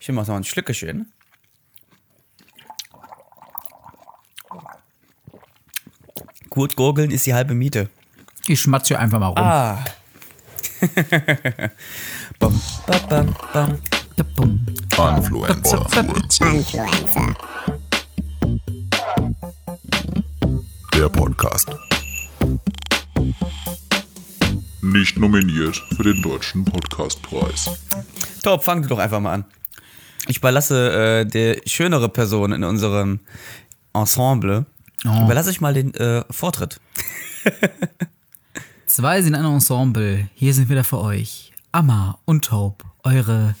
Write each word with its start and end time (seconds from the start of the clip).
Ich 0.00 0.08
mach 0.08 0.26
noch 0.26 0.36
ein 0.36 0.44
Schlückeschön. 0.44 1.12
Gut 6.48 6.74
gurgeln 6.74 7.10
ist 7.10 7.26
die 7.26 7.34
halbe 7.34 7.54
Miete. 7.54 7.90
Ich 8.46 8.62
schmatze 8.62 8.88
hier 8.88 8.98
einfach 8.98 9.20
mal 9.20 9.26
rum. 9.26 9.38
Ah. 9.38 9.84
bam. 12.38 12.60
Da, 14.16 14.24
bum. 14.36 14.66
Influencer. 15.16 15.86
Influencer. 15.96 17.36
Der 20.94 21.08
Podcast. 21.08 21.70
Nicht 24.82 25.18
nominiert 25.18 25.76
für 25.96 26.02
den 26.02 26.20
Deutschen 26.20 26.64
Podcastpreis. 26.64 27.70
Top, 28.42 28.64
fang 28.64 28.82
du 28.82 28.88
doch 28.88 28.98
einfach 28.98 29.20
mal 29.20 29.34
an. 29.34 29.44
Ich 30.30 30.38
überlasse 30.38 30.92
äh, 30.92 31.26
der 31.26 31.60
schönere 31.66 32.08
Person 32.08 32.52
in 32.52 32.62
unserem 32.62 33.18
Ensemble. 33.92 34.64
Oh. 35.04 35.24
Überlasse 35.24 35.50
ich 35.50 35.60
mal 35.60 35.74
den 35.74 35.92
äh, 35.94 36.22
Vortritt. 36.30 36.80
Zwei 38.86 39.22
sind 39.22 39.34
ein 39.34 39.44
Ensemble. 39.44 40.28
Hier 40.34 40.54
sind 40.54 40.68
wieder 40.68 40.84
für 40.84 41.00
euch. 41.00 41.50
Amma 41.72 42.18
und 42.26 42.44
Taub, 42.44 42.84
eure. 43.02 43.56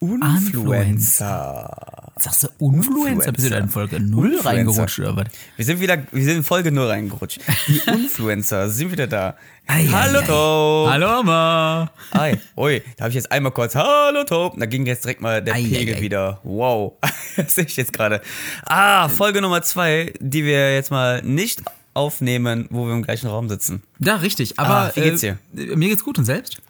Influencer. 0.00 2.12
Sagst 2.18 2.42
du 2.44 2.48
Influencer? 2.58 3.32
Bist 3.32 3.46
du 3.46 3.50
da 3.50 3.58
in 3.58 3.68
Folge 3.68 4.00
0 4.00 4.26
Influencer. 4.34 4.48
reingerutscht 4.48 4.98
oder 5.00 5.16
was? 5.16 5.24
Wir 5.56 5.64
sind 5.64 5.80
wieder, 5.80 5.98
wir 6.10 6.24
sind 6.24 6.36
in 6.38 6.44
Folge 6.44 6.72
0 6.72 6.86
reingerutscht. 6.86 7.40
Die 7.68 7.78
Influencer 7.90 8.68
sind 8.70 8.92
wieder 8.92 9.06
da. 9.06 9.36
Ei, 9.66 9.86
Hallo 9.92 10.20
ei. 10.20 10.24
Top. 10.24 10.90
Hallo 10.90 11.06
Amma. 11.06 11.90
Hi. 12.14 12.36
Ui, 12.56 12.82
da 12.96 13.04
habe 13.04 13.10
ich 13.10 13.14
jetzt 13.16 13.30
einmal 13.30 13.52
kurz 13.52 13.74
Hallo 13.74 14.24
Top. 14.24 14.58
Da 14.58 14.66
ging 14.66 14.86
jetzt 14.86 15.04
direkt 15.04 15.20
mal 15.20 15.42
der 15.42 15.54
Ei, 15.54 15.62
Pegel 15.64 16.00
wieder. 16.00 16.40
Wow. 16.44 16.94
Das 17.36 17.54
sehe 17.54 17.64
ich 17.64 17.76
jetzt 17.76 17.92
gerade. 17.92 18.20
Ah, 18.66 19.08
Folge 19.08 19.40
Nummer 19.40 19.62
2, 19.62 20.14
die 20.18 20.44
wir 20.44 20.74
jetzt 20.74 20.90
mal 20.90 21.22
nicht 21.22 21.62
aufnehmen, 21.94 22.66
wo 22.70 22.86
wir 22.86 22.92
im 22.92 23.02
gleichen 23.02 23.28
Raum 23.28 23.48
sitzen. 23.48 23.82
Ja, 24.00 24.16
richtig. 24.16 24.58
Aber 24.58 24.74
Ah, 24.74 24.92
wie 24.94 25.00
geht's 25.02 25.20
dir? 25.20 25.38
Äh, 25.56 25.76
mir 25.76 25.88
geht's 25.88 26.02
gut 26.04 26.18
und 26.18 26.24
selbst? 26.24 26.60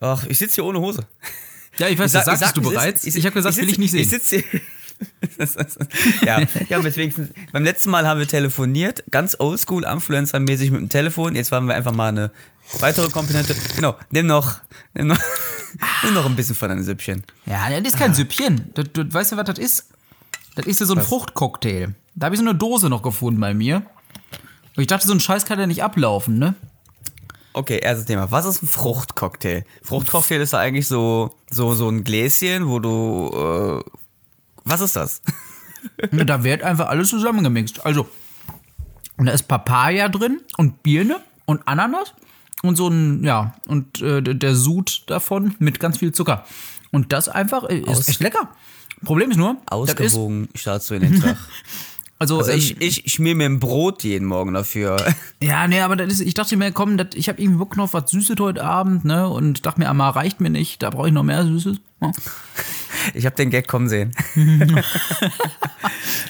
Ach, 0.00 0.26
ich 0.26 0.38
sitze 0.38 0.56
hier 0.56 0.64
ohne 0.64 0.80
Hose. 0.80 1.06
Ja, 1.78 1.88
ich 1.88 1.98
weiß, 1.98 2.06
Ich 2.06 2.12
sag- 2.12 2.24
das 2.24 2.34
ich 2.34 2.40
sagst 2.40 2.54
sag, 2.56 2.62
du 2.62 2.70
bereits. 2.70 3.04
ich- 3.04 3.16
Ich, 3.16 3.24
habe 3.24 3.34
gesagt, 3.34 3.54
ich 3.56 3.60
will 3.62 3.68
ich 3.68 3.74
sitz- 3.76 3.78
nicht 3.78 3.90
sehen. 3.92 4.00
Ich 4.00 4.10
sitze 4.10 4.36
hier. 4.50 4.60
Das 5.38 5.54
ja, 6.26 6.40
ja, 6.68 6.80
deswegen, 6.80 7.30
beim 7.52 7.62
letzten 7.62 7.90
Mal 7.90 8.04
haben 8.08 8.18
wir 8.18 8.26
telefoniert, 8.26 9.04
ganz 9.12 9.36
oldschool, 9.38 9.84
Influencer-mäßig 9.84 10.72
mit 10.72 10.80
dem 10.80 10.88
Telefon. 10.88 11.36
Jetzt 11.36 11.52
waren 11.52 11.66
wir 11.68 11.76
einfach 11.76 11.92
mal 11.92 12.08
eine 12.08 12.32
weitere 12.80 13.08
Komponente. 13.08 13.54
Genau, 13.76 13.94
nimm 14.10 14.26
noch, 14.26 14.56
nimm 14.94 15.06
noch, 15.06 15.18
nimm 16.02 16.14
noch 16.14 16.26
ein 16.26 16.34
bisschen 16.34 16.56
von 16.56 16.68
deinem 16.70 16.82
Süppchen. 16.82 17.22
Ja, 17.46 17.68
das 17.70 17.92
ist 17.92 17.94
Ah. 17.94 17.98
kein 17.98 18.14
Süppchen. 18.14 18.72
Das, 18.74 18.86
das, 18.92 19.06
weißt 19.12 19.32
du, 19.32 19.36
was 19.36 19.44
das 19.44 19.58
ist? 19.60 19.86
Das 20.56 20.66
ist 20.66 20.80
ja 20.80 20.86
so 20.86 20.94
ein 20.96 21.02
Fruchtcocktail. 21.04 21.94
Da 22.16 22.24
habe 22.24 22.34
ich 22.34 22.40
so 22.40 22.44
eine 22.48 22.56
Dose 22.56 22.88
noch 22.88 23.02
gefunden 23.02 23.38
bei 23.40 23.54
mir. 23.54 23.82
Und 24.74 24.80
ich 24.82 24.88
dachte, 24.88 25.06
so 25.06 25.12
ein 25.12 25.20
Scheiß 25.20 25.44
kann 25.44 25.60
ja 25.60 25.68
nicht 25.68 25.84
ablaufen, 25.84 26.40
ne? 26.40 26.54
Okay, 27.58 27.78
erstes 27.82 28.06
Thema. 28.06 28.30
Was 28.30 28.44
ist 28.46 28.62
ein 28.62 28.68
Fruchtcocktail? 28.68 29.64
Fruchtcocktail 29.82 30.40
ist 30.40 30.52
ja 30.52 30.60
eigentlich 30.60 30.86
so, 30.86 31.34
so, 31.50 31.74
so 31.74 31.88
ein 31.88 32.04
Gläschen, 32.04 32.68
wo 32.68 32.78
du, 32.78 33.82
äh, 33.84 33.90
was 34.64 34.80
ist 34.80 34.94
das? 34.96 35.22
Da 36.12 36.42
wird 36.44 36.62
einfach 36.62 36.88
alles 36.88 37.08
zusammengemixt. 37.08 37.84
Also, 37.86 38.08
und 39.16 39.26
da 39.26 39.32
ist 39.32 39.48
Papaya 39.48 40.08
drin 40.08 40.40
und 40.56 40.82
Birne 40.82 41.20
und 41.46 41.66
Ananas 41.66 42.14
und 42.62 42.76
so 42.76 42.88
ein, 42.88 43.22
ja, 43.24 43.54
und 43.66 44.00
äh, 44.02 44.20
der- 44.22 44.54
Sud 44.56 45.04
davon 45.06 45.54
mit 45.60 45.78
ganz 45.80 45.98
viel 45.98 46.12
Zucker. 46.12 46.44
Und 46.90 47.12
das 47.12 47.28
einfach 47.28 47.64
äh, 47.68 47.78
ist 47.78 47.88
Aus- 47.88 48.08
echt 48.08 48.20
lecker. 48.20 48.48
Problem 49.04 49.30
ist 49.30 49.36
nur, 49.36 49.56
Ausgewogen 49.66 50.48
startest 50.54 50.90
du 50.90 50.94
in 50.94 51.02
den 51.02 51.20
Tag. 51.20 51.36
also, 52.18 52.38
Also 52.38 52.50
ähm, 52.50 52.58
ich, 52.58 52.80
ich 52.80 53.12
schmier 53.12 53.34
mir 53.34 53.46
ein 53.46 53.60
Brot 53.60 54.02
jeden 54.02 54.26
Morgen 54.26 54.54
dafür. 54.54 54.96
Ja, 55.40 55.68
nee, 55.68 55.80
aber 55.80 55.94
das 55.94 56.14
ist, 56.14 56.20
ich 56.20 56.34
dachte 56.34 56.56
mir, 56.56 56.72
komm, 56.72 56.96
das, 56.96 57.08
ich 57.14 57.28
habe 57.28 57.40
irgendwie 57.40 57.58
Bock 57.58 57.76
noch 57.76 57.92
was 57.92 58.10
Süßes 58.10 58.40
heute 58.40 58.64
Abend, 58.64 59.04
ne? 59.04 59.28
Und 59.28 59.66
dachte 59.66 59.78
mir, 59.78 59.88
Amar 59.88 60.16
reicht 60.16 60.40
mir 60.40 60.50
nicht, 60.50 60.82
da 60.82 60.90
brauche 60.90 61.06
ich 61.08 61.14
noch 61.14 61.22
mehr 61.22 61.44
Süßes. 61.44 61.76
Ja. 62.00 62.12
Ich 63.14 63.24
habe 63.24 63.36
den 63.36 63.50
Gag 63.50 63.68
kommen 63.68 63.88
sehen. 63.88 64.14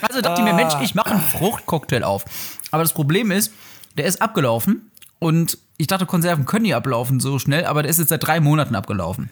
Also 0.00 0.20
dachte 0.20 0.40
ich 0.40 0.44
mir, 0.44 0.54
Mensch, 0.54 0.74
ich 0.82 0.94
mache 0.94 1.10
einen 1.10 1.20
Fruchtcocktail 1.20 2.04
auf. 2.04 2.24
Aber 2.70 2.82
das 2.82 2.92
Problem 2.92 3.30
ist, 3.30 3.52
der 3.96 4.06
ist 4.06 4.22
abgelaufen 4.22 4.90
und 5.18 5.58
ich 5.76 5.86
dachte, 5.86 6.06
Konserven 6.06 6.44
können 6.44 6.64
nie 6.64 6.74
ablaufen 6.74 7.20
so 7.20 7.38
schnell, 7.38 7.64
aber 7.64 7.82
der 7.82 7.90
ist 7.90 7.98
jetzt 7.98 8.08
seit 8.08 8.26
drei 8.26 8.40
Monaten 8.40 8.74
abgelaufen. 8.74 9.30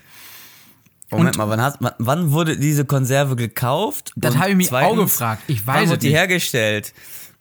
Moment 1.11 1.37
mal, 1.37 1.49
wann, 1.49 1.61
hast, 1.61 1.77
wann- 1.81 1.95
wann 1.99 2.33
wurde 2.33 2.57
diese 2.57 2.85
Konserve 2.85 3.37
gekauft? 3.37 4.13
Das 4.17 4.35
Und 4.35 4.41
habe 4.41 4.51
ich 4.51 4.57
mich 4.57 4.67
auch 4.67 4.71
zweitens, 4.71 4.99
gefragt. 4.99 5.43
Ich 5.47 5.67
Wann 5.67 5.75
weiß 5.77 5.83
es 5.85 5.89
wurde 5.91 5.99
die 5.99 6.07
nicht. 6.09 6.17
hergestellt? 6.17 6.93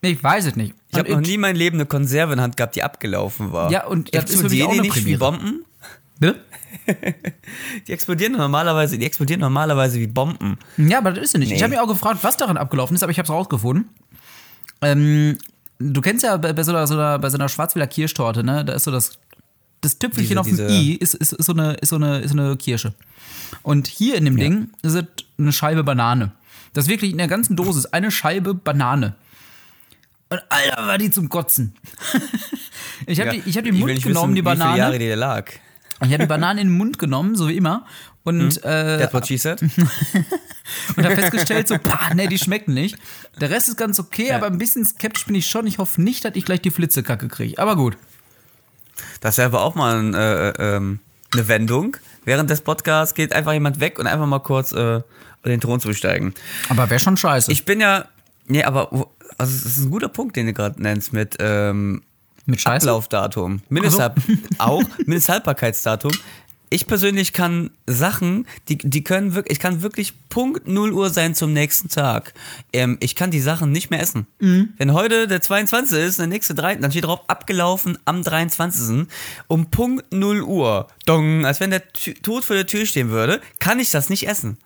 Ich 0.01 0.23
weiß 0.23 0.45
es 0.45 0.55
nicht. 0.55 0.75
Ich 0.91 0.99
habe 0.99 1.09
Und 1.09 1.21
noch 1.21 1.27
nie 1.27 1.33
in 1.33 1.41
meinem 1.41 1.55
Leben 1.55 1.77
eine 1.77 1.87
Konserve 1.87 2.33
in 2.33 2.37
der 2.37 2.43
Hand 2.43 2.57
gehabt, 2.57 2.75
die 2.75 2.83
abgelaufen 2.83 3.51
war. 3.51 3.71
Ja, 3.71 3.87
und 3.87 4.13
das 4.13 4.25
ist 4.25 4.41
für 4.41 4.43
mich 4.49 4.59
explodieren 4.61 4.69
auch 4.69 4.73
die 4.73 4.81
nicht 4.81 5.05
wie. 5.05 5.17
Bomben? 5.17 5.65
Ne? 6.19 6.35
Die 7.87 7.91
explodieren 7.93 8.33
normalerweise, 8.33 8.97
die 8.97 9.05
explodieren 9.05 9.39
normalerweise 9.41 9.99
wie 9.99 10.07
Bomben. 10.07 10.57
Ja, 10.77 10.99
aber 10.99 11.11
das 11.11 11.23
ist 11.25 11.33
ja 11.33 11.39
nicht. 11.39 11.51
Ich 11.51 11.57
Nee. 11.57 11.63
habe 11.63 11.71
mich 11.71 11.79
auch 11.79 11.87
gefragt, 11.87 12.19
was 12.21 12.37
daran 12.37 12.57
abgelaufen 12.57 12.95
ist, 12.95 13.01
aber 13.03 13.11
ich 13.11 13.17
habe 13.17 13.25
es 13.25 13.31
rausgefunden. 13.31 13.89
Ähm, 14.81 15.37
du 15.79 16.01
kennst 16.01 16.23
ja 16.23 16.37
bei, 16.37 16.53
bei, 16.53 16.63
so 16.63 16.71
einer, 16.71 16.85
so 16.85 16.93
einer, 16.93 17.17
bei 17.17 17.29
so 17.29 17.37
einer 17.37 17.49
Schwarzwälder 17.49 17.87
Kirschtorte, 17.87 18.43
ne? 18.43 18.63
Da 18.65 18.73
ist 18.73 18.83
so 18.83 18.91
das, 18.91 19.17
das 19.85 19.99
Tüpfelchen 19.99 20.29
Diese- 20.29 20.39
auf 20.39 20.47
dem 20.47 20.57
diese- 20.57 20.67
I 20.69 20.93
ist, 20.95 21.13
ist, 21.15 21.33
ist, 21.33 21.45
so 21.45 21.53
eine, 21.53 21.73
ist, 21.75 21.89
so 21.89 21.95
eine, 21.95 22.19
ist 22.19 22.31
so 22.31 22.37
eine 22.37 22.55
Kirsche. 22.57 22.93
Und 23.63 23.87
hier 23.87 24.15
in 24.15 24.25
dem 24.25 24.37
Ding 24.37 24.69
ist 24.81 24.93
es 24.93 25.03
eine 25.37 25.51
Scheibe 25.53 25.83
Banane. 25.83 26.31
Das 26.73 26.85
ist 26.85 26.89
wirklich 26.89 27.11
in 27.11 27.17
der 27.17 27.27
ganzen 27.27 27.55
Dose 27.55 27.79
ist 27.79 27.93
eine 27.93 28.11
Scheibe 28.11 28.53
Banane. 28.53 29.15
Und 30.29 30.41
Alter, 30.49 30.87
war 30.87 30.97
die 30.97 31.11
zum 31.11 31.29
Kotzen. 31.29 31.75
ich 33.05 33.19
habe 33.21 33.35
Ja. 33.35 33.41
die, 33.41 33.49
ich 33.49 33.55
hab 33.57 33.63
die 33.63 33.69
im 33.69 33.79
Mund 33.79 34.01
genommen, 34.03 34.33
wissen, 34.33 34.35
die 34.35 34.41
Wie 34.41 34.49
viele 34.49 34.57
Banane. 34.57 34.77
Jahre 34.77 34.99
die 34.99 35.07
da 35.09 35.15
lag. 35.15 35.51
Ich 36.01 36.07
habe 36.09 36.17
die 36.19 36.25
Banane 36.25 36.61
in 36.61 36.67
den 36.67 36.77
Mund 36.77 36.99
genommen, 36.99 37.35
so 37.35 37.47
wie 37.47 37.55
immer. 37.55 37.85
Und, 38.23 38.57
äh, 38.63 38.97
That's 38.99 39.13
what 39.13 39.27
she 39.27 39.37
said. 39.37 39.61
und 40.97 41.05
habe 41.05 41.15
festgestellt, 41.15 41.67
so, 41.67 41.77
pah, 41.77 42.13
nee, 42.15 42.27
die 42.27 42.39
schmecken 42.39 42.73
nicht. 42.73 42.97
Der 43.39 43.51
Rest 43.51 43.69
ist 43.69 43.77
ganz 43.77 43.99
okay, 43.99 44.31
aber 44.31 44.47
ein 44.47 44.57
bisschen 44.57 44.83
skeptisch 44.83 45.25
bin 45.27 45.35
ich 45.35 45.45
schon. 45.47 45.67
Ich 45.67 45.77
hoffe 45.77 46.01
nicht, 46.01 46.25
dass 46.25 46.35
ich 46.35 46.43
gleich 46.43 46.61
die 46.61 46.71
Flitzekacke 46.71 47.27
kriege. 47.27 47.59
Aber 47.59 47.75
gut. 47.75 47.97
Das 49.19 49.37
wäre 49.37 49.47
aber 49.47 49.61
auch 49.63 49.75
mal 49.75 49.97
ein, 49.97 50.13
äh, 50.13 50.49
ähm, 50.51 50.99
eine 51.33 51.47
Wendung. 51.47 51.97
Während 52.23 52.49
des 52.49 52.61
Podcasts 52.61 53.13
geht 53.13 53.33
einfach 53.33 53.53
jemand 53.53 53.79
weg 53.79 53.99
und 53.99 54.07
einfach 54.07 54.25
mal 54.25 54.39
kurz 54.39 54.71
äh, 54.71 55.01
den 55.45 55.61
Thron 55.61 55.79
zu 55.79 55.87
besteigen. 55.87 56.33
Aber 56.69 56.89
wäre 56.89 56.99
schon 56.99 57.17
scheiße. 57.17 57.51
Ich 57.51 57.65
bin 57.65 57.79
ja. 57.79 58.05
Nee, 58.47 58.63
aber 58.63 58.91
also 59.37 59.53
es 59.55 59.65
ist 59.65 59.85
ein 59.85 59.91
guter 59.91 60.09
Punkt, 60.09 60.35
den 60.35 60.47
du 60.47 60.53
gerade 60.53 60.81
nennst 60.81 61.13
mit 61.13 61.35
ähm, 61.39 62.03
Mit 62.45 62.61
Scheiße? 62.61 62.87
Ablaufdatum. 62.87 63.61
Mindesthalb 63.69 64.15
auch, 64.57 64.83
Mindesthaltbarkeitsdatum. 64.99 66.11
Ich 66.69 66.87
persönlich 66.87 67.31
kann 67.33 67.69
Sachen, 67.85 68.47
die, 68.69 68.77
die 68.77 69.03
können 69.03 69.35
wirklich, 69.35 69.57
ich 69.57 69.61
kann 69.61 69.81
wirklich 69.81 70.13
Punkt 70.29 70.67
0 70.67 70.91
Uhr 70.93 71.09
sein 71.09 71.35
zum 71.35 71.53
nächsten 71.53 71.89
Tag. 71.89 72.33
Ähm, 72.73 72.97
ich 73.01 73.15
kann 73.15 73.31
die 73.31 73.39
Sachen 73.39 73.71
nicht 73.71 73.89
mehr 73.91 73.99
essen. 74.01 74.27
Mhm. 74.39 74.69
Wenn 74.77 74.93
heute 74.93 75.27
der 75.27 75.41
22. 75.41 75.97
ist, 75.99 76.19
der 76.19 76.27
nächste 76.27 76.55
3., 76.55 76.75
dann 76.75 76.91
steht 76.91 77.05
drauf 77.05 77.21
abgelaufen 77.27 77.97
am 78.05 78.23
23. 78.23 79.07
um 79.47 79.69
Punkt 79.71 80.11
0 80.11 80.41
Uhr. 80.41 80.87
Dong, 81.05 81.45
als 81.45 81.59
wenn 81.59 81.69
der 81.71 81.83
Tü- 81.93 82.21
Tod 82.21 82.43
vor 82.43 82.55
der 82.55 82.67
Tür 82.67 82.85
stehen 82.85 83.09
würde, 83.09 83.41
kann 83.59 83.79
ich 83.79 83.91
das 83.91 84.09
nicht 84.09 84.27
essen. 84.27 84.57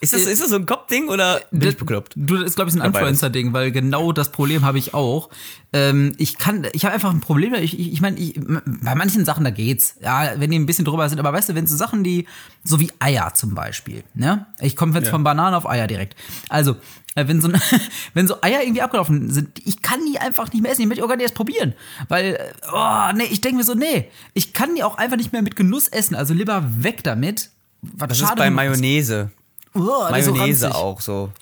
Ja. 0.00 0.02
Ist 0.02 0.12
das, 0.14 0.26
Äh, 0.26 0.32
ist 0.32 0.42
das 0.42 0.50
so 0.50 0.56
ein 0.56 0.66
Kopfding 0.66 1.08
oder 1.08 1.40
bin 1.50 1.60
das- 1.60 1.70
ich 1.70 1.76
bekloppt? 1.76 2.12
Du, 2.16 2.36
das 2.36 2.46
ist, 2.46 2.54
glaube 2.56 2.70
ich, 2.70 2.76
ein 2.76 2.80
Ja. 2.80 2.86
Influencer-Ding, 2.86 3.52
weil 3.52 3.72
genau 3.72 4.12
das 4.12 4.30
Problem 4.30 4.64
habe 4.64 4.78
ich 4.78 4.94
auch. 4.94 5.28
Ähm, 5.72 6.14
ich 6.18 6.38
kann, 6.38 6.66
ich 6.72 6.84
habe 6.84 6.94
einfach 6.94 7.10
ein 7.10 7.20
Problem, 7.20 7.52
ich, 7.54 7.78
ich, 7.78 7.92
ich 7.92 8.00
meine, 8.00 8.18
ich, 8.18 8.34
bei 8.38 8.94
manchen 8.94 9.24
Sachen, 9.24 9.44
da 9.44 9.50
geht's. 9.50 9.96
Ja, 10.00 10.32
wenn 10.36 10.50
die 10.50 10.58
ein 10.58 10.66
bisschen 10.66 10.84
drüber 10.84 11.08
sind, 11.08 11.18
aber 11.18 11.32
weißt 11.32 11.48
du, 11.50 11.54
wenn 11.54 11.66
so 11.66 11.76
Sachen, 11.76 12.04
die, 12.04 12.26
so 12.64 12.80
wie 12.80 12.90
Eier 13.00 13.34
zum 13.34 13.54
Beispiel, 13.54 14.02
ne? 14.14 14.46
Ich 14.60 14.76
komme 14.76 14.94
jetzt 14.98 15.08
von 15.10 15.24
Bananen 15.24 15.54
auf 15.54 15.68
Eier 15.68 15.86
direkt. 15.86 16.14
Also, 16.48 16.76
äh, 17.14 17.26
wenn 17.28 17.40
so, 17.40 17.50
wenn 18.14 18.26
so 18.28 18.36
Eier 18.42 18.62
irgendwie 18.62 18.82
abgelaufen 18.82 19.30
sind, 19.30 19.60
ich 19.64 19.82
kann 19.82 20.00
die 20.10 20.18
einfach 20.18 20.52
nicht 20.52 20.62
mehr 20.62 20.70
essen, 20.72 20.82
ich 20.82 20.88
möchte 20.88 21.04
auch 21.04 21.08
gar 21.08 21.16
nicht 21.16 21.24
erst 21.24 21.34
probieren. 21.34 21.74
Weil, 22.08 22.34
äh, 22.34 22.38
oh, 22.72 23.12
nee, 23.14 23.24
ich 23.30 23.40
denke 23.40 23.58
mir 23.58 23.64
so, 23.64 23.74
nee, 23.74 24.08
ich 24.34 24.52
kann 24.52 24.74
die 24.74 24.82
auch 24.82 24.96
einfach 24.96 25.16
nicht 25.16 25.32
mehr 25.32 25.42
mit 25.42 25.56
Genuss 25.56 25.88
essen, 25.88 26.14
also 26.14 26.32
lieber 26.34 26.64
weg 26.82 27.02
damit. 27.04 27.50
Was 27.82 28.08
Das 28.08 28.20
ist 28.22 28.36
bei 28.36 28.50
Mayonnaise. 28.50 29.30
So 29.78 30.10
Mayonnaise 30.10 30.66
ranzig. 30.66 30.74
auch 30.74 31.00
so. 31.00 31.32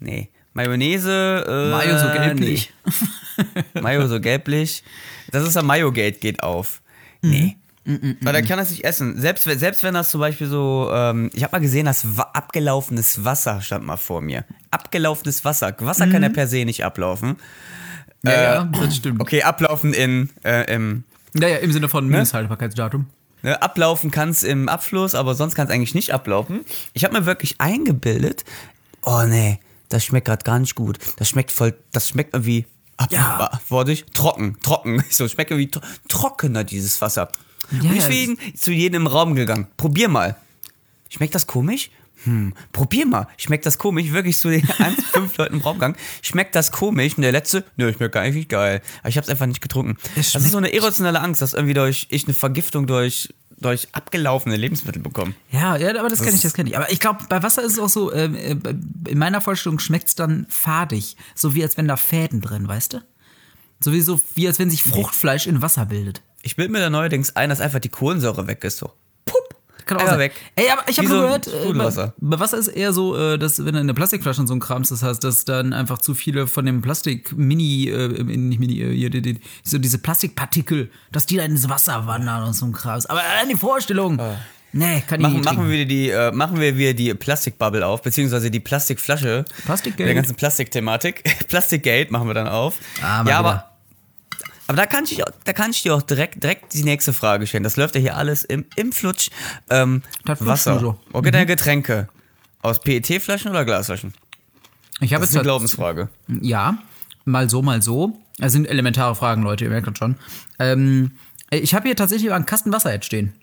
Nee. 0.00 0.28
Mayonnaise. 0.54 1.44
Äh, 1.46 1.70
Mayo 1.70 1.98
so 1.98 2.06
gelblich. 2.12 2.72
Nee. 3.74 3.80
Mayo 3.80 4.06
so 4.08 4.20
gelblich. 4.20 4.82
Das 5.30 5.46
ist 5.46 5.54
der 5.54 5.62
Mayo-Gate 5.62 6.20
geht 6.20 6.42
auf. 6.42 6.80
Nee. 7.22 7.56
Weil 7.84 8.32
da 8.34 8.42
kann 8.42 8.58
das 8.58 8.70
nicht 8.70 8.84
essen. 8.84 9.18
Selbst, 9.18 9.46
wenn- 9.46 9.58
selbst 9.58 9.82
wenn 9.82 9.94
das 9.94 10.10
zum 10.10 10.20
Beispiel 10.20 10.46
so, 10.46 10.90
ähm, 10.92 11.30
ich 11.32 11.42
habe 11.42 11.52
mal 11.56 11.60
gesehen, 11.60 11.86
das 11.86 12.06
abgelaufenes 12.34 13.24
Wasser 13.24 13.60
stand 13.62 13.84
mal 13.86 13.96
vor 13.96 14.20
mir. 14.20 14.44
Abgelaufenes 14.70 15.44
Wasser. 15.44 15.74
Wasser 15.80 16.06
kann 16.08 16.22
ja 16.22 16.28
per 16.28 16.46
se 16.46 16.64
nicht 16.66 16.84
ablaufen. 16.84 17.36
Ja, 18.24 18.42
ja, 18.42 18.64
das 18.64 18.96
stimmt. 18.96 19.20
Okay, 19.20 19.42
ablaufen 19.42 19.94
in, 19.94 20.28
äh, 20.44 20.70
im, 20.74 21.04
Ja, 21.34 21.48
ja, 21.48 21.56
im 21.58 21.72
Sinne 21.72 21.88
von 21.88 22.06
Mindesthaltbarkeitsdatum. 22.08 23.06
Ne, 23.42 23.60
ablaufen 23.62 24.10
kann 24.10 24.30
es 24.30 24.42
im 24.42 24.68
Abfluss, 24.68 25.14
aber 25.14 25.34
sonst 25.34 25.54
kann 25.54 25.66
es 25.68 25.72
eigentlich 25.72 25.94
nicht 25.94 26.12
ablaufen. 26.12 26.64
Ich 26.92 27.04
habe 27.04 27.18
mir 27.18 27.24
wirklich 27.26 27.60
eingebildet, 27.60 28.44
oh 29.02 29.22
nee, 29.26 29.60
das 29.88 30.04
schmeckt 30.04 30.26
gerade 30.26 30.42
gar 30.44 30.58
nicht 30.58 30.74
gut. 30.74 30.98
Das 31.16 31.28
schmeckt 31.28 31.52
voll, 31.52 31.76
das 31.92 32.08
schmeckt 32.08 32.34
irgendwie, 32.34 32.66
ab, 32.96 33.12
Ja. 33.12 33.50
trocken, 34.12 34.56
trocken. 34.60 35.04
So, 35.10 35.28
schmeckt 35.28 35.50
irgendwie 35.52 35.70
tro 35.70 35.80
trockener, 36.08 36.64
dieses 36.64 37.00
Wasser. 37.00 37.30
Ja, 37.70 37.90
Und 37.90 37.96
ich 37.96 38.08
bin 38.08 38.38
zu 38.56 38.72
jedem 38.72 39.06
Raum 39.06 39.34
gegangen. 39.34 39.68
Probier 39.76 40.08
mal. 40.08 40.36
Schmeckt 41.08 41.34
das 41.34 41.46
komisch? 41.46 41.90
Hm, 42.24 42.54
probier 42.72 43.06
mal. 43.06 43.28
Schmeckt 43.36 43.66
das 43.66 43.78
komisch? 43.78 44.12
Wirklich 44.12 44.38
zu 44.38 44.50
den 44.50 44.68
1, 44.78 45.04
5 45.12 45.36
Leuten 45.36 45.54
im 45.54 45.60
Raum 45.60 45.76
gegangen. 45.76 45.96
Schmeckt 46.22 46.54
das 46.54 46.72
komisch? 46.72 47.16
Und 47.16 47.22
der 47.22 47.32
letzte, 47.32 47.64
nö, 47.76 47.92
schmeckt 47.92 48.16
eigentlich 48.16 48.48
geil. 48.48 48.82
Aber 49.00 49.08
ich 49.08 49.16
hab's 49.16 49.28
einfach 49.28 49.46
nicht 49.46 49.60
getrunken. 49.60 49.96
Das 50.16 50.34
ist 50.34 50.50
so 50.50 50.58
eine 50.58 50.72
irrationale 50.72 51.20
Angst, 51.20 51.42
dass 51.42 51.54
irgendwie 51.54 51.74
durch 51.74 52.06
ich 52.10 52.24
eine 52.24 52.34
Vergiftung 52.34 52.86
durch, 52.86 53.32
durch 53.58 53.88
abgelaufene 53.92 54.56
Lebensmittel 54.56 55.02
bekomme. 55.02 55.34
Ja, 55.50 55.76
ja, 55.76 55.90
aber 55.98 56.08
das 56.08 56.22
kenne 56.22 56.34
ich, 56.34 56.42
das 56.42 56.54
kenne 56.54 56.70
ich. 56.70 56.76
Aber 56.76 56.90
ich 56.90 57.00
glaube, 57.00 57.24
bei 57.28 57.42
Wasser 57.42 57.62
ist 57.62 57.72
es 57.72 57.78
auch 57.78 57.88
so, 57.88 58.12
ähm, 58.12 58.34
äh, 58.34 58.56
in 59.08 59.18
meiner 59.18 59.40
Vorstellung 59.40 59.78
schmeckt 59.78 60.08
es 60.08 60.14
dann 60.14 60.46
fadig. 60.48 61.16
So 61.34 61.54
wie 61.54 61.62
als 61.62 61.76
wenn 61.76 61.88
da 61.88 61.96
Fäden 61.96 62.40
drin, 62.40 62.66
weißt 62.66 62.94
du? 62.94 63.02
So 63.80 63.92
wie, 63.92 64.00
so 64.00 64.20
wie 64.34 64.48
als 64.48 64.58
wenn 64.58 64.70
sich 64.70 64.82
Fruchtfleisch 64.82 65.46
in 65.46 65.62
Wasser 65.62 65.86
bildet. 65.86 66.22
Ich 66.42 66.56
bild 66.56 66.70
mir 66.70 66.80
da 66.80 66.90
neuerdings 66.90 67.36
ein, 67.36 67.50
dass 67.50 67.60
einfach 67.60 67.78
die 67.78 67.88
Kohlensäure 67.88 68.46
weg 68.46 68.64
ist. 68.64 68.78
So. 68.78 68.92
Kann 69.88 69.96
auch 69.96 70.02
Einfach 70.02 70.12
sein. 70.12 70.20
weg. 70.20 70.34
Ey, 70.54 70.68
aber 70.70 70.82
ich 70.86 70.98
habe 70.98 71.08
so 71.08 71.14
gehört, 71.14 71.46
äh, 71.46 71.72
bei, 71.72 72.38
Wasser 72.38 72.58
ist 72.58 72.68
eher 72.68 72.92
so, 72.92 73.16
äh, 73.16 73.38
dass 73.38 73.64
wenn 73.64 73.72
du 73.72 73.80
eine 73.80 73.94
Plastikflasche 73.94 74.42
und 74.42 74.46
so 74.46 74.52
ein 74.52 74.60
Krams 74.60 74.90
das 74.90 75.02
hast, 75.02 75.20
dass 75.20 75.46
dann 75.46 75.72
einfach 75.72 75.96
zu 75.96 76.14
viele 76.14 76.46
von 76.46 76.66
dem 76.66 76.82
Plastik-Mini, 76.82 77.88
äh, 77.88 78.08
nicht 78.22 78.60
Mini, 78.60 78.80
äh, 78.82 79.08
die, 79.08 79.22
die, 79.22 79.40
so 79.64 79.78
diese 79.78 79.98
Plastikpartikel, 79.98 80.90
dass 81.10 81.24
die 81.24 81.38
da 81.38 81.44
ins 81.44 81.70
Wasser 81.70 82.06
wandern 82.06 82.44
und 82.44 82.52
so 82.52 82.66
ein 82.66 82.72
Krams. 82.72 83.06
Aber 83.06 83.20
allein 83.20 83.48
die 83.48 83.56
Vorstellung, 83.56 84.20
nee, 84.72 85.02
kann 85.06 85.20
ich 85.20 85.26
Machen, 85.26 85.36
nicht 85.36 85.44
machen, 85.46 85.70
wir 85.70 85.86
die, 85.86 86.10
äh, 86.10 86.32
machen 86.32 86.60
wir 86.60 86.76
wieder 86.76 86.92
die 86.92 87.14
Plastikbubble 87.14 87.86
auf, 87.86 88.02
beziehungsweise 88.02 88.50
die 88.50 88.60
Plastikflasche. 88.60 89.46
Plastikgate. 89.64 90.04
Der 90.04 90.14
ganzen 90.14 90.34
Plastikthematik. 90.36 91.24
Plastikgate 91.48 92.12
machen 92.12 92.28
wir 92.28 92.34
dann 92.34 92.48
auf. 92.48 92.74
Ah, 93.00 93.20
ja, 93.20 93.24
wieder. 93.24 93.36
aber, 93.38 93.70
aber 94.68 94.76
da 94.76 94.86
kann 94.86 95.04
ich, 95.04 95.20
da 95.44 95.52
kann 95.52 95.70
ich 95.72 95.82
dir 95.82 95.94
auch 95.96 96.02
direkt, 96.02 96.42
direkt 96.42 96.72
die 96.74 96.84
nächste 96.84 97.12
Frage 97.12 97.46
stellen. 97.46 97.64
Das 97.64 97.76
läuft 97.76 97.94
ja 97.96 98.00
hier 98.00 98.16
alles 98.16 98.44
im, 98.44 98.64
im 98.76 98.92
Flutsch. 98.92 99.30
Ähm, 99.70 100.02
Das 100.24 100.44
Wasser. 100.46 100.78
so. 100.78 101.00
Okay, 101.12 101.30
deine 101.32 101.46
Getränke. 101.46 102.08
Aus 102.62 102.80
PET-Flaschen 102.80 103.50
oder 103.50 103.64
Glasflaschen? 103.64 104.12
Ich 105.00 105.14
habe 105.14 105.24
jetzt 105.24 105.34
eine 105.34 105.42
Glaubensfrage. 105.42 106.08
Ja, 106.28 106.78
mal 107.24 107.48
so, 107.48 107.62
mal 107.62 107.82
so. 107.82 108.20
Das 108.38 108.52
sind 108.52 108.66
elementare 108.66 109.14
Fragen, 109.16 109.42
Leute, 109.42 109.64
ihr 109.64 109.70
merkt 109.70 109.86
das 109.88 109.98
schon. 109.98 110.16
Ähm, 110.58 111.12
ich 111.50 111.74
habe 111.74 111.86
hier 111.88 111.96
tatsächlich 111.96 112.30
einen 112.32 112.46
Kasten 112.46 112.72
Wasser 112.72 112.92
jetzt 112.92 113.06
stehen. 113.06 113.34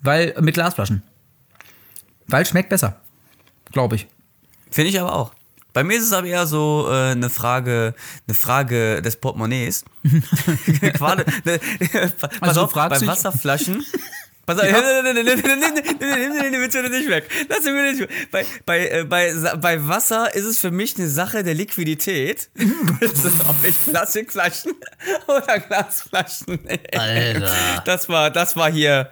Weil, 0.00 0.34
mit 0.40 0.54
Glasflaschen. 0.54 1.02
Weil 2.26 2.46
schmeckt 2.46 2.70
besser. 2.70 3.00
Glaube 3.72 3.96
ich. 3.96 4.06
Finde 4.70 4.90
ich 4.90 4.98
aber 5.00 5.14
auch. 5.14 5.32
Bei 5.72 5.84
mir 5.84 5.96
ist 5.98 6.04
es 6.04 6.12
aber 6.12 6.26
eher 6.26 6.46
so 6.46 6.86
äh, 6.90 7.12
eine 7.12 7.30
Frage, 7.30 7.94
eine 8.26 8.34
Frage 8.34 9.00
des 9.02 9.16
Portemonnaies. 9.16 9.84
Gerade, 10.80 11.24
ne, 11.44 11.60
pass 12.20 12.30
Also 12.40 12.62
auf, 12.62 12.72
bei 12.74 13.00
Wasserflaschen. 13.06 13.84
Pass 14.44 14.58
auf, 14.58 14.64
nimm 14.66 15.14
den 15.14 16.60
bitte 16.60 16.90
nicht 16.90 17.08
weg. 17.08 17.28
Lass 17.48 17.64
ihn 17.64 17.74
mir 17.74 17.92
nicht 17.92 18.00
weg. 18.00 18.10
Bei, 18.32 18.44
bei, 18.66 18.88
äh, 18.88 19.04
bei, 19.04 19.32
bei 19.56 19.86
Wasser 19.86 20.34
ist 20.34 20.44
es 20.44 20.58
für 20.58 20.70
mich 20.72 20.96
eine 20.98 21.08
Sache 21.08 21.44
der 21.44 21.54
Liquidität. 21.54 22.50
Ob 23.46 23.64
ich 23.64 23.74
Plastikflaschen 23.86 24.72
oder 25.28 25.60
Glasflaschen. 25.60 26.58
Alter. 26.92 27.82
Das 27.84 28.08
war, 28.08 28.30
das 28.30 28.56
war 28.56 28.70
hier. 28.70 29.10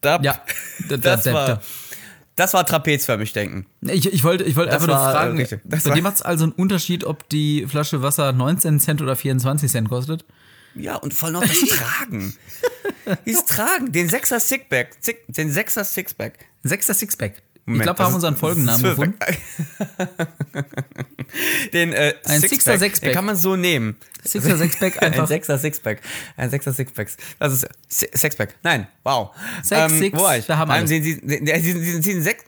Da, 0.00 0.18
Ja, 0.22 0.40
da- 0.88 0.96
das 0.96 1.24
da- 1.24 1.32
war, 1.34 1.46
da. 1.46 1.60
Das 2.36 2.54
war 2.54 2.64
trapezförmig 2.64 3.32
denken. 3.32 3.66
Ich, 3.82 4.12
ich 4.12 4.24
wollte 4.24 4.44
ich 4.44 4.56
wollte 4.56 4.72
einfach 4.72 4.86
nur 4.86 4.96
fragen, 4.96 5.36
richtig. 5.36 5.60
Das 5.64 5.84
bei 5.84 5.94
dir 5.94 6.02
macht 6.02 6.16
es 6.16 6.22
also 6.22 6.44
einen 6.44 6.52
Unterschied, 6.52 7.04
ob 7.04 7.28
die 7.28 7.66
Flasche 7.66 8.02
Wasser 8.02 8.32
19 8.32 8.80
Cent 8.80 9.02
oder 9.02 9.16
24 9.16 9.70
Cent 9.70 9.88
kostet? 9.88 10.24
Ja, 10.74 10.96
und 10.96 11.12
vor 11.12 11.26
allem 11.26 11.34
noch 11.34 11.42
das 11.46 11.60
Tragen. 11.60 12.34
Dieses 13.26 13.44
Tragen, 13.44 13.90
den 13.92 14.08
Sechser 14.08 14.38
Sixpack, 14.40 15.02
Zick- 15.02 15.24
den 15.28 15.50
Sechser 15.50 15.84
Sixpack. 15.84 16.34
Sechster 16.62 16.94
Sixpack. 16.94 17.42
Ich 17.66 17.80
glaube, 17.80 17.98
wir 17.98 18.06
haben 18.06 18.14
unseren 18.14 18.36
Folgennamen 18.36 18.82
gefunden. 18.82 19.18
Den 21.72 21.92
äh, 21.92 22.14
Ein 22.24 22.40
Sixer 22.40 22.78
Sixpack. 22.78 23.08
Den 23.10 23.14
kann 23.14 23.24
man 23.24 23.36
so 23.36 23.56
nehmen. 23.56 23.96
Sixer 24.24 24.56
Sixpack 24.56 24.96
Ein 25.02 25.12
einfach. 25.12 25.28
Sechser 25.28 25.58
Sixpack. 25.58 26.00
Ein 26.36 26.50
Sechser 26.50 26.72
Sixpack. 26.72 27.08
Das 27.38 27.52
ist 27.52 27.68
Si- 27.88 28.08
Sixpack. 28.12 28.54
Nein, 28.62 28.86
wow. 29.04 29.30
Sechs, 29.62 29.92
Six, 29.98 30.16
wo 30.18 30.22
war 30.22 30.36
ich? 30.38 30.46
da 30.46 30.56
haben 30.58 30.68
wir 30.68 30.74
Ähm, 30.74 30.80
alles. 30.80 30.90
den, 30.90 31.02
den, 31.02 31.44
den, 31.44 31.44
den, 31.44 31.82
den, 31.84 32.02
den, 32.02 32.22
Sechs, 32.22 32.44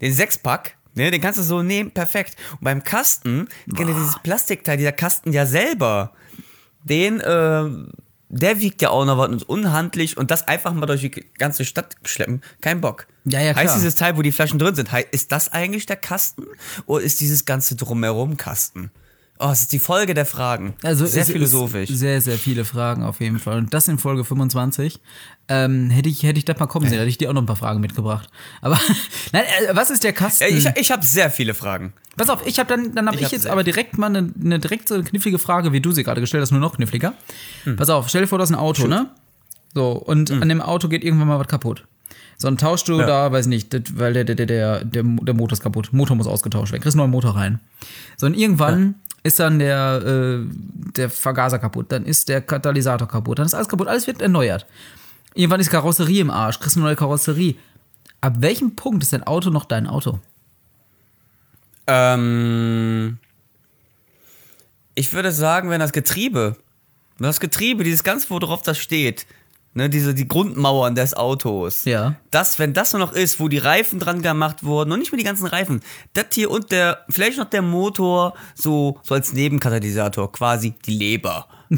Sechspack, 0.00 0.76
ne, 0.94 1.10
den 1.10 1.20
kannst 1.20 1.38
du 1.38 1.42
so 1.42 1.62
nehmen, 1.62 1.90
perfekt. 1.90 2.36
Und 2.52 2.62
beim 2.62 2.82
Kasten, 2.82 3.48
kennt 3.74 3.88
ihr 3.90 3.94
dieses 3.94 4.18
Plastikteil, 4.22 4.76
dieser 4.76 4.92
Kasten 4.92 5.32
ja 5.32 5.46
selber, 5.46 6.12
den, 6.84 7.20
äh, 7.20 7.64
der 8.38 8.60
wiegt 8.60 8.82
ja 8.82 8.90
auch 8.90 9.04
noch 9.04 9.16
was 9.16 9.28
und 9.28 9.36
ist 9.36 9.48
unhandlich 9.48 10.16
und 10.16 10.30
das 10.30 10.48
einfach 10.48 10.72
mal 10.72 10.86
durch 10.86 11.02
die 11.02 11.24
ganze 11.38 11.64
Stadt 11.64 11.96
schleppen, 12.04 12.42
kein 12.60 12.80
Bock. 12.80 13.06
Ja, 13.24 13.40
ja, 13.40 13.52
klar. 13.52 13.64
Heißt 13.64 13.76
dieses 13.76 13.94
Teil, 13.94 14.16
wo 14.16 14.22
die 14.22 14.32
Flaschen 14.32 14.58
drin 14.58 14.74
sind, 14.74 14.90
ist 15.12 15.32
das 15.32 15.52
eigentlich 15.52 15.86
der 15.86 15.96
Kasten 15.96 16.44
oder 16.86 17.04
ist 17.04 17.20
dieses 17.20 17.44
ganze 17.44 17.76
drumherum 17.76 18.36
Kasten? 18.36 18.90
Oh, 19.40 19.48
es 19.50 19.62
ist 19.62 19.72
die 19.72 19.80
Folge 19.80 20.14
der 20.14 20.26
Fragen. 20.26 20.74
Also 20.82 21.06
Sehr 21.06 21.24
philosophisch. 21.24 21.90
Sehr, 21.90 22.20
sehr 22.20 22.38
viele 22.38 22.64
Fragen 22.64 23.02
auf 23.02 23.20
jeden 23.20 23.40
Fall. 23.40 23.58
Und 23.58 23.74
das 23.74 23.88
in 23.88 23.98
Folge 23.98 24.24
25. 24.24 25.00
Ähm, 25.48 25.90
hätte 25.90 26.08
ich, 26.08 26.22
hätte 26.22 26.38
ich 26.38 26.44
das 26.44 26.58
mal 26.60 26.66
kommen 26.66 26.88
sehen, 26.88 26.98
hätte 26.98 27.08
ich 27.10 27.18
dir 27.18 27.28
auch 27.28 27.34
noch 27.34 27.42
ein 27.42 27.46
paar 27.46 27.56
Fragen 27.56 27.80
mitgebracht. 27.80 28.28
Aber 28.62 28.78
nein, 29.32 29.44
äh, 29.44 29.74
was 29.74 29.90
ist 29.90 30.04
der 30.04 30.12
Kasten? 30.12 30.44
Ja, 30.44 30.56
ich 30.56 30.66
ich 30.76 30.90
habe 30.92 31.04
sehr 31.04 31.30
viele 31.30 31.52
Fragen. 31.52 31.92
Pass 32.16 32.30
auf, 32.30 32.46
ich 32.46 32.60
habe 32.60 32.68
dann, 32.68 32.94
dann 32.94 33.06
habe 33.06 33.16
Ich 33.16 33.22
ich, 33.22 33.26
hab 33.26 33.32
jetzt 33.32 33.42
sehr. 33.42 33.52
aber 33.52 33.64
direkt 33.64 33.98
mal 33.98 34.06
eine, 34.06 34.32
eine 34.40 34.60
direkt 34.60 34.88
so 34.88 34.94
eine 34.94 35.04
knifflige 35.04 35.40
Frage, 35.40 35.72
wie 35.72 35.80
du 35.80 35.90
sie 35.90 36.04
gerade 36.04 36.20
gestellt 36.20 36.42
hast, 36.42 36.52
nur 36.52 36.60
noch 36.60 36.76
kniffliger. 36.76 37.14
Hm. 37.64 37.74
Pass 37.76 37.90
auf, 37.90 38.08
stell 38.08 38.22
dir 38.22 38.28
vor, 38.28 38.38
das 38.38 38.50
ist 38.50 38.56
ein 38.56 38.60
Auto, 38.60 38.86
ne? 38.86 39.10
So, 39.74 39.90
und 39.92 40.30
an 40.30 40.48
dem 40.48 40.60
Auto 40.60 40.88
geht 40.88 41.02
irgendwann 41.02 41.26
mal 41.26 41.40
was 41.40 41.48
kaputt. 41.48 41.84
So, 42.36 42.48
dann 42.48 42.58
tauschst 42.58 42.88
du 42.88 42.98
da, 42.98 43.30
weiß 43.30 43.46
nicht, 43.46 43.98
weil 43.98 44.12
der, 44.12 44.24
der, 44.24 44.34
der, 44.34 44.46
der, 44.46 44.84
der, 44.84 45.34
Motor 45.34 45.52
ist 45.52 45.62
kaputt. 45.62 45.92
Motor 45.92 46.16
muss 46.16 46.26
ausgetauscht 46.26 46.72
werden. 46.72 46.82
Kriegst 46.82 46.94
einen 46.96 47.00
neuen 47.00 47.10
Motor 47.10 47.36
rein. 47.36 47.60
So, 48.16 48.26
und 48.26 48.34
irgendwann 48.34 48.96
ist 49.24 49.40
dann 49.40 49.58
der, 49.58 50.02
äh, 50.04 50.46
der 50.96 51.10
Vergaser 51.10 51.58
kaputt, 51.58 51.90
dann 51.90 52.04
ist 52.04 52.28
der 52.28 52.42
Katalysator 52.42 53.08
kaputt, 53.08 53.38
dann 53.38 53.46
ist 53.46 53.54
alles 53.54 53.68
kaputt, 53.68 53.88
alles 53.88 54.06
wird 54.06 54.22
erneuert. 54.22 54.66
Irgendwann 55.34 55.60
ist 55.60 55.70
Karosserie 55.70 56.20
im 56.20 56.30
Arsch, 56.30 56.60
kriegst 56.60 56.76
eine 56.76 56.84
neue 56.84 56.94
Karosserie. 56.94 57.56
Ab 58.20 58.36
welchem 58.38 58.76
Punkt 58.76 59.02
ist 59.02 59.12
dein 59.12 59.24
Auto 59.24 59.50
noch 59.50 59.64
dein 59.64 59.86
Auto? 59.86 60.20
Ähm, 61.86 63.18
ich 64.94 65.12
würde 65.12 65.32
sagen, 65.32 65.70
wenn 65.70 65.80
das 65.80 65.92
Getriebe, 65.92 66.56
das 67.18 67.40
Getriebe, 67.40 67.82
dieses 67.82 68.04
ganz, 68.04 68.30
worauf 68.30 68.62
das 68.62 68.78
steht, 68.78 69.26
ne, 69.74 69.90
diese, 69.90 70.14
die 70.14 70.26
Grundmauern 70.26 70.94
des 70.94 71.14
Autos, 71.14 71.84
Ja. 71.84 72.14
das, 72.30 72.58
wenn 72.58 72.72
das 72.74 72.92
nur 72.92 73.00
noch 73.00 73.12
ist, 73.12 73.38
wo 73.40 73.48
die 73.48 73.58
Reifen 73.58 73.98
dran 73.98 74.22
gemacht 74.22 74.64
wurden, 74.64 74.92
und 74.92 74.98
nicht 75.00 75.12
mehr 75.12 75.18
die 75.18 75.24
ganzen 75.24 75.46
Reifen, 75.46 75.82
das 76.14 76.26
hier 76.32 76.50
und 76.50 76.72
der, 76.72 77.04
vielleicht 77.10 77.38
noch 77.38 77.50
der 77.50 77.62
Motor, 77.62 78.34
so, 78.54 78.98
so 79.02 79.14
als 79.14 79.32
Nebenkatalysator, 79.32 80.30
quasi 80.32 80.74
die 80.86 80.94
Leber. 80.96 81.46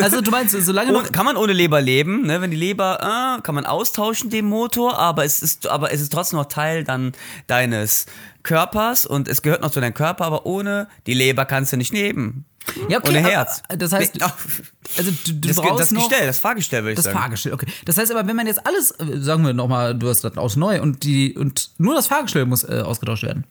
Also 0.00 0.20
du 0.22 0.30
meinst, 0.30 0.54
solange 0.64 0.92
noch 0.92 1.10
kann 1.12 1.26
man 1.26 1.36
ohne 1.36 1.52
Leber 1.52 1.80
leben, 1.80 2.22
ne? 2.26 2.40
Wenn 2.40 2.50
die 2.50 2.56
Leber, 2.56 3.36
äh, 3.38 3.42
kann 3.42 3.54
man 3.54 3.66
austauschen 3.66 4.30
den 4.30 4.46
Motor, 4.46 4.98
aber 4.98 5.24
es 5.24 5.42
ist, 5.42 5.66
aber 5.66 5.92
es 5.92 6.00
ist 6.00 6.12
trotzdem 6.12 6.38
noch 6.38 6.46
Teil 6.46 6.84
dann 6.84 7.12
deines 7.46 8.06
Körpers 8.42 9.04
und 9.04 9.28
es 9.28 9.42
gehört 9.42 9.60
noch 9.60 9.70
zu 9.70 9.80
deinem 9.80 9.92
Körper, 9.94 10.24
aber 10.24 10.46
ohne 10.46 10.88
die 11.06 11.14
Leber 11.14 11.44
kannst 11.44 11.72
du 11.72 11.76
nicht 11.76 11.92
leben. 11.92 12.44
Ja, 12.88 12.98
okay, 12.98 13.08
ohne 13.10 13.18
aber- 13.18 13.28
Herz. 13.28 13.62
das 13.76 13.92
heißt, 13.92 14.14
Nee, 14.14 14.20
also 14.96 15.10
du, 15.10 15.32
du 15.34 15.48
das, 15.48 15.56
brauchst 15.56 15.80
das 15.80 15.90
noch 15.92 16.08
Gestell, 16.08 16.26
das 16.26 16.38
Fahrgestell 16.38 16.82
würde 16.82 16.92
ich 16.92 16.96
das 16.96 17.04
sagen. 17.04 17.18
Fahrgestell. 17.18 17.52
Okay, 17.52 17.66
das 17.84 17.96
heißt 17.96 18.10
aber, 18.10 18.26
wenn 18.26 18.36
man 18.36 18.46
jetzt 18.46 18.66
alles, 18.66 18.90
äh, 18.92 19.18
sagen 19.18 19.44
wir 19.44 19.52
nochmal, 19.52 19.94
du 19.96 20.08
hast 20.08 20.22
das 20.22 20.36
Auto 20.36 20.58
neu 20.58 20.80
und 20.80 21.04
die 21.04 21.36
und 21.36 21.70
nur 21.78 21.94
das 21.94 22.06
Fahrgestell 22.08 22.46
muss 22.46 22.64
äh, 22.64 22.82
ausgetauscht 22.84 23.22
werden. 23.22 23.44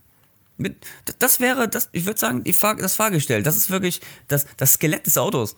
Das 1.20 1.40
wäre, 1.40 1.68
das, 1.68 1.90
ich 1.92 2.06
würde 2.06 2.20
sagen, 2.20 2.44
die 2.44 2.54
Fahr, 2.54 2.76
das 2.76 2.96
Fahrgestell, 2.96 3.42
das 3.42 3.58
ist 3.58 3.72
wirklich 3.72 4.00
das, 4.28 4.46
das 4.58 4.74
Skelett 4.74 5.08
des 5.08 5.18
Autos, 5.18 5.56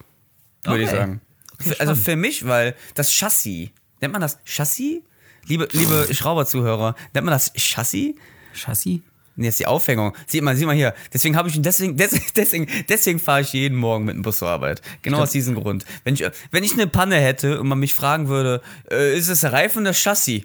würde 0.64 0.84
ich 0.84 0.90
Okay. 0.90 0.98
sagen. 0.98 1.22
Okay, 1.60 1.76
also 1.80 1.96
für 1.96 2.16
mich, 2.16 2.46
weil 2.48 2.76
das 2.96 3.12
Chassis, 3.12 3.70
nennt 4.02 4.14
man 4.14 4.22
das 4.22 4.40
Chassis? 4.46 5.02
Liebe, 5.46 5.68
liebe 5.74 6.08
Schrauberzuhörer, 6.14 6.96
nennt 7.14 7.26
man 7.26 7.34
das 7.34 7.52
Chassis? 7.56 8.16
Chassis? 8.54 9.02
Nee, 9.36 9.48
ist 9.48 9.60
die 9.60 9.66
Aufhängung. 9.66 10.16
Sieh 10.28 10.42
mal, 10.42 10.56
sieh 10.56 10.66
mal 10.66 10.76
hier. 10.76 10.94
Deswegen 11.12 11.36
habe 11.36 11.50
ich 11.50 11.60
deswegen, 11.60 11.98
deswegen, 11.98 12.68
deswegen, 12.90 13.20
fahre 13.20 13.42
ich 13.42 13.54
jeden 13.54 13.78
Morgen 13.78 14.06
mit 14.06 14.16
dem 14.16 14.22
Bus 14.22 14.38
zur 14.38 14.50
Arbeit. 14.50 14.82
Genau 15.02 15.20
aus 15.20 15.32
diesem 15.32 15.56
Grund. 15.56 15.86
Wenn 16.04 16.14
ich, 16.14 16.24
wenn 16.52 16.64
ich 16.64 16.74
eine 16.74 16.88
Panne 16.88 17.16
hätte 17.16 17.60
und 17.60 17.68
man 17.68 17.80
mich 17.80 17.96
fragen 17.96 18.28
würde, 18.28 18.62
äh, 18.92 19.18
ist 19.18 19.30
es 19.30 19.42
der 19.42 19.54
Reifen 19.54 19.80
oder 19.80 19.90
das 19.90 19.98
Chassis? 19.98 20.44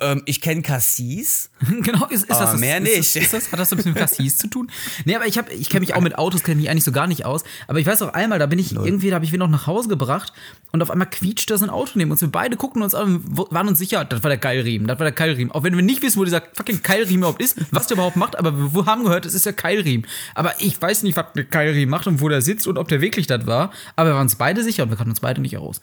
Ähm, 0.00 0.22
ich 0.26 0.40
kenne 0.40 0.62
Cassis. 0.62 1.50
genau, 1.82 2.06
ist, 2.06 2.20
ist 2.22 2.30
das, 2.30 2.38
Aber 2.40 2.52
das 2.52 2.60
mehr 2.60 2.78
ist, 2.78 2.84
nicht. 2.84 3.16
Ist, 3.16 3.32
das, 3.32 3.50
hat 3.50 3.58
das 3.58 3.68
so 3.70 3.74
ein 3.74 3.78
bisschen 3.78 3.94
mit 3.94 4.00
Cassis 4.00 4.36
zu 4.36 4.46
tun? 4.46 4.70
Nee, 5.04 5.16
aber 5.16 5.26
ich, 5.26 5.36
hab- 5.38 5.50
ich 5.50 5.68
kenne 5.68 5.80
mich 5.80 5.94
auch 5.94 6.00
mit 6.00 6.16
Autos, 6.16 6.44
kenne 6.44 6.60
mich 6.60 6.70
eigentlich 6.70 6.84
so 6.84 6.92
gar 6.92 7.08
nicht 7.08 7.24
aus. 7.24 7.42
Aber 7.66 7.80
ich 7.80 7.86
weiß 7.86 8.02
auch 8.02 8.12
einmal, 8.14 8.38
da 8.38 8.46
bin 8.46 8.60
ich 8.60 8.72
irgendwie, 8.74 9.08
da 9.10 9.16
habe 9.16 9.24
ich 9.24 9.32
wen 9.32 9.40
noch 9.40 9.48
nach 9.48 9.66
Hause 9.66 9.88
gebracht 9.88 10.32
und 10.70 10.82
auf 10.82 10.90
einmal 10.92 11.10
quietscht 11.10 11.50
da 11.50 11.58
so 11.58 11.64
ein 11.64 11.70
Auto 11.70 11.92
neben 11.96 12.12
uns. 12.12 12.20
Wir 12.20 12.28
beide 12.30 12.56
gucken 12.56 12.82
uns 12.82 12.94
an 12.94 13.16
und 13.16 13.36
waren 13.52 13.66
uns 13.66 13.78
sicher, 13.78 14.04
das 14.04 14.22
war 14.22 14.28
der 14.30 14.38
Keilriemen, 14.38 14.86
das 14.86 15.00
war 15.00 15.04
der 15.04 15.12
Keilriemen. 15.14 15.50
Auch 15.50 15.64
wenn 15.64 15.74
wir 15.74 15.82
nicht 15.82 16.00
wissen, 16.02 16.20
wo 16.20 16.24
dieser 16.24 16.42
fucking 16.52 16.80
Keilriemen 16.82 17.18
überhaupt 17.22 17.42
ist, 17.42 17.56
was 17.72 17.88
der 17.88 17.96
überhaupt 17.96 18.14
macht, 18.16 18.38
aber 18.38 18.72
wir 18.74 18.86
haben 18.86 19.02
gehört, 19.02 19.26
es 19.26 19.34
ist 19.34 19.46
der 19.46 19.52
Keilriemen. 19.52 20.06
Aber 20.36 20.54
ich 20.60 20.80
weiß 20.80 21.02
nicht, 21.02 21.16
was 21.16 21.26
der 21.34 21.44
Keilriemen 21.44 21.90
macht 21.90 22.06
und 22.06 22.20
wo 22.20 22.28
der 22.28 22.40
sitzt 22.40 22.68
und 22.68 22.78
ob 22.78 22.86
der 22.86 23.00
wirklich 23.00 23.26
das 23.26 23.46
war. 23.46 23.72
Aber 23.96 24.10
wir 24.10 24.14
waren 24.14 24.22
uns 24.22 24.36
beide 24.36 24.62
sicher 24.62 24.84
und 24.84 24.90
wir 24.90 24.96
kannten 24.96 25.10
uns 25.10 25.20
beide 25.20 25.40
nicht 25.40 25.56
aus. 25.58 25.80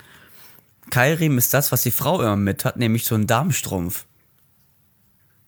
Keilriemen 0.89 1.37
ist 1.37 1.53
das, 1.53 1.71
was 1.71 1.83
die 1.83 1.91
Frau 1.91 2.21
immer 2.21 2.35
mit 2.35 2.65
hat, 2.65 2.77
nämlich 2.77 3.05
so 3.05 3.15
ein 3.15 3.27
Darmstrumpf. 3.27 4.05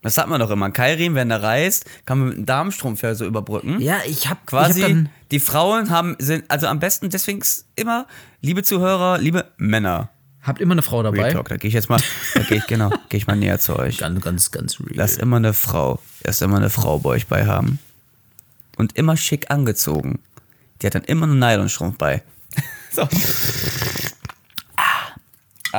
Das 0.01 0.17
hat 0.17 0.29
man 0.29 0.39
doch 0.39 0.49
immer. 0.51 0.67
Ein 0.67 0.73
Keilriemen, 0.73 1.15
wenn 1.15 1.29
der 1.29 1.41
reißt, 1.41 1.85
kann 2.05 2.19
man 2.19 2.27
mit 2.29 2.37
einem 2.37 2.45
Darmstrumpf 2.45 3.01
ja 3.01 3.15
so 3.15 3.25
überbrücken. 3.25 3.81
Ja, 3.81 3.97
ich 4.05 4.29
habe 4.29 4.39
Quasi, 4.45 4.79
Ich 4.79 4.83
hab 4.85 4.91
dann, 4.91 5.09
die 5.31 5.39
Frauen 5.39 5.89
haben, 5.89 6.15
sind, 6.19 6.45
also 6.49 6.67
am 6.67 6.79
besten, 6.79 7.09
deswegen 7.09 7.41
immer, 7.75 8.07
liebe 8.41 8.63
Zuhörer, 8.63 9.17
liebe 9.17 9.45
Männer. 9.57 10.09
habt 10.43 10.61
immer 10.61 10.73
eine 10.73 10.83
Frau 10.83 11.03
dabei. 11.03 11.23
Real 11.23 11.33
Talk, 11.33 11.49
da 11.49 11.57
gehe 11.57 11.67
ich 11.67 11.73
jetzt 11.73 11.89
mal, 11.89 11.99
da 12.35 12.41
gehe 12.41 12.57
ich, 12.57 12.67
genau, 12.67 12.89
gehe 13.09 13.17
ich 13.17 13.27
mal 13.27 13.35
näher 13.35 13.59
zu 13.59 13.77
euch. 13.77 13.97
Ganz, 13.97 14.21
ganz, 14.21 14.51
ganz 14.51 14.79
real. 14.79 14.91
Lass 14.93 15.17
immer 15.17 15.37
eine 15.37 15.53
Frau, 15.53 15.99
erst 16.23 16.41
immer 16.41 16.57
eine 16.57 16.69
Frau 16.69 16.99
bei 16.99 17.09
euch 17.09 17.27
bei 17.27 17.45
haben. 17.45 17.79
Und 18.77 18.95
immer 18.95 19.17
schick 19.17 19.49
angezogen. 19.49 20.19
Die 20.81 20.87
hat 20.87 20.95
dann 20.95 21.03
immer 21.03 21.25
einen 21.25 21.39
Nylonstrumpf 21.39 21.97
bei. 21.97 22.21
so. 22.91 23.07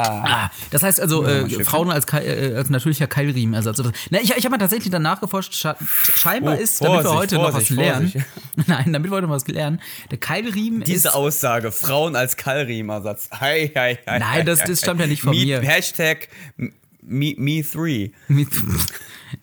Ah, 0.02 0.50
das 0.70 0.82
heißt 0.82 1.00
also, 1.00 1.24
äh, 1.24 1.40
Stückchen. 1.40 1.64
Frauen 1.64 1.90
als, 1.90 2.06
äh, 2.12 2.54
als 2.56 2.70
natürlicher 2.70 3.06
Keilriemenersatz. 3.06 3.82
Na, 4.10 4.20
ich 4.20 4.30
ich 4.36 4.44
habe 4.44 4.50
mal 4.50 4.58
tatsächlich 4.58 4.90
danach 4.90 5.20
geforscht, 5.20 5.54
scheinbar 6.14 6.56
Oh, 6.58 6.60
ist, 6.60 6.80
damit 6.82 6.98
wir 6.98 7.02
Vorsicht, 7.02 7.18
heute 7.20 7.34
noch 7.36 7.42
was 7.44 7.50
Vorsicht, 7.52 7.70
lernen. 7.72 8.10
Vorsicht. 8.10 8.26
Nein, 8.68 8.92
damit 8.92 9.10
wir 9.10 9.16
heute 9.16 9.26
noch 9.26 9.34
was 9.34 9.46
lernen. 9.48 9.80
Der 10.10 10.18
Keilriemen 10.18 10.82
Diese 10.82 11.08
ist. 11.08 11.14
Aussage, 11.14 11.72
Frauen 11.72 12.16
als 12.16 12.36
Keilriemersatz. 12.36 13.30
Hei, 13.40 13.70
hei, 13.74 13.98
hei, 14.06 14.18
Nein, 14.18 14.46
das- 14.46 14.64
das 14.64 14.80
stammt 14.80 15.00
ja 15.00 15.06
nicht 15.06 15.22
von 15.22 15.30
me, 15.36 15.44
mir. 15.44 15.60
Hashtag 15.62 16.28
me, 17.02 17.34
me 17.36 17.62
three. 17.62 18.10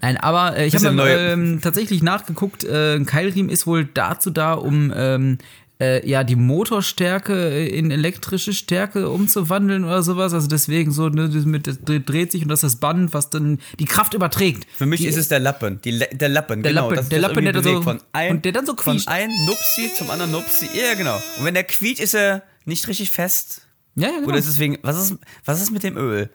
Nein, 0.01 0.17
aber 0.17 0.57
äh, 0.57 0.65
ich 0.65 0.75
habe 0.75 1.09
ähm, 1.09 1.59
tatsächlich 1.61 2.01
nachgeguckt, 2.01 2.63
äh, 2.63 2.95
ein 2.95 3.05
Keilriemen 3.05 3.49
ist 3.51 3.67
wohl 3.67 3.85
dazu 3.85 4.29
da, 4.31 4.53
um 4.53 4.91
ähm, 4.95 5.37
äh, 5.79 6.07
ja 6.07 6.23
die 6.23 6.35
Motorstärke 6.35 7.65
in 7.67 7.91
elektrische 7.91 8.53
Stärke 8.53 9.09
umzuwandeln 9.09 9.83
oder 9.83 10.03
sowas. 10.03 10.33
Also 10.33 10.47
deswegen 10.47 10.91
so, 10.91 11.09
ne, 11.09 11.29
das 11.29 11.45
mit, 11.45 11.67
das 11.67 11.79
dreht 11.83 12.31
sich 12.31 12.43
und 12.43 12.49
das 12.49 12.59
ist 12.63 12.73
das 12.73 12.79
Band, 12.79 13.13
was 13.13 13.29
dann 13.29 13.59
die 13.79 13.85
Kraft 13.85 14.13
überträgt. 14.13 14.67
Für 14.75 14.85
mich 14.85 15.01
die, 15.01 15.07
ist 15.07 15.17
es 15.17 15.27
der 15.27 15.39
Lappen. 15.39 15.81
Die, 15.83 15.97
der 16.13 16.29
Lappen, 16.29 16.63
Der 16.63 16.71
genau. 16.71 16.89
Lappen, 16.91 17.09
der 17.09 17.19
Lappen, 17.19 17.43
der 17.45 17.63
so- 17.63 17.81
von 17.81 17.99
ein, 18.13 18.31
und 18.31 18.45
der 18.45 18.51
dann 18.51 18.65
so 18.65 18.75
Von 18.75 18.93
quietscht. 18.93 19.07
einem 19.09 19.33
Nupsi 19.45 19.91
zum 19.97 20.09
anderen 20.11 20.31
Nupsi. 20.31 20.65
Ja, 20.73 20.93
genau. 20.97 21.15
Und 21.37 21.45
wenn 21.45 21.53
der 21.53 21.63
quietscht, 21.63 22.01
ist 22.01 22.13
er 22.15 22.43
nicht 22.65 22.87
richtig 22.87 23.11
fest. 23.11 23.61
Ja, 23.95 24.07
ja, 24.09 24.15
genau. 24.15 24.27
Oder 24.29 24.37
ist 24.37 24.47
es 24.47 24.59
wegen, 24.59 24.77
was 24.81 24.97
ist, 25.11 25.17
was 25.45 25.61
ist 25.61 25.71
mit 25.71 25.83
dem 25.83 25.97
Öl? 25.97 26.29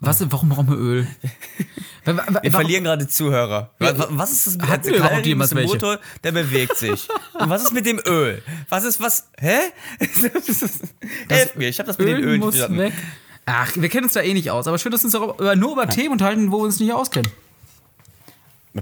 Was, 0.00 0.24
warum 0.30 0.48
brauchen 0.48 0.68
wir 0.68 0.76
Öl? 0.76 1.06
Wir 2.04 2.16
warum- 2.16 2.50
verlieren 2.50 2.84
gerade 2.84 3.06
Zuhörer. 3.08 3.70
Ja, 3.80 3.98
Wa- 3.98 4.06
Was 4.10 4.30
ist 4.32 4.46
das 4.46 4.56
mit 4.56 4.84
wir 4.84 4.94
überhaupt 4.96 5.26
ein 5.26 5.38
welche? 5.40 5.74
Motor, 5.74 5.98
der 6.24 6.32
bewegt 6.32 6.76
sich. 6.76 7.06
Und 7.38 7.50
was 7.50 7.64
ist 7.64 7.72
mit 7.72 7.84
dem 7.84 8.00
Öl? 8.06 8.40
Was 8.70 8.84
ist 8.84 9.00
was? 9.00 9.28
Hä? 9.38 9.58
Helft 11.28 11.56
mir, 11.56 11.68
ich 11.68 11.78
habe 11.78 11.86
das 11.88 11.98
mit 11.98 12.08
Öl 12.08 12.16
den 12.16 12.24
Ölen 12.24 12.40
muss 12.40 12.54
nicht 12.54 12.64
verstanden. 12.64 12.82
weg. 12.82 12.92
Ach, 13.44 13.72
wir 13.74 13.88
kennen 13.88 14.04
uns 14.04 14.12
da 14.14 14.20
eh 14.22 14.32
nicht 14.32 14.50
aus, 14.50 14.66
aber 14.66 14.78
schön, 14.78 14.92
dass 14.92 15.02
wir 15.02 15.20
uns 15.20 15.58
nur 15.58 15.72
über 15.72 15.88
Themen 15.88 16.12
unterhalten, 16.12 16.50
wo 16.52 16.58
wir 16.58 16.64
uns 16.64 16.80
nicht 16.80 16.92
auskennen. 16.92 17.30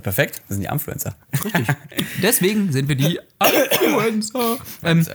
Perfekt, 0.03 0.43
das 0.49 0.57
sind 0.59 0.61
die 0.61 0.71
Influencer. 0.71 1.17
Richtig. 1.43 1.67
Deswegen 2.23 2.71
sind 2.71 2.87
wir 2.89 2.97
die 2.97 3.19
Influencer. 3.83 4.59
Ähm, 4.83 5.07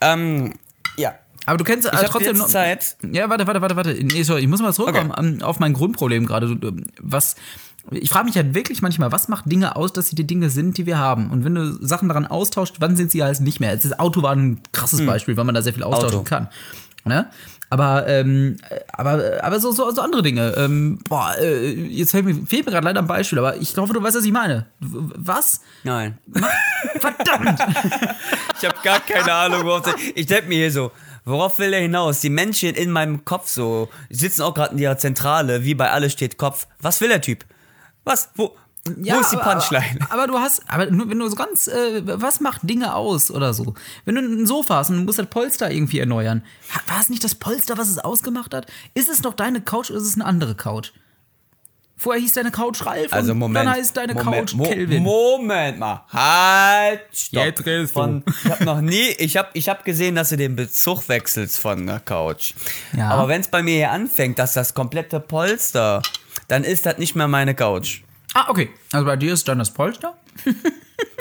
Ähm, 0.00 0.54
ja. 0.96 1.16
Aber 1.46 1.58
du 1.58 1.64
kennst 1.64 1.86
äh, 1.86 1.90
Ich 1.92 1.98
habe 1.98 2.08
trotzdem 2.08 2.36
noch. 2.36 2.46
Zeit. 2.46 2.96
Ja, 3.12 3.28
warte, 3.28 3.46
warte, 3.46 3.60
warte, 3.60 3.76
warte. 3.76 3.94
Nee, 3.94 4.22
sorry, 4.22 4.42
ich 4.42 4.48
muss 4.48 4.60
mal 4.60 4.72
zurückkommen 4.72 5.12
ähm, 5.18 5.42
auf 5.42 5.58
mein 5.58 5.72
Grundproblem 5.72 6.26
gerade. 6.26 6.56
Was. 7.00 7.36
Ich 7.90 8.10
frage 8.10 8.26
mich 8.26 8.36
halt 8.36 8.54
wirklich 8.54 8.80
manchmal, 8.80 9.10
was 9.10 9.26
macht 9.26 9.50
Dinge 9.50 9.74
aus, 9.74 9.92
dass 9.92 10.06
sie 10.08 10.14
die 10.14 10.26
Dinge 10.26 10.50
sind, 10.50 10.78
die 10.78 10.86
wir 10.86 10.98
haben? 10.98 11.30
Und 11.32 11.44
wenn 11.44 11.56
du 11.56 11.84
Sachen 11.84 12.06
daran 12.08 12.26
austauscht, 12.28 12.76
wann 12.78 12.94
sind 12.94 13.10
sie 13.10 13.24
halt 13.24 13.40
nicht 13.40 13.58
mehr? 13.58 13.74
Das 13.76 13.98
Auto 13.98 14.22
war 14.22 14.32
ein 14.36 14.60
krasses 14.72 15.04
Beispiel, 15.04 15.36
weil 15.36 15.44
man 15.44 15.54
da 15.56 15.62
sehr 15.62 15.72
viel 15.72 15.82
austauschen 15.82 16.18
Auto. 16.20 16.22
kann. 16.28 16.48
Ne? 17.04 17.28
Aber, 17.70 18.06
ähm, 18.06 18.58
aber, 18.92 19.42
aber 19.42 19.58
so, 19.58 19.72
so, 19.72 19.90
so 19.90 20.00
andere 20.02 20.22
Dinge. 20.22 20.54
Ähm, 20.56 21.00
boah, 21.08 21.34
äh, 21.40 21.72
jetzt 21.72 22.12
fehlt 22.12 22.24
mir, 22.24 22.34
fehlt 22.46 22.66
mir 22.66 22.70
gerade 22.72 22.84
leider 22.84 23.00
ein 23.00 23.06
Beispiel, 23.08 23.38
aber 23.40 23.56
ich 23.56 23.76
hoffe, 23.76 23.92
du 23.94 24.00
weißt, 24.02 24.14
was 24.16 24.24
ich 24.24 24.30
meine. 24.30 24.66
Was? 24.78 25.62
Nein. 25.82 26.18
Verdammt! 27.00 27.58
Ich 28.60 28.68
habe 28.68 28.76
gar 28.84 29.00
keine 29.00 29.32
Ahnung, 29.32 29.64
worauf 29.64 29.82
der- 29.82 29.96
Ich 30.14 30.26
denke 30.26 30.48
mir 30.48 30.54
hier 30.54 30.70
so, 30.70 30.92
worauf 31.24 31.58
will 31.58 31.72
er 31.72 31.80
hinaus? 31.80 32.20
Die 32.20 32.30
Menschen 32.30 32.74
in 32.74 32.90
meinem 32.90 33.24
Kopf 33.24 33.48
so 33.48 33.88
sitzen 34.10 34.42
auch 34.42 34.54
gerade 34.54 34.72
in 34.72 34.78
ihrer 34.78 34.98
Zentrale, 34.98 35.64
wie 35.64 35.74
bei 35.74 35.90
Alles 35.90 36.12
steht 36.12 36.38
Kopf. 36.38 36.66
Was 36.80 37.00
will 37.00 37.08
der 37.08 37.20
Typ? 37.20 37.44
Was? 38.04 38.30
Wo? 38.34 38.56
wo 38.84 39.20
ist 39.20 39.30
die 39.30 39.36
Punchline? 39.36 39.98
Aber, 40.00 40.10
aber 40.12 40.26
du 40.26 40.38
hast, 40.38 40.62
aber 40.68 40.86
nur, 40.86 41.08
wenn 41.08 41.18
du 41.18 41.28
so 41.28 41.36
ganz, 41.36 41.68
äh, 41.68 42.02
was 42.04 42.40
macht 42.40 42.68
Dinge 42.68 42.94
aus 42.94 43.30
oder 43.30 43.54
so? 43.54 43.74
Wenn 44.04 44.16
du 44.16 44.22
ein 44.22 44.46
Sofa 44.46 44.76
hast 44.76 44.90
und 44.90 44.96
du 44.96 45.02
musst 45.02 45.18
das 45.18 45.26
Polster 45.26 45.70
irgendwie 45.70 46.00
erneuern, 46.00 46.42
war 46.88 47.00
es 47.00 47.08
nicht 47.08 47.22
das 47.22 47.36
Polster, 47.36 47.78
was 47.78 47.88
es 47.88 47.98
ausgemacht 47.98 48.54
hat? 48.54 48.66
Ist 48.94 49.08
es 49.08 49.22
noch 49.22 49.34
deine 49.34 49.60
Couch 49.60 49.90
oder 49.90 50.00
ist 50.00 50.06
es 50.06 50.14
eine 50.14 50.24
andere 50.24 50.54
Couch? 50.54 50.92
Vorher 51.96 52.20
hieß 52.20 52.32
deine 52.32 52.50
Couch 52.50 52.84
Ralf 52.84 53.12
Also 53.12 53.32
und 53.32 53.38
Moment. 53.38 53.66
dann 53.66 53.74
heißt 53.74 53.96
deine 53.96 54.14
Moment, 54.14 54.50
Couch 54.50 54.54
Mo- 54.56 54.64
Kelvin. 54.64 55.02
Moment 55.02 55.78
mal. 55.78 56.04
Halt. 56.12 57.00
Stopp. 57.12 57.44
Jetzt 57.44 57.64
redest 57.66 57.90
du. 57.94 58.00
von, 58.00 58.24
Ich 58.44 58.50
habe 58.50 58.64
noch 58.64 58.80
nie, 58.80 59.08
ich 59.18 59.36
habe 59.36 59.48
ich 59.52 59.68
hab 59.68 59.84
gesehen, 59.84 60.14
dass 60.16 60.30
du 60.30 60.36
den 60.36 60.56
Bezug 60.56 61.08
wechselst 61.08 61.60
von 61.60 61.86
der 61.86 62.00
Couch. 62.00 62.54
Ja. 62.96 63.10
Aber 63.10 63.28
wenn 63.28 63.40
es 63.40 63.48
bei 63.48 63.62
mir 63.62 63.74
hier 63.76 63.90
anfängt, 63.92 64.38
dass 64.40 64.52
das 64.54 64.74
komplette 64.74 65.20
Polster, 65.20 66.02
dann 66.48 66.64
ist 66.64 66.86
das 66.86 66.98
nicht 66.98 67.14
mehr 67.14 67.28
meine 67.28 67.54
Couch. 67.54 68.00
ah, 68.34 68.46
okay. 68.48 68.70
Also 68.92 69.06
bei 69.06 69.16
dir 69.16 69.32
ist 69.34 69.46
dann 69.46 69.58
das 69.58 69.70
Polster? 69.72 70.16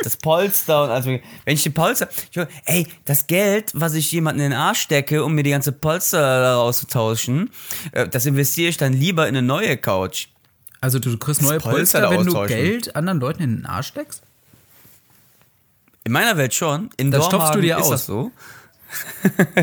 Das 0.04 0.16
Polster 0.18 0.84
und 0.86 0.90
also, 0.90 1.10
wenn 1.10 1.22
ich 1.54 1.62
die 1.64 1.70
Polster, 1.70 2.08
ich, 2.32 2.40
ey, 2.66 2.88
das 3.06 3.28
Geld, 3.28 3.72
was 3.76 3.94
ich 3.94 4.12
jemanden 4.12 4.42
in 4.42 4.50
den 4.52 4.60
Arsch 4.60 4.80
stecke, 4.82 5.24
um 5.24 5.34
mir 5.34 5.44
die 5.44 5.52
ganze 5.52 5.72
Polster 5.72 6.20
daraus 6.42 6.80
zu 6.80 6.88
tauschen, 6.88 7.52
äh, 7.92 8.08
das 8.08 8.26
investiere 8.26 8.70
ich 8.70 8.78
dann 8.78 8.94
lieber 8.94 9.28
in 9.28 9.36
eine 9.38 9.46
neue 9.46 9.78
Couch. 9.78 10.28
Also 10.82 10.98
du 10.98 11.16
kriegst 11.18 11.42
neue 11.44 11.60
Polster 11.60 12.02
Polster, 12.08 12.12
wenn 12.12 12.26
du. 12.26 12.48
Geld 12.48 12.96
anderen 12.96 13.20
Leuten 13.20 13.44
in 13.44 13.56
den 13.58 13.66
Arsch 13.66 13.88
steckst? 13.88 14.24
In 16.04 16.12
meiner 16.12 16.36
Welt 16.38 16.54
schon. 16.54 16.90
In 16.98 17.12
Das 17.12 17.28
stopfst 17.28 17.56
du 17.56 17.62
dir 17.62 17.78
ist 17.78 17.84
aus. 17.84 17.90
das 17.90 18.06
so. 18.08 18.32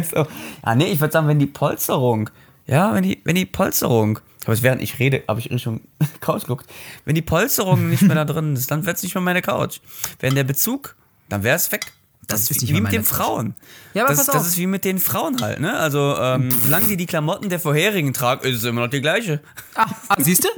so. 0.15 0.27
Ah, 0.63 0.75
nee, 0.75 0.87
ich 0.87 1.01
würde 1.01 1.13
sagen, 1.13 1.27
wenn 1.27 1.41
die 1.41 1.47
Polsterung, 1.47 2.31
ja, 2.67 2.95
wenn 2.95 3.03
die, 3.03 3.21
wenn 3.25 3.35
die 3.35 3.45
Polsterung, 3.47 4.21
aber 4.45 4.53
es 4.53 4.63
während 4.63 4.81
ich 4.81 4.99
rede, 5.01 5.25
habe 5.29 5.41
ich 5.41 5.51
Richtung 5.51 5.81
Couch 6.21 6.43
geguckt, 6.43 6.67
wenn 7.05 7.17
die 7.17 7.23
Polsterung 7.23 7.91
nicht 7.91 8.03
mehr 8.03 8.15
da 8.15 8.25
drin 8.33 8.55
ist, 8.55 8.71
dann 8.71 8.87
wird 8.87 8.97
es 8.97 9.03
nicht 9.03 9.15
mehr 9.15 9.23
meine 9.23 9.43
Couch. 9.43 9.81
Wenn 10.21 10.37
der 10.37 10.45
Bezug, 10.45 10.95
dann 11.29 11.43
wäre 11.43 11.57
es 11.57 11.71
weg. 11.73 11.93
Das, 12.29 12.43
ist 12.43 12.51
ist 12.53 12.63
nicht 12.63 12.75
wie 12.75 12.81
mit 12.81 12.93
den 12.93 13.03
Couch. 13.03 13.11
Frauen. 13.17 13.55
Ja, 13.95 14.05
aber 14.05 14.11
das, 14.15 14.19
pass 14.27 14.35
das 14.35 14.43
auf. 14.43 14.47
ist 14.47 14.59
wie 14.59 14.67
mit 14.67 14.85
den 14.85 14.99
Frauen 15.01 15.41
halt, 15.41 15.61
ne? 15.61 15.77
Also, 15.77 16.17
ähm, 16.19 16.51
solange 16.63 16.87
die 16.87 16.97
die 16.97 17.07
Klamotten 17.07 17.49
der 17.49 17.59
vorherigen 17.59 18.13
tragen, 18.13 18.47
ist 18.47 18.59
es 18.59 18.65
immer 18.65 18.83
noch 18.83 18.91
die 18.91 19.01
gleiche. 19.01 19.41
Ah 19.75 19.89
siehst 20.19 20.45
du? 20.45 20.49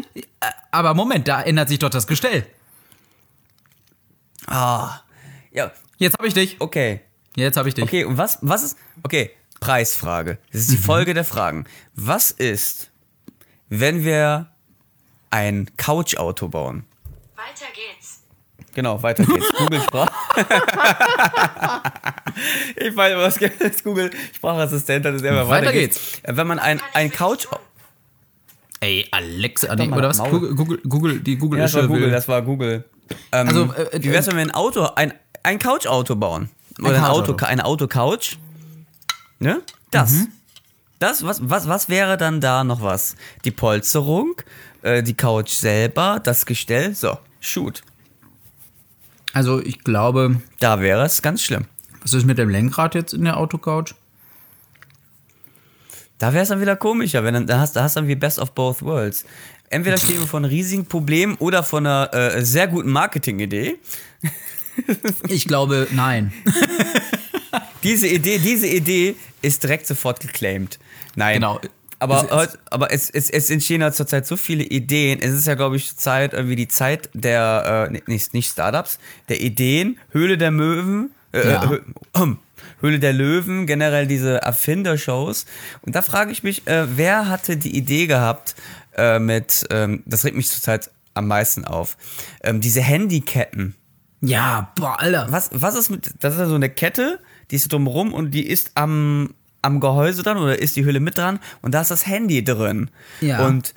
Aber 0.71 0.95
Moment, 0.95 1.27
da 1.29 1.41
ändert 1.43 1.69
sich 1.69 1.79
doch 1.79 1.91
das 1.91 2.07
Gestell. 2.07 2.45
Ah. 4.47 5.01
Ja, 5.53 5.73
Jetzt 5.99 6.19
habe 6.19 6.27
ich 6.29 6.35
dich. 6.35 6.57
okay. 6.61 7.01
Jetzt 7.37 7.57
habe 7.57 7.69
ich 7.69 7.75
dich. 7.75 7.85
Okay, 7.85 8.05
und 8.05 8.17
was, 8.19 8.39
was 8.43 8.63
ist, 8.63 8.77
okay, 9.03 9.31
Preisfrage. 9.61 10.39
Das 10.53 10.63
ist 10.63 10.71
die 10.73 10.77
Folge 10.77 11.15
der 11.15 11.25
Fragen. 11.25 11.67
Was 11.95 12.31
ist, 12.31 12.91
wenn 13.69 14.03
wir 14.05 14.51
ein 15.31 15.71
Couchauto 15.77 16.49
bauen? 16.49 16.85
Weiter 17.37 17.67
geht's. 17.75 18.00
Genau, 18.81 19.03
weiter 19.03 19.27
geht's. 19.27 19.53
Google 19.59 19.83
Sprach. 19.83 20.11
ich 22.77 22.97
weiß, 22.97 23.15
was 23.19 23.37
ist 23.37 23.85
Google 23.85 24.11
Sprachassistent 24.35 25.05
hat 25.05 25.17
es 25.17 25.21
immer 25.21 25.47
Weiter 25.47 25.67
weiter 25.67 25.73
geht's. 25.75 26.01
Äh, 26.23 26.35
Wenn 26.35 26.47
man 26.47 26.59
ein, 26.59 26.81
ein 26.95 27.13
Couch, 27.13 27.47
Ey, 28.81 29.07
Alexa, 29.11 29.77
nee, 29.77 29.87
oder 29.89 30.09
was? 30.09 30.17
Maul. 30.17 30.55
Google, 30.55 30.81
Google, 30.89 31.21
die 31.21 31.37
Google 31.37 31.59
ja, 31.59 31.67
das 31.67 31.75
war 31.75 31.87
Google, 31.89 32.03
will. 32.05 32.11
das 32.11 32.27
war 32.27 32.41
Google. 32.41 32.85
Ähm, 33.33 33.49
Also, 33.49 33.65
äh, 33.75 34.03
wie 34.03 34.11
wär's, 34.13 34.27
wenn 34.29 34.37
wir 34.37 34.43
ein 34.45 34.55
Auto, 34.55 34.89
ein, 34.97 35.13
ein 35.43 35.59
Couchauto 35.59 36.17
bauen? 36.17 36.49
Oder 36.79 36.95
ein 36.95 37.03
Couchauto. 37.03 37.33
Auto, 37.33 37.45
eine 37.45 37.67
Auto-Couch? 37.67 38.39
Ne? 39.41 39.61
Das. 39.91 40.13
Mhm. 40.13 40.29
Das, 41.01 41.23
was, 41.23 41.51
was, 41.51 41.69
was 41.69 41.91
wäre 41.91 42.17
dann 42.17 42.41
da 42.41 42.65
noch 42.65 42.81
was? 42.81 43.15
Die 43.45 43.51
Polsterung, 43.51 44.37
äh, 44.81 45.03
die 45.03 45.13
Couch 45.13 45.51
selber, 45.51 46.19
das 46.25 46.47
Gestell, 46.47 46.95
so, 46.95 47.19
shoot. 47.41 47.83
Also, 49.33 49.61
ich 49.63 49.81
glaube, 49.85 50.41
Da 50.59 50.81
wäre 50.81 51.05
es 51.05 51.23
ganz 51.23 51.43
schlimm. 51.43 51.67
was 52.03 52.15
ist 52.15 52.27
mit 52.27 52.39
dem 52.39 52.49
Lenkrad 52.49 52.95
jetzt 52.95 53.13
in 53.15 53.25
der 53.25 53.37
Autocouch? 53.37 53.95
Da 56.19 56.33
wäre 56.33 56.43
es 56.43 56.49
dann 56.51 56.61
wieder 56.61 56.77
komischer, 56.77 57.25
wenn 57.25 57.35
dann, 57.35 57.47
da 57.47 57.61
hast, 57.61 57.75
da 57.77 57.83
hast 57.83 57.97
du 57.97 58.01
dann 58.01 58.09
wie 58.09 58.15
Best 58.15 58.39
of 58.39 58.53
Both 58.53 58.83
Worlds. 58.83 59.25
Entweder 59.71 59.97
stehen 59.99 60.19
wir 60.21 60.27
vor 60.27 60.39
einem 60.41 60.51
riesigen 60.51 60.85
Problem 60.87 61.37
oder 61.39 61.63
vor 61.63 61.79
einer 61.79 62.13
äh, 62.13 62.45
sehr 62.45 62.67
guten 62.69 62.91
Marketingidee. 62.91 63.79
Ich 65.29 65.47
glaube, 65.47 65.89
nein. 65.93 66.33
Diese 67.83 68.07
Idee, 68.07 68.39
diese 68.39 68.67
Idee 68.67 69.15
ist 69.43 69.63
direkt 69.63 69.87
sofort 69.87 70.21
geclaimed. 70.21 70.79
Nein. 71.17 71.35
Genau. 71.35 71.61
Aber, 72.01 72.25
Es- 72.25 72.31
heut- 72.31 72.59
aber 72.71 72.93
es, 72.93 73.09
es, 73.11 73.31
es 73.31 73.51
entstehen 73.51 73.81
ja 73.83 73.93
zurzeit 73.93 74.27
so 74.27 74.37
viele 74.37 74.65
Ideen. 74.65 75.21
Es 75.21 75.33
ist 75.33 75.47
ja, 75.47 75.55
glaube 75.55 75.77
ich, 75.77 75.97
Zeit, 75.97 76.33
irgendwie 76.33 76.57
die 76.57 76.67
Zeit 76.69 77.09
der, 77.15 77.89
äh, 77.93 78.01
nicht, 78.11 78.35
nicht 78.35 78.51
Startups, 78.51 78.99
der 79.29 79.41
Ideen, 79.41 79.99
Höhle 80.11 80.37
der 80.39 80.51
Möwen, 80.51 81.13
äh, 81.33 81.49
Ja. 81.51 81.65
Hö- 81.65 81.83
ähm, 82.15 82.39
Höhle 82.81 82.99
der 82.99 83.13
Löwen, 83.13 83.67
generell 83.67 84.07
diese 84.07 84.41
Erfindershows. 84.43 85.45
Und 85.83 85.95
da 85.95 86.03
frage 86.03 86.33
ich 86.33 86.43
mich, 86.43 86.67
äh, 86.67 86.87
wer 86.97 87.29
hatte 87.29 87.57
die 87.57 87.77
Idee 87.77 88.07
gehabt 88.07 88.55
äh, 88.97 89.19
mit, 89.19 89.67
ähm, 89.71 90.03
das 90.07 90.25
regt 90.25 90.37
mich 90.37 90.49
zurzeit 90.51 90.91
am 91.15 91.27
meisten 91.29 91.65
auf, 91.65 91.97
ähm, 92.43 92.61
diese 92.61 92.81
Handyketten. 92.81 93.75
Ja, 94.23 94.73
boah, 94.77 94.99
Alter. 95.01 95.27
Was, 95.31 95.51
was 95.53 95.75
ist 95.77 95.91
mit, 95.91 96.11
das 96.21 96.35
ist 96.35 96.41
ja 96.41 96.47
so 96.47 96.55
eine 96.55 96.71
Kette, 96.71 97.21
die 97.51 97.57
ist 97.57 97.73
drumherum 97.73 98.13
und 98.15 98.33
die 98.33 98.47
ist 98.47 98.73
am, 98.75 99.35
am 99.63 99.81
Gehäuse 99.81 100.23
dran 100.23 100.39
oder 100.39 100.59
ist 100.59 100.77
die 100.77 100.85
Hülle 100.85 101.01
mit 101.01 101.19
dran 101.19 101.39
und 101.63 101.75
da 101.75 101.81
ist 101.81 101.91
das 101.91 102.07
Handy 102.07 102.43
drin. 102.45 102.91
Ja. 103.21 103.47
Und 103.47 103.75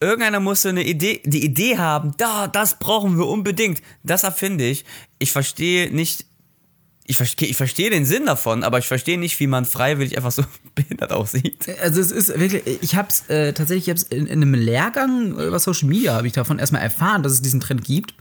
irgendeiner 0.00 0.40
musste 0.40 0.70
eine 0.70 0.84
Idee, 0.84 1.22
die 1.24 1.44
Idee 1.44 1.78
haben, 1.78 2.14
da, 2.16 2.48
das 2.48 2.78
brauchen 2.78 3.18
wir 3.18 3.26
unbedingt. 3.26 3.82
Das 4.02 4.24
erfinde 4.24 4.64
ich. 4.64 4.84
Ich 5.18 5.32
verstehe 5.32 5.90
nicht, 5.90 6.26
ich 7.04 7.16
verstehe, 7.16 7.48
ich 7.48 7.56
verstehe 7.56 7.90
den 7.90 8.04
Sinn 8.04 8.26
davon, 8.26 8.64
aber 8.64 8.78
ich 8.78 8.88
verstehe 8.88 9.18
nicht, 9.18 9.38
wie 9.40 9.46
man 9.46 9.64
freiwillig 9.64 10.16
einfach 10.16 10.32
so 10.32 10.42
behindert 10.74 11.12
aussieht. 11.12 11.66
Also 11.80 12.00
es 12.00 12.10
ist 12.10 12.28
wirklich, 12.28 12.62
ich 12.82 12.96
habe 12.96 13.08
es 13.08 13.28
äh, 13.28 13.52
tatsächlich, 13.52 13.84
ich 13.84 13.90
habe 13.90 13.98
es 13.98 14.02
in, 14.04 14.26
in 14.26 14.42
einem 14.42 14.54
Lehrgang 14.54 15.32
über 15.32 15.58
Social 15.58 15.88
Media 15.88 16.14
habe 16.14 16.26
ich 16.26 16.32
davon 16.32 16.58
erstmal 16.58 16.82
erfahren, 16.82 17.22
dass 17.22 17.32
es 17.32 17.42
diesen 17.42 17.60
Trend 17.60 17.84
gibt. 17.84 18.14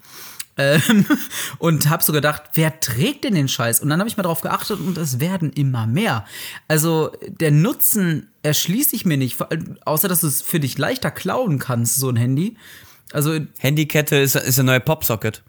Ähm, 0.58 1.06
und 1.58 1.90
habe 1.90 2.04
so 2.04 2.14
gedacht, 2.14 2.44
wer 2.54 2.80
trägt 2.80 3.24
denn 3.24 3.36
den 3.36 3.48
Scheiß? 3.48 3.82
Und 3.82 3.90
dann 3.90 4.00
habe 4.00 4.10
ich 4.10 4.18
mal 4.18 4.24
drauf 4.24 4.42
geachtet 4.42 4.80
und 4.80 4.98
es 4.98 5.20
werden 5.20 5.52
immer 5.52 5.88
mehr. 5.88 6.26
Also 6.68 7.12
der 7.28 7.52
Nutzen 7.52 8.30
erschließt 8.44 8.92
sich 8.92 9.06
mir 9.06 9.18
nicht, 9.18 9.38
außer 9.86 10.08
dass 10.08 10.22
du 10.22 10.28
es 10.28 10.42
für 10.42 10.60
dich 10.60 10.78
leichter 10.78 11.12
klauen 11.12 11.60
kannst, 11.60 11.98
so 11.98 12.10
ein 12.10 12.16
Handy. 12.16 12.58
Also 13.12 13.40
Handykette 13.60 14.18
ist, 14.18 14.36
ist 14.36 14.60
ein 14.60 14.66
neuer 14.66 14.80
Popsocket. 14.80 15.44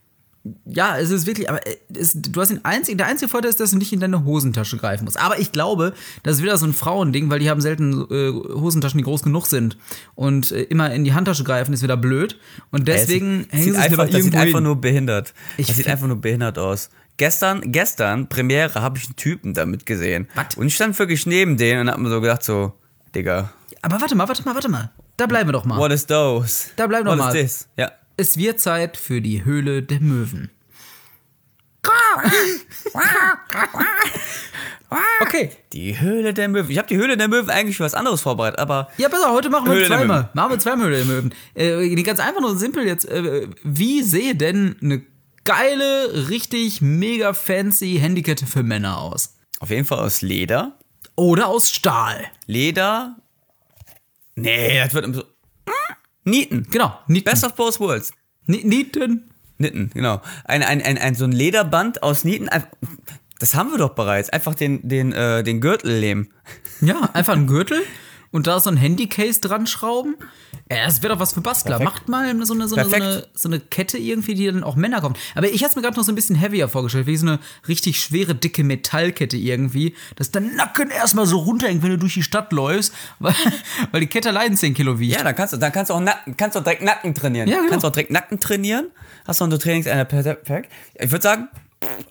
Ja, 0.64 0.98
es 0.98 1.10
ist 1.10 1.26
wirklich, 1.26 1.48
aber 1.48 1.66
äh, 1.66 1.76
es, 1.98 2.12
du 2.14 2.40
hast 2.40 2.50
den 2.50 2.64
einzigen, 2.64 2.98
der 2.98 3.06
einzige 3.06 3.28
Vorteil 3.28 3.50
ist, 3.50 3.60
dass 3.60 3.70
du 3.70 3.78
nicht 3.78 3.92
in 3.92 4.00
deine 4.00 4.24
Hosentasche 4.24 4.76
greifen 4.76 5.04
musst. 5.04 5.18
Aber 5.18 5.38
ich 5.38 5.52
glaube, 5.52 5.94
das 6.22 6.36
ist 6.36 6.42
wieder 6.42 6.56
so 6.58 6.66
ein 6.66 6.72
Frauending, 6.72 7.30
weil 7.30 7.38
die 7.38 7.50
haben 7.50 7.60
selten 7.60 7.92
äh, 8.10 8.30
Hosentaschen, 8.54 8.98
die 8.98 9.04
groß 9.04 9.22
genug 9.22 9.46
sind. 9.46 9.76
Und 10.14 10.52
äh, 10.52 10.62
immer 10.62 10.92
in 10.92 11.04
die 11.04 11.14
Handtasche 11.14 11.44
greifen 11.44 11.72
ist 11.72 11.82
wieder 11.82 11.96
blöd. 11.96 12.38
Und 12.70 12.88
deswegen 12.88 13.46
sieht, 13.52 13.74
es 13.74 13.78
einfach, 13.78 14.04
das 14.04 14.06
sieht 14.06 14.14
irgendwo 14.14 14.38
einfach 14.38 14.54
hin. 14.58 14.64
nur 14.64 14.80
behindert. 14.80 15.34
Ich 15.56 15.66
das 15.66 15.76
sieht 15.76 15.88
einfach 15.88 16.06
nur 16.06 16.20
behindert 16.20 16.58
aus. 16.58 16.90
Gestern, 17.18 17.72
gestern, 17.72 18.28
Premiere, 18.28 18.82
habe 18.82 18.98
ich 18.98 19.06
einen 19.06 19.16
Typen 19.16 19.54
damit 19.54 19.86
gesehen. 19.86 20.28
Was? 20.34 20.56
Und 20.56 20.66
ich 20.66 20.74
stand 20.74 20.98
wirklich 20.98 21.24
neben 21.26 21.56
denen 21.56 21.82
und 21.82 21.90
hab 21.90 21.98
mir 21.98 22.10
so 22.10 22.20
gedacht, 22.20 22.42
so, 22.44 22.74
Digga, 23.14 23.52
Aber 23.80 24.00
warte 24.00 24.14
mal, 24.14 24.28
warte 24.28 24.42
mal, 24.44 24.54
warte 24.54 24.68
mal. 24.68 24.90
Da 25.16 25.26
bleiben 25.26 25.48
wir 25.48 25.52
doch 25.54 25.64
mal. 25.64 25.78
what 25.78 25.90
is 25.92 26.04
those? 26.04 26.68
Da 26.76 26.86
bleiben 26.86 27.06
wir 27.06 27.12
What 27.12 27.18
mal. 27.18 27.34
is 27.34 27.40
this? 27.42 27.68
Ja. 27.78 27.90
Es 28.16 28.36
wird 28.38 28.60
Zeit 28.60 28.96
für 28.96 29.20
die 29.20 29.44
Höhle 29.44 29.82
der 29.82 30.00
Möwen. 30.00 30.50
Okay. 35.20 35.50
Die 35.72 36.00
Höhle 36.00 36.32
der 36.32 36.48
Möwen. 36.48 36.70
Ich 36.70 36.78
habe 36.78 36.88
die 36.88 36.96
Höhle 36.96 37.16
der 37.16 37.28
Möwen 37.28 37.50
eigentlich 37.50 37.76
für 37.76 37.84
was 37.84 37.94
anderes 37.94 38.20
vorbereitet, 38.20 38.58
aber 38.58 38.88
Ja, 38.96 39.08
auf, 39.08 39.30
heute 39.30 39.50
machen 39.50 39.66
wir 39.68 39.74
Höhle 39.74 39.86
zweimal. 39.86 40.30
Machen 40.34 40.52
wir 40.52 40.58
zweimal 40.58 40.86
Höhle 40.86 40.96
der 40.98 41.06
Möwen. 41.06 41.34
Äh, 41.54 41.94
die 41.94 42.02
ganz 42.02 42.20
einfach 42.20 42.40
und 42.40 42.58
simpel 42.58 42.86
jetzt. 42.86 43.06
Äh, 43.06 43.48
wie 43.62 44.02
sehe 44.02 44.34
denn 44.34 44.76
eine 44.80 45.02
geile, 45.44 46.28
richtig 46.28 46.80
mega 46.80 47.34
fancy 47.34 47.98
Handykette 48.00 48.46
für 48.46 48.62
Männer 48.62 48.98
aus? 48.98 49.34
auf 49.58 49.70
jeden 49.70 49.86
Fall 49.86 50.00
aus 50.00 50.20
Leder. 50.22 50.78
Oder 51.16 51.48
aus 51.48 51.70
Stahl? 51.70 52.26
Leder. 52.46 53.16
Nee, 54.34 54.78
das 54.78 54.92
wird 54.92 55.06
immer 55.06 55.14
so. 55.14 55.24
Nieten. 56.26 56.66
Genau. 56.70 56.98
Nieten. 57.06 57.24
Best 57.30 57.44
of 57.44 57.54
both 57.54 57.80
worlds. 57.80 58.12
Ni- 58.46 58.64
Nieten. 58.64 59.30
Nitten, 59.58 59.90
genau. 59.94 60.20
Ein, 60.44 60.62
ein, 60.62 60.82
ein, 60.82 60.98
ein, 60.98 61.14
so 61.14 61.24
ein 61.24 61.32
Lederband 61.32 62.02
aus 62.02 62.24
Nieten. 62.24 62.48
Das 63.38 63.54
haben 63.54 63.70
wir 63.70 63.78
doch 63.78 63.94
bereits. 63.94 64.28
Einfach 64.28 64.54
den, 64.54 64.86
den, 64.86 65.12
äh, 65.12 65.42
den 65.42 65.60
Gürtel 65.62 66.00
nehmen. 66.00 66.28
Ja, 66.82 67.08
einfach 67.14 67.34
ein 67.34 67.46
Gürtel 67.46 67.80
und 68.32 68.46
da 68.46 68.60
so 68.60 68.70
ein 68.70 68.76
Handycase 68.76 69.40
dran 69.40 69.66
schrauben. 69.66 70.16
Ja, 70.70 70.84
das 70.84 71.02
wäre 71.02 71.14
doch 71.14 71.20
was 71.20 71.32
für 71.32 71.40
Bastler. 71.40 71.78
Perfekt. 71.78 72.08
Macht 72.08 72.08
mal 72.08 72.24
so 72.44 72.54
eine, 72.54 72.66
so, 72.66 72.74
eine, 72.74 72.88
so, 72.88 72.96
eine, 72.96 73.26
so 73.34 73.48
eine 73.48 73.60
Kette 73.60 73.98
irgendwie, 73.98 74.34
die 74.34 74.46
dann 74.46 74.64
auch 74.64 74.74
Männer 74.74 75.00
kommt. 75.00 75.16
Aber 75.36 75.48
ich 75.48 75.62
hatte 75.62 75.70
es 75.70 75.76
mir 75.76 75.82
gerade 75.82 75.96
noch 75.96 76.04
so 76.04 76.10
ein 76.10 76.16
bisschen 76.16 76.34
heavier 76.34 76.68
vorgestellt, 76.68 77.06
wie 77.06 77.16
so 77.16 77.26
eine 77.26 77.38
richtig 77.68 78.00
schwere, 78.00 78.34
dicke 78.34 78.64
Metallkette 78.64 79.36
irgendwie, 79.36 79.94
dass 80.16 80.32
der 80.32 80.40
Nacken 80.40 80.90
erstmal 80.90 81.26
so 81.26 81.38
runterhängt, 81.38 81.84
wenn 81.84 81.90
du 81.90 81.98
durch 81.98 82.14
die 82.14 82.24
Stadt 82.24 82.52
läufst, 82.52 82.92
weil, 83.20 83.34
weil 83.92 84.00
die 84.00 84.08
Kette 84.08 84.30
allein 84.30 84.56
10 84.56 84.74
Kilo 84.74 84.98
wiegt. 84.98 85.14
Ja, 85.14 85.22
dann 85.22 85.36
kannst 85.36 85.52
du, 85.52 85.56
dann 85.56 85.70
kannst 85.70 85.90
du 85.90 85.94
auch 85.94 86.00
Nacken, 86.00 86.36
kannst 86.36 86.56
du 86.56 86.60
direkt 86.60 86.82
Nacken 86.82 87.14
trainieren. 87.14 87.48
Ja, 87.48 87.58
genau. 87.58 87.70
Kannst 87.70 87.86
auch 87.86 87.92
direkt 87.92 88.10
Nacken 88.10 88.40
trainieren. 88.40 88.88
Hast 89.26 89.40
noch 89.40 89.46
eine 89.46 89.58
Trainingseinheit 89.58 90.08
perfekt. 90.08 90.72
Ich 90.94 91.10
würde 91.12 91.22
sagen, 91.22 91.48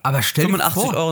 Aber 0.02 0.22
stell 0.22 0.48
dir 0.48 0.56
85,99 0.56 0.72
vor. 0.72 0.94
Euro. 0.96 1.12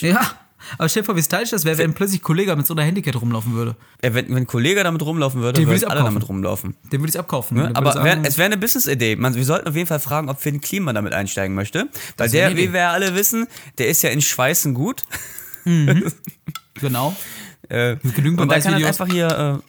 Ja, 0.00 0.38
aber 0.76 0.88
stell 0.88 1.02
dir 1.02 1.06
vor, 1.06 1.16
wie 1.16 1.22
stylisch 1.22 1.50
das 1.50 1.64
wäre, 1.64 1.78
wenn 1.78 1.94
plötzlich 1.94 2.20
ein 2.20 2.24
Kollege 2.24 2.54
mit 2.56 2.66
so 2.66 2.74
einer 2.74 2.82
Handykette 2.82 3.18
rumlaufen 3.18 3.54
würde. 3.54 3.76
Wenn, 4.00 4.14
wenn 4.14 4.36
ein 4.36 4.46
Kollege 4.46 4.82
damit 4.82 5.02
rumlaufen 5.02 5.40
würde, 5.40 5.60
Den 5.60 5.68
würden 5.68 5.88
alle 5.88 6.02
damit 6.02 6.28
rumlaufen. 6.28 6.76
Den 6.92 7.00
würde 7.00 7.10
ich 7.10 7.18
abkaufen. 7.18 7.56
Würde 7.56 7.76
Aber 7.76 8.04
wär, 8.04 8.18
es 8.24 8.38
wäre 8.38 8.46
eine 8.46 8.56
Business-Idee. 8.56 9.18
Wir 9.18 9.44
sollten 9.44 9.68
auf 9.68 9.76
jeden 9.76 9.86
Fall 9.86 10.00
fragen, 10.00 10.28
ob 10.28 10.40
Finn 10.40 10.60
Klima 10.60 10.92
damit 10.92 11.12
einsteigen 11.12 11.54
möchte. 11.54 11.88
Weil 12.16 12.28
der, 12.30 12.56
wie 12.56 12.72
wir 12.72 12.80
ja 12.80 12.92
alle 12.92 13.14
wissen, 13.14 13.46
der 13.78 13.88
ist 13.88 14.02
ja 14.02 14.10
in 14.10 14.20
Schweißen 14.20 14.74
gut. 14.74 15.02
genau. 16.74 17.16
Äh, 17.68 17.96
genügend 17.96 18.40
und 18.40 18.48
da 18.48 18.60
kann 18.60 18.72
er 18.74 18.78
Beweisvideos. 18.78 19.00
einfach 19.00 19.12
hier. 19.12 19.62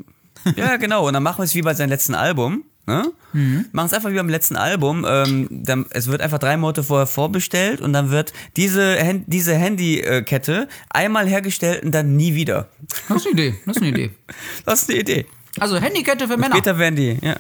Äh, 0.46 0.52
ja, 0.56 0.78
genau. 0.78 1.08
Und 1.08 1.14
dann 1.14 1.24
machen 1.24 1.40
wir 1.40 1.44
es 1.44 1.56
wie 1.56 1.62
bei 1.62 1.74
seinem 1.74 1.90
letzten 1.90 2.16
Album. 2.16 2.64
Ne? 2.90 3.14
Mhm. 3.34 3.66
Machen 3.72 3.86
es 3.86 3.94
einfach 3.94 4.10
wie 4.10 4.16
beim 4.16 4.30
letzten 4.30 4.56
Album. 4.56 5.06
Ähm, 5.08 5.48
dann, 5.52 5.86
es 5.92 6.08
wird 6.08 6.22
einfach 6.22 6.40
drei 6.40 6.58
Monate 6.58 6.84
vorher 6.84 7.06
vorbestellt 7.06 7.82
und 7.82 7.94
dann 7.94 8.10
wird 8.10 8.34
diese, 8.56 8.98
Hand, 9.00 9.26
diese 9.28 9.54
Handykette 9.54 10.68
einmal 10.90 11.28
hergestellt 11.28 11.84
und 11.84 11.92
dann 11.94 12.16
nie 12.16 12.34
wieder. 12.34 12.68
Das 13.08 13.18
ist 13.18 13.28
eine 13.28 13.34
Idee. 13.34 13.56
Das 13.68 13.76
ist 13.78 13.82
eine 13.84 13.92
Idee. 13.92 14.12
Das 14.66 14.82
ist 14.82 14.90
eine 14.90 15.00
Idee. 15.00 15.26
Also 15.60 15.80
Handykette 15.80 16.28
für 16.28 16.38
Männer. 16.38 16.56
Später 16.56 16.80
werden 16.80 16.96
die, 16.96 17.20
ja. 17.22 17.36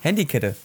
Handykette. 0.00 0.56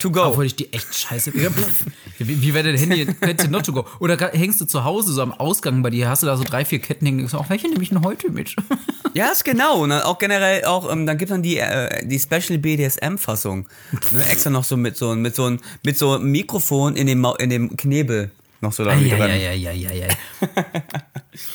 To 0.00 0.10
go. 0.10 0.22
Obwohl 0.24 0.46
ich 0.46 0.56
die 0.56 0.72
echt 0.72 0.94
scheiße. 0.94 1.36
Ja, 1.38 1.50
pff. 1.50 1.84
wie 2.18 2.42
wie 2.42 2.54
wäre 2.54 2.72
denn 2.72 2.76
Handy 2.76 3.06
Kette 3.06 3.48
not 3.48 3.66
to 3.66 3.72
go? 3.72 3.86
Oder 4.00 4.16
hängst 4.32 4.60
du 4.60 4.64
zu 4.64 4.84
Hause 4.84 5.12
so 5.12 5.22
am 5.22 5.32
Ausgang 5.32 5.82
bei 5.82 5.90
dir, 5.90 6.08
hast 6.08 6.22
du 6.22 6.26
da 6.26 6.36
so 6.36 6.44
drei, 6.44 6.64
vier 6.64 6.78
Ketten 6.78 7.04
hängen, 7.06 7.28
du, 7.28 7.36
auch 7.36 7.50
welche 7.50 7.68
nehme 7.68 7.82
ich 7.82 7.90
denn 7.90 8.02
heute 8.02 8.30
mit? 8.30 8.56
Ja, 9.12 9.26
ist 9.26 9.44
genau. 9.44 9.80
Und 9.80 9.90
dann 9.90 10.02
auch 10.02 10.20
generell 10.20 10.64
auch, 10.66 10.90
ähm, 10.90 11.04
dann 11.04 11.18
gibt 11.18 11.32
dann 11.32 11.42
die, 11.42 11.58
äh, 11.58 12.06
die 12.06 12.20
Special 12.20 12.60
BDSM-Fassung. 12.60 13.68
Ne, 14.12 14.24
extra 14.24 14.50
noch 14.50 14.62
so 14.62 14.76
mit 14.76 14.96
so, 14.96 15.16
mit 15.16 15.34
so, 15.34 15.56
mit 15.82 15.98
so 15.98 16.12
einem 16.12 16.30
Mikrofon 16.30 16.94
in 16.94 17.08
dem, 17.08 17.26
in 17.40 17.50
dem 17.50 17.76
Knebel 17.76 18.30
noch 18.60 18.72
so 18.72 18.84
da 18.84 18.94
ja, 18.94 19.16
dran. 19.16 19.30
ja, 19.30 19.34
ja, 19.34 19.52
ja, 19.52 19.72
ja, 19.72 19.92
ja. 19.92 20.06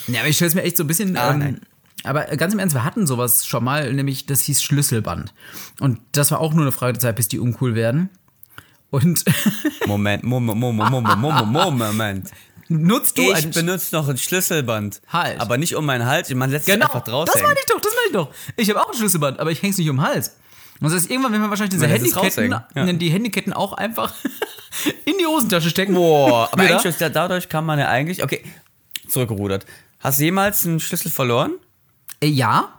ja, 0.07 0.19
aber 0.19 0.27
ich 0.27 0.35
stelle 0.35 0.49
es 0.49 0.55
mir 0.55 0.63
echt 0.63 0.75
so 0.75 0.83
ein 0.83 0.87
bisschen. 0.87 1.15
Ah, 1.15 1.33
ähm, 1.33 1.61
aber 2.03 2.25
ganz 2.25 2.53
im 2.53 2.59
Ernst, 2.59 2.75
wir 2.75 2.83
hatten 2.83 3.07
sowas 3.07 3.47
schon 3.47 3.63
mal, 3.63 3.93
nämlich 3.93 4.25
das 4.25 4.41
hieß 4.41 4.61
Schlüsselband. 4.61 5.33
Und 5.79 5.99
das 6.11 6.31
war 6.31 6.41
auch 6.41 6.53
nur 6.53 6.63
eine 6.63 6.73
Frage 6.73 6.93
der 6.93 6.99
Zeit, 6.99 7.15
bis 7.15 7.29
die 7.29 7.39
uncool 7.39 7.73
werden. 7.73 8.09
Und 8.89 9.23
Moment, 9.87 10.23
Moment, 10.23 10.57
Moment, 10.59 10.89
Moment, 10.91 11.17
Moment, 11.21 11.77
Moment. 11.77 12.31
nutzt 12.69 13.17
du 13.17 13.33
Ich 13.33 13.51
benutze 13.51 13.93
noch 13.95 14.07
ein 14.07 14.17
Schlüsselband. 14.17 15.01
Halt. 15.09 15.39
Aber 15.39 15.57
nicht 15.57 15.75
um 15.75 15.85
meinen 15.85 16.05
Hals, 16.05 16.29
man 16.33 16.49
lässt 16.51 16.67
es 16.67 16.73
Genau, 16.73 16.85
einfach 16.87 17.03
draußen. 17.03 17.31
das 17.33 17.43
meine 17.43 17.59
ich 17.59 17.65
doch, 17.65 17.81
das 17.81 17.91
meine 17.93 18.07
ich 18.07 18.13
doch. 18.13 18.33
Ich 18.57 18.69
habe 18.69 18.81
auch 18.81 18.91
ein 18.91 18.97
Schlüsselband, 18.97 19.39
aber 19.39 19.51
ich 19.51 19.61
häng's 19.61 19.77
nicht 19.77 19.89
um 19.89 19.97
den 19.97 20.05
Hals. 20.05 20.35
Und 20.81 20.85
das 20.91 20.93
heißt, 20.93 21.09
irgendwann, 21.09 21.31
wenn 21.31 21.41
wir 21.41 21.49
wahrscheinlich 21.49 21.71
diese 21.73 21.85
es 21.85 21.91
Handyketten, 22.15 22.51
ja. 22.75 22.93
die 22.93 23.09
Handyketten 23.09 23.53
auch 23.53 23.73
einfach 23.73 24.13
in 25.05 25.13
die 25.19 25.25
Hosentasche 25.25 25.69
stecken. 25.69 25.93
Boah, 25.95 26.49
aber 26.51 26.63
Wieder? 26.63 26.79
eigentlich, 26.79 26.99
ja- 26.99 27.09
dadurch 27.09 27.47
kann 27.49 27.65
man 27.65 27.79
ja 27.79 27.87
eigentlich, 27.87 28.23
okay, 28.23 28.43
zurückgerudert. 29.07 29.65
Hast 29.99 30.19
du 30.19 30.23
jemals 30.25 30.65
einen 30.65 30.79
Schlüssel 30.79 31.11
verloren? 31.11 31.53
Äh, 32.21 32.27
ja, 32.27 32.71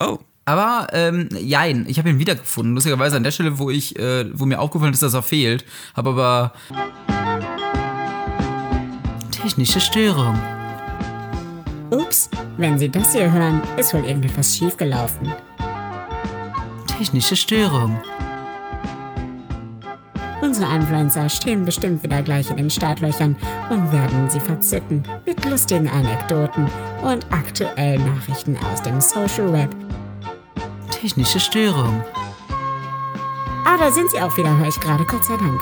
Oh. 0.00 0.18
Aber 0.48 0.86
ähm, 0.94 1.28
jein, 1.38 1.84
ich 1.88 1.98
habe 1.98 2.08
ihn 2.08 2.18
wiedergefunden. 2.18 2.74
Lustigerweise 2.74 3.16
an 3.16 3.22
der 3.22 3.32
Stelle, 3.32 3.58
wo 3.58 3.68
ich, 3.68 3.98
äh, 3.98 4.24
wo 4.32 4.46
mir 4.46 4.60
aufgefallen 4.60 4.94
ist, 4.94 5.02
dass 5.02 5.12
er 5.12 5.22
fehlt, 5.22 5.66
habe 5.94 6.08
aber 6.08 6.52
technische 9.30 9.78
Störung. 9.78 10.38
Ups, 11.90 12.30
wenn 12.56 12.78
Sie 12.78 12.88
das 12.88 13.12
hier 13.12 13.30
hören, 13.30 13.60
ist 13.76 13.92
wohl 13.92 14.06
irgendetwas 14.06 14.56
schiefgelaufen. 14.56 15.30
Technische 16.86 17.36
Störung. 17.36 18.00
Unsere 20.40 20.74
Influencer 20.74 21.28
stehen 21.28 21.66
bestimmt 21.66 22.02
wieder 22.02 22.22
gleich 22.22 22.48
in 22.48 22.56
den 22.56 22.70
Startlöchern 22.70 23.36
und 23.68 23.92
werden 23.92 24.30
Sie 24.30 24.40
verzücken 24.40 25.02
mit 25.26 25.44
lustigen 25.44 25.88
Anekdoten 25.88 26.66
und 27.02 27.26
aktuellen 27.30 28.06
Nachrichten 28.06 28.56
aus 28.72 28.80
dem 28.80 28.98
Social 29.02 29.52
Web. 29.52 29.68
Technische 31.00 31.38
Störung. 31.38 32.04
Ah, 33.64 33.76
da 33.78 33.88
sind 33.92 34.10
sie 34.10 34.20
auch 34.20 34.36
wieder, 34.36 34.56
höre 34.56 34.66
ich 34.66 34.80
gerade, 34.80 35.04
Gott 35.04 35.24
sei 35.24 35.36
Dank. 35.36 35.60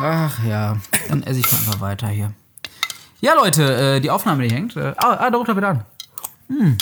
Ach 0.00 0.44
ja, 0.44 0.76
dann 1.08 1.22
esse 1.22 1.40
ich 1.40 1.50
mal 1.50 1.58
einfach 1.60 1.80
weiter 1.80 2.08
hier. 2.08 2.34
Ja, 3.22 3.32
Leute, 3.36 3.96
äh, 3.96 4.00
die 4.00 4.10
Aufnahme, 4.10 4.46
die 4.46 4.54
hängt. 4.54 4.76
Äh, 4.76 4.92
ah, 4.98 5.14
ah, 5.14 5.30
da 5.30 5.38
runter 5.38 5.56
wieder 5.56 5.68
an. 5.68 5.84
Hm. 6.48 6.76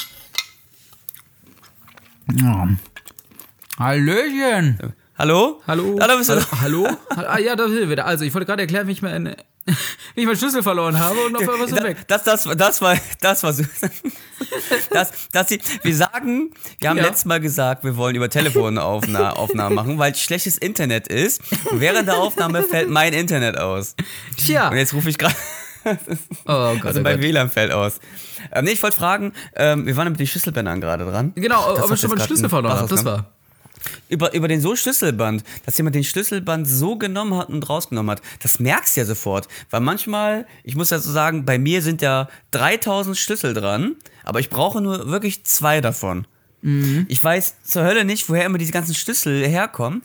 Ja. 2.35 2.69
Hallöchen. 3.79 4.95
Hallo? 5.17 5.62
Hallo. 5.69 5.99
Ah, 6.01 6.09
da 6.09 6.17
bist 6.17 6.31
du. 6.31 6.35
Hallo? 6.61 6.88
Hallo? 7.15 7.29
Ah, 7.29 7.38
ja, 7.38 7.55
da 7.55 7.69
sind 7.69 7.79
wir 7.79 7.91
wieder. 7.91 8.07
Also, 8.07 8.25
ich 8.25 8.35
wollte 8.35 8.47
gerade 8.47 8.62
erklären, 8.62 8.88
wie 8.88 8.93
ich 8.93 9.03
meinen, 9.03 9.37
wie 10.14 10.20
ich 10.22 10.27
meinen 10.27 10.37
Schlüssel 10.37 10.62
verloren 10.62 10.98
habe 10.98 11.18
und 11.27 11.37
auf 11.37 11.48
einmal 11.48 11.68
ist 11.68 11.77
Da- 11.77 11.83
weg. 11.85 11.98
Das, 12.09 12.25
das, 12.25 12.44
das 12.57 12.81
war, 12.83 12.96
das 13.20 13.42
war 13.42 13.53
so. 13.53 13.62
Das, 14.90 15.11
das, 15.33 15.46
wir 15.83 15.96
sagen, 15.96 16.51
wir 16.81 16.90
haben 16.90 16.96
Ja. 16.98 17.05
letztes 17.05 17.25
Mal 17.25 17.40
gesagt, 17.40 17.85
wir 17.85 17.96
wollen 17.96 18.16
über 18.16 18.29
Telefonaufnahmen 18.29 19.29
Aufnahmen 19.37 19.75
machen, 19.75 19.98
weil 19.98 20.14
schlechtes 20.14 20.59
Internet 20.59 21.09
ist. 21.09 21.40
Und 21.70 21.81
während 21.81 22.09
der 22.09 22.16
Aufnahme 22.18 22.62
fällt 22.62 22.90
mein 22.90 23.12
Internet 23.12 23.57
aus. 23.57 23.94
Tja. 24.37 24.68
Und 24.68 24.77
jetzt 24.77 24.92
rufe 24.94 25.09
ich 25.09 25.16
gerade, 25.18 25.35
Oh 25.85 25.94
Gott, 26.75 26.85
also 26.87 27.01
oh 27.01 27.03
mein 27.03 27.16
Gott. 27.16 27.22
WLAN 27.22 27.51
fällt 27.51 27.72
aus. 27.72 27.98
Ähm, 28.53 28.64
nee, 28.64 28.72
ich 28.72 28.83
wollte 28.83 28.96
fragen, 28.96 29.33
ähm, 29.57 29.87
wir 29.87 29.96
waren 29.96 30.09
mit 30.11 30.20
den 30.20 30.27
Schlüsselbändern 30.27 30.81
gerade 30.81 31.05
dran. 31.05 31.33
Genau, 31.35 31.75
Das 31.75 31.85
ob 31.85 31.92
ich 31.92 32.01
schon 32.01 32.11
mal 32.11 32.14
einen 32.14 32.18
grad 32.18 32.27
Schlüssel 32.29 32.48
verloren 32.48 32.77
habe. 32.79 32.88
Das 32.88 33.05
war. 33.05 33.33
Über, 34.09 34.35
über 34.35 34.49
den 34.49 34.61
so 34.61 34.77
Schlüsselband, 34.77 35.45
dass 35.64 35.77
jemand 35.77 35.95
den 35.95 36.05
Schlüsselband 36.05 36.68
so 36.68 36.97
genommen 36.97 37.37
hat 37.37 37.49
und 37.49 37.68
rausgenommen 37.68 38.11
hat, 38.11 38.23
das 38.42 38.61
merkst 38.61 38.97
du 38.97 39.01
ja 39.01 39.07
sofort. 39.07 39.49
Weil 39.71 39.81
manchmal, 39.81 40.47
ich 40.64 40.77
muss 40.77 40.90
ja 40.90 40.99
so 40.99 41.11
sagen, 41.11 41.45
bei 41.45 41.59
mir 41.59 41.83
sind 41.83 42.03
ja 42.03 42.29
3000 42.53 43.16
Schlüssel 43.16 43.55
dran, 43.55 43.97
aber 44.25 44.40
ich 44.40 44.51
brauche 44.51 44.81
nur 44.81 45.09
wirklich 45.09 45.45
zwei 45.45 45.81
davon. 45.81 46.27
Ich 47.09 47.23
weiß 47.23 47.62
zur 47.64 47.83
Hölle 47.83 48.05
nicht, 48.05 48.29
woher 48.29 48.47
immer 48.47 48.59
diese 48.59 48.73
ganzen 48.73 48.95
Schlüssel 48.95 49.47
herkommen. 49.47 50.03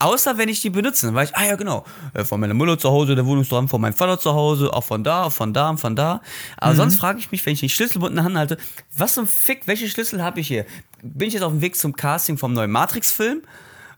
Außer 0.00 0.38
wenn 0.38 0.48
ich 0.48 0.60
die 0.62 0.70
benutze, 0.70 1.06
dann 1.06 1.14
weiß 1.14 1.30
ich, 1.30 1.36
ah 1.36 1.44
ja 1.44 1.56
genau, 1.56 1.84
äh, 2.14 2.24
von 2.24 2.38
meiner 2.38 2.54
Mutter 2.54 2.78
zu 2.78 2.90
Hause, 2.90 3.16
der 3.16 3.26
Wohnungsraum 3.26 3.68
von 3.68 3.80
meinem 3.80 3.94
Vater 3.94 4.18
zu 4.18 4.32
Hause, 4.32 4.72
auch 4.72 4.84
von 4.84 5.02
da, 5.02 5.24
auch 5.24 5.32
von 5.32 5.52
da, 5.52 5.76
von 5.76 5.96
da. 5.96 6.20
Aber 6.56 6.74
sonst 6.74 6.96
frage 6.96 7.18
ich 7.18 7.32
mich, 7.32 7.44
wenn 7.44 7.54
ich 7.54 7.60
den 7.60 7.68
Schlüsselbund 7.68 8.10
in 8.10 8.16
der 8.16 8.24
Hand 8.24 8.36
halte, 8.36 8.58
was 8.96 9.14
zum 9.14 9.26
Fick, 9.26 9.66
welche 9.66 9.88
Schlüssel 9.88 10.22
habe 10.22 10.40
ich 10.40 10.48
hier? 10.48 10.66
Bin 11.02 11.28
ich 11.28 11.34
jetzt 11.34 11.42
auf 11.42 11.52
dem 11.52 11.60
Weg 11.60 11.76
zum 11.76 11.94
Casting 11.94 12.38
vom 12.38 12.52
neuen 12.52 12.70
Matrix-Film? 12.70 13.42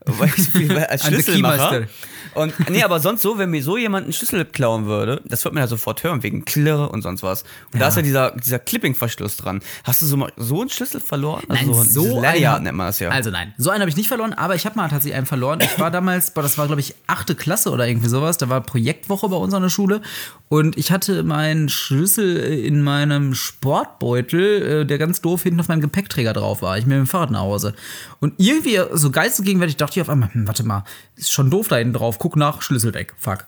So 0.06 0.14
als 0.88 1.06
Schlüsselmacher. 1.06 1.86
Und 2.34 2.70
nee, 2.70 2.82
aber 2.82 3.00
sonst 3.00 3.22
so, 3.22 3.38
wenn 3.38 3.50
mir 3.50 3.62
so 3.62 3.76
jemand 3.76 4.04
einen 4.04 4.12
Schlüssel 4.12 4.44
klauen 4.44 4.86
würde, 4.86 5.20
das 5.24 5.44
wird 5.44 5.54
man 5.54 5.62
ja 5.62 5.66
sofort 5.66 6.04
hören, 6.04 6.22
wegen 6.22 6.44
Klirre 6.44 6.88
und 6.88 7.02
sonst 7.02 7.22
was. 7.22 7.42
Und 7.72 7.80
da 7.80 7.88
ist 7.88 7.96
ja 7.96 8.02
dieser, 8.02 8.30
dieser 8.32 8.58
Clipping-Verschluss 8.58 9.36
dran. 9.36 9.60
Hast 9.84 10.02
du 10.02 10.06
so, 10.06 10.16
mal 10.16 10.32
so 10.36 10.60
einen 10.60 10.70
Schlüssel 10.70 11.00
verloren? 11.00 11.42
Nein, 11.48 11.68
also, 11.68 11.82
so 11.82 12.02
dieses 12.04 12.24
einen 12.24 12.64
nennt 12.64 12.76
man 12.76 12.86
das 12.86 13.00
ja. 13.00 13.10
Also 13.10 13.30
nein, 13.30 13.52
so 13.58 13.70
einen 13.70 13.80
habe 13.80 13.90
ich 13.90 13.96
nicht 13.96 14.08
verloren, 14.08 14.32
aber 14.32 14.54
ich 14.54 14.64
habe 14.64 14.76
mal 14.76 14.88
tatsächlich 14.88 15.16
einen 15.16 15.26
verloren. 15.26 15.60
Ich 15.60 15.78
war 15.78 15.90
damals, 15.90 16.30
boah, 16.30 16.42
das 16.42 16.56
war 16.56 16.66
glaube 16.66 16.80
ich 16.80 16.94
achte 17.06 17.34
Klasse 17.34 17.70
oder 17.70 17.88
irgendwie 17.88 18.08
sowas. 18.08 18.38
Da 18.38 18.48
war 18.48 18.60
Projektwoche 18.60 19.28
bei 19.28 19.36
uns 19.36 19.52
an 19.54 19.62
der 19.62 19.70
Schule 19.70 20.00
und 20.48 20.78
ich 20.78 20.92
hatte 20.92 21.24
meinen 21.24 21.68
Schlüssel 21.68 22.36
in 22.36 22.82
meinem 22.82 23.34
Sportbeutel, 23.34 24.82
äh, 24.82 24.86
der 24.86 24.98
ganz 24.98 25.20
doof 25.20 25.42
hinten 25.42 25.60
auf 25.60 25.68
meinem 25.68 25.80
Gepäckträger 25.80 26.32
drauf 26.32 26.62
war. 26.62 26.78
Ich 26.78 26.84
bin 26.84 26.98
mit 26.98 27.06
dem 27.06 27.10
Fahrrad 27.10 27.32
nach 27.32 27.40
Hause 27.40 27.74
und 28.20 28.34
irgendwie 28.36 28.78
so 28.92 29.10
geistesgegenwärtig 29.10 29.76
dachte 29.76 29.89
ich 29.92 30.00
auf 30.00 30.08
einmal, 30.08 30.32
hm, 30.32 30.46
warte 30.46 30.64
mal, 30.64 30.84
ist 31.16 31.32
schon 31.32 31.50
doof 31.50 31.68
da 31.68 31.76
hinten 31.76 31.94
drauf. 31.94 32.18
Guck 32.18 32.36
nach, 32.36 32.62
Schlüssel 32.62 32.94
weg, 32.94 33.14
fuck. 33.16 33.46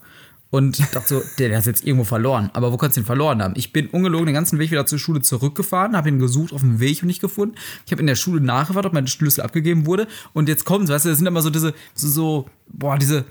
Und 0.53 0.79
ich 0.79 0.85
dachte 0.87 1.09
so, 1.09 1.23
der, 1.39 1.49
der 1.49 1.59
ist 1.61 1.67
jetzt 1.67 1.87
irgendwo 1.87 2.05
verloren. 2.05 2.51
Aber 2.53 2.73
wo 2.73 2.77
kannst 2.77 2.99
du 2.99 3.01
ihn 3.01 3.07
verloren 3.07 3.43
haben? 3.43 3.55
Ich 3.57 3.73
bin 3.73 3.87
ungelogen 3.87 4.27
den 4.27 4.35
ganzen 4.35 4.59
Weg 4.59 4.71
wieder 4.71 4.85
zur 4.85 4.99
Schule 4.99 5.23
zurückgefahren, 5.23 5.97
habe 5.97 6.11
ihn 6.11 6.19
gesucht 6.19 6.53
auf 6.53 6.61
dem 6.61 6.79
Weg 6.79 7.01
und 7.01 7.07
nicht 7.07 7.23
gefunden. 7.23 7.55
Ich 7.87 7.93
habe 7.93 8.03
in 8.03 8.07
der 8.07 8.17
Schule 8.17 8.43
nachgefragt, 8.43 8.85
ob 8.85 8.93
mein 8.93 9.07
Schlüssel 9.07 9.41
abgegeben 9.41 9.87
wurde. 9.87 10.07
Und 10.35 10.51
jetzt 10.51 10.67
kommt, 10.67 10.91
weißt 10.91 11.07
du, 11.07 11.09
das 11.09 11.17
sind 11.17 11.27
immer 11.27 11.41
so 11.41 11.49
diese, 11.49 11.73
so, 11.95 12.09
so 12.09 12.51
boah, 12.69 12.99
diese, 12.99 13.25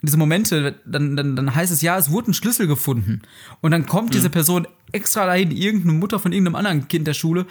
diese 0.00 0.16
Momente, 0.16 0.76
dann, 0.86 1.16
dann, 1.16 1.36
dann 1.36 1.54
heißt 1.54 1.70
es, 1.70 1.82
ja, 1.82 1.98
es 1.98 2.10
wurde 2.10 2.30
ein 2.30 2.34
Schlüssel 2.34 2.66
gefunden. 2.66 3.20
Und 3.60 3.72
dann 3.72 3.84
kommt 3.84 4.14
diese 4.14 4.30
Person 4.30 4.66
extra 4.90 5.26
dahin, 5.26 5.50
irgendeine 5.50 5.98
Mutter 5.98 6.18
von 6.18 6.32
irgendeinem 6.32 6.56
anderen 6.56 6.88
Kind 6.88 7.06
der 7.06 7.14
Schule, 7.14 7.44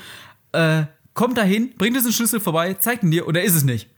äh, 0.54 0.86
kommt 1.14 1.38
dahin, 1.38 1.76
bringt 1.78 1.96
diesen 1.96 2.14
Schlüssel 2.14 2.40
vorbei, 2.40 2.74
zeigt 2.74 3.04
ihn 3.04 3.12
dir 3.12 3.28
und 3.28 3.36
er 3.36 3.44
ist 3.44 3.54
es 3.54 3.64
nicht. 3.64 3.90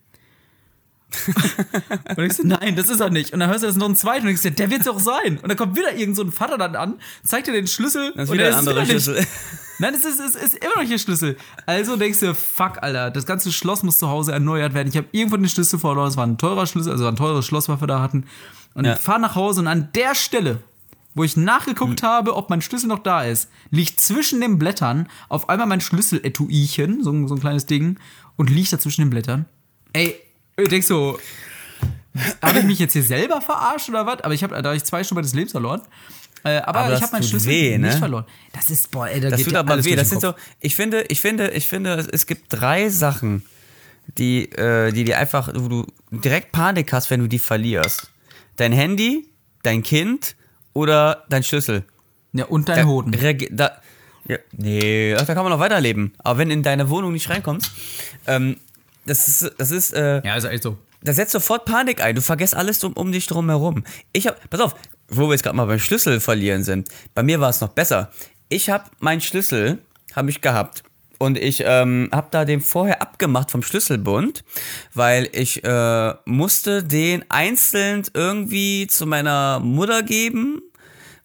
und 2.18 2.24
ich 2.26 2.34
so, 2.34 2.44
nein, 2.44 2.76
das 2.76 2.90
ist 2.90 3.00
er 3.00 3.10
nicht. 3.10 3.34
Und 3.34 3.40
dann 3.40 3.50
hörst 3.50 3.64
du 3.64 3.68
das 3.68 3.76
noch 3.78 3.86
einen 3.86 3.96
zweiten 3.96 4.28
und 4.28 4.34
ich 4.34 4.42
so, 4.42 4.50
der 4.50 4.70
wird 4.70 4.82
es 4.82 4.86
doch 4.88 5.00
sein. 5.00 5.38
Und 5.42 5.48
dann 5.48 5.58
kommt 5.58 5.76
wieder 5.78 5.96
irgend 5.96 6.16
so 6.16 6.24
ein 6.24 6.32
Vater 6.32 6.58
dann 6.58 6.76
an, 6.76 6.96
zeigt 7.24 7.48
dir 7.48 7.54
den 7.54 7.68
Schlüssel 7.68 8.12
das 8.16 8.30
ist 8.30 8.34
wieder 8.34 8.46
er 8.46 8.50
ein 8.50 8.54
ist 8.64 8.68
anderer 8.68 8.80
nicht. 8.82 8.90
Schlüssel. 8.92 9.26
Nein, 9.80 9.94
es 9.94 10.06
ist, 10.06 10.20
es 10.20 10.36
ist 10.36 10.56
immer 10.56 10.84
noch 10.84 10.90
ihr 10.90 11.00
Schlüssel. 11.00 11.38
Also 11.66 11.96
denkst 11.98 12.20
du, 12.22 12.34
fuck, 12.34 12.82
Alter, 12.82 13.12
das 13.12 13.26
ganze 13.26 13.52
Schloss 13.52 13.84
muss 13.84 13.98
zu 13.98 14.08
Hause 14.10 14.32
erneuert 14.32 14.74
werden. 14.74 14.88
Ich 14.90 14.96
habe 14.98 15.08
irgendwo 15.12 15.36
den 15.38 15.50
Schlüssel 15.50 15.80
verloren. 15.80 16.08
Es 16.08 16.18
war 16.18 16.26
ein 16.26 16.38
teurer 16.38 16.66
Schlüssel, 16.66 16.92
also 16.92 17.06
ein 17.08 17.16
teures 17.18 17.46
Schloss, 17.46 17.68
was 17.70 17.82
wir 17.82 17.88
da 17.88 18.02
hatten. 18.02 18.26
Und 18.74 18.86
Ja. 18.86 18.94
ich 18.94 19.00
fahre 19.00 19.20
nach 19.20 19.36
Hause 19.36 19.62
und 19.62 19.68
an 19.68 19.90
der 19.94 20.16
Stelle, 20.16 20.60
wo 21.14 21.24
ich 21.24 21.36
nachgeguckt 21.38 22.02
Hm. 22.02 22.08
habe, 22.08 22.36
ob 22.36 22.50
mein 22.50 22.62
Schlüssel 22.62 22.88
noch 22.88 23.00
da 23.00 23.24
ist, 23.24 23.50
liegt 23.70 24.00
zwischen 24.00 24.40
den 24.42 24.58
Blättern 24.60 25.08
auf 25.30 25.50
einmal 25.50 25.68
mein 25.68 25.82
Schlüsseletuichen, 25.82 27.04
so, 27.04 27.12
ein- 27.12 27.28
so 27.28 27.36
ein 27.36 27.40
kleines 27.42 27.66
Ding, 27.66 28.00
und 28.38 28.50
liegt 28.50 28.72
da 28.74 28.80
zwischen 28.80 29.02
den 29.02 29.10
Blättern. 29.10 29.46
Ey, 29.94 30.16
ich 30.64 30.70
denk 30.70 30.84
so, 30.84 31.20
habe 32.42 32.60
ich 32.60 32.66
mich 32.66 32.80
jetzt 32.80 32.94
hier 32.94 33.04
selber 33.04 33.42
verarscht 33.42 33.90
oder 33.90 34.06
was? 34.06 34.22
Aber 34.22 34.34
ich 34.34 34.44
habe 34.44 34.62
da 34.62 34.70
hab 34.70 34.76
ich 34.76 34.84
zwei 34.84 35.04
Stunden 35.04 35.20
meines 35.20 35.34
Lebens 35.34 35.52
verloren. 35.52 35.82
Äh, 36.44 36.58
aber, 36.62 36.80
Aber 36.82 36.94
ich 36.96 37.02
habe 37.02 37.12
meinen 37.14 37.24
Schlüssel 37.24 37.50
weh, 37.50 37.78
ne? 37.78 37.88
nicht 37.88 37.98
verloren. 37.98 38.26
Das 38.54 38.70
ist, 38.70 38.92
boah, 38.92 39.08
ey, 39.08 39.20
da 39.20 39.30
Das 39.30 39.40
geht 39.40 39.48
tut 39.48 39.56
aber 39.56 39.84
weh. 39.84 39.96
Das 39.96 40.10
sind 40.10 40.22
so, 40.22 40.34
ich 40.60 40.76
finde, 40.76 41.02
ich 41.10 41.20
finde, 41.20 41.50
ich 41.52 41.68
finde, 41.68 42.08
es- 42.12 42.28
gibt 42.28 42.46
drei 42.50 42.90
Sachen, 42.90 43.44
die, 44.20 44.52
äh, 44.52 44.92
die 44.92 45.04
dir 45.06 45.18
einfach, 45.18 45.50
wo 45.56 45.68
du 45.68 45.86
direkt 46.12 46.52
Panik 46.52 46.94
hast, 46.94 47.10
wenn 47.10 47.20
du 47.22 47.28
die 47.28 47.40
verlierst. 47.40 48.12
Dein 48.58 48.72
Handy, 48.74 49.28
dein 49.64 49.82
Kind 49.82 50.36
oder 50.74 51.26
dein 51.30 51.44
Schlüssel. 51.44 51.84
Ja, 52.34 52.46
und 52.46 52.70
dein 52.70 52.78
Da- 52.78 52.86
Hoden. 52.86 53.12
Da, 53.52 53.72
ja, 54.28 54.38
nee, 54.52 55.16
da 55.16 55.26
kann 55.26 55.38
man 55.44 55.50
noch 55.50 55.60
weiterleben. 55.60 56.14
Aber 56.20 56.38
wenn 56.38 56.52
in 56.52 56.62
deine 56.62 56.90
Wohnung 56.90 57.12
nicht 57.14 57.28
reinkommst, 57.30 57.72
ähm, 58.28 58.58
das 59.06 59.28
ist, 59.28 59.52
das 59.58 59.72
ist, 59.72 59.94
äh, 59.94 60.22
Ja, 60.26 60.36
ist 60.36 60.46
echt 60.46 60.64
so. 60.64 60.78
da 61.04 61.14
setzt 61.14 61.32
sofort 61.32 61.66
Panik 61.66 62.02
ein. 62.02 62.16
Du 62.16 62.22
vergisst 62.22 62.56
alles 62.56 62.84
um, 62.84 62.94
um 62.94 63.12
dich 63.12 63.28
drum 63.28 63.50
herum. 63.50 63.84
Ich 64.14 64.28
hab, 64.28 64.50
pass 64.50 64.60
auf, 64.60 64.76
wo 65.08 65.28
wir 65.28 65.34
jetzt 65.34 65.44
gerade 65.44 65.56
mal 65.56 65.66
beim 65.66 65.80
Schlüssel 65.80 66.20
verlieren 66.20 66.64
sind. 66.64 66.90
Bei 67.14 67.24
mir 67.24 67.40
war 67.40 67.50
es 67.50 67.62
noch 67.62 67.70
besser. 67.70 68.12
Ich 68.50 68.70
habe 68.70 68.86
meinen 69.00 69.22
Schlüssel, 69.22 69.80
habe 70.16 70.30
ich 70.30 70.42
gehabt. 70.42 70.84
Und 71.18 71.38
ich 71.38 71.64
ähm, 71.66 72.10
habe 72.12 72.28
da 72.32 72.44
den 72.44 72.60
vorher 72.60 73.02
abgemacht 73.02 73.50
vom 73.50 73.64
Schlüsselbund, 73.64 74.44
weil 74.94 75.30
ich 75.32 75.64
äh, 75.64 76.14
musste 76.26 76.84
den 76.84 77.24
einzeln 77.30 78.04
irgendwie 78.14 78.88
zu 78.88 79.06
meiner 79.06 79.60
Mutter 79.62 80.04
geben, 80.04 80.62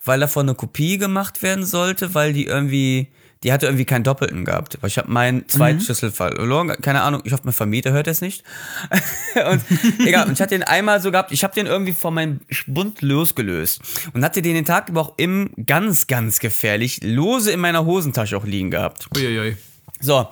weil 0.04 0.20
davon 0.20 0.48
eine 0.48 0.54
Kopie 0.54 0.96
gemacht 0.96 1.42
werden 1.42 1.64
sollte, 1.64 2.14
weil 2.14 2.32
die 2.32 2.46
irgendwie, 2.46 3.08
die 3.42 3.52
hatte 3.52 3.66
irgendwie 3.66 3.86
keinen 3.86 4.04
Doppelten 4.04 4.44
gehabt. 4.44 4.78
Weil 4.80 4.88
ich 4.88 4.98
habe 4.98 5.10
meinen 5.10 5.48
zweiten 5.48 5.80
Schlüssel 5.80 6.10
verloren. 6.10 6.68
Keine 6.82 7.00
Ahnung, 7.02 7.22
ich 7.24 7.32
hoffe, 7.32 7.42
mein 7.44 7.54
Vermieter 7.54 7.92
hört 7.92 8.06
es 8.06 8.20
nicht. 8.20 8.44
und 9.50 9.62
egal, 10.06 10.26
und 10.26 10.34
ich 10.34 10.40
hatte 10.40 10.54
den 10.54 10.62
einmal 10.62 11.00
so 11.00 11.10
gehabt, 11.10 11.32
ich 11.32 11.42
habe 11.42 11.54
den 11.54 11.66
irgendwie 11.66 11.92
von 11.92 12.12
meinem 12.12 12.40
Bund 12.66 13.00
losgelöst 13.00 13.80
und 14.12 14.24
hatte 14.24 14.42
den 14.42 14.54
den 14.54 14.64
Tag 14.66 14.88
über 14.88 15.00
auch 15.00 15.14
im 15.16 15.50
ganz, 15.66 16.06
ganz 16.06 16.38
gefährlich 16.38 17.00
lose 17.02 17.50
in 17.50 17.60
meiner 17.60 17.86
Hosentasche 17.86 18.36
auch 18.36 18.44
liegen 18.44 18.70
gehabt. 18.70 19.08
Uiuiui. 19.16 19.56
So, 20.00 20.28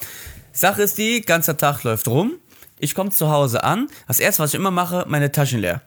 Sache 0.52 0.82
ist 0.82 0.98
die, 0.98 1.22
ganzer 1.22 1.56
Tag 1.56 1.84
läuft 1.84 2.08
rum. 2.08 2.34
Ich 2.78 2.94
komme 2.94 3.10
zu 3.10 3.30
Hause 3.30 3.64
an. 3.64 3.88
Das 4.06 4.20
erste, 4.20 4.42
was 4.42 4.50
ich 4.50 4.58
immer 4.58 4.70
mache, 4.70 5.04
meine 5.08 5.32
Taschen 5.32 5.60
leer. 5.60 5.82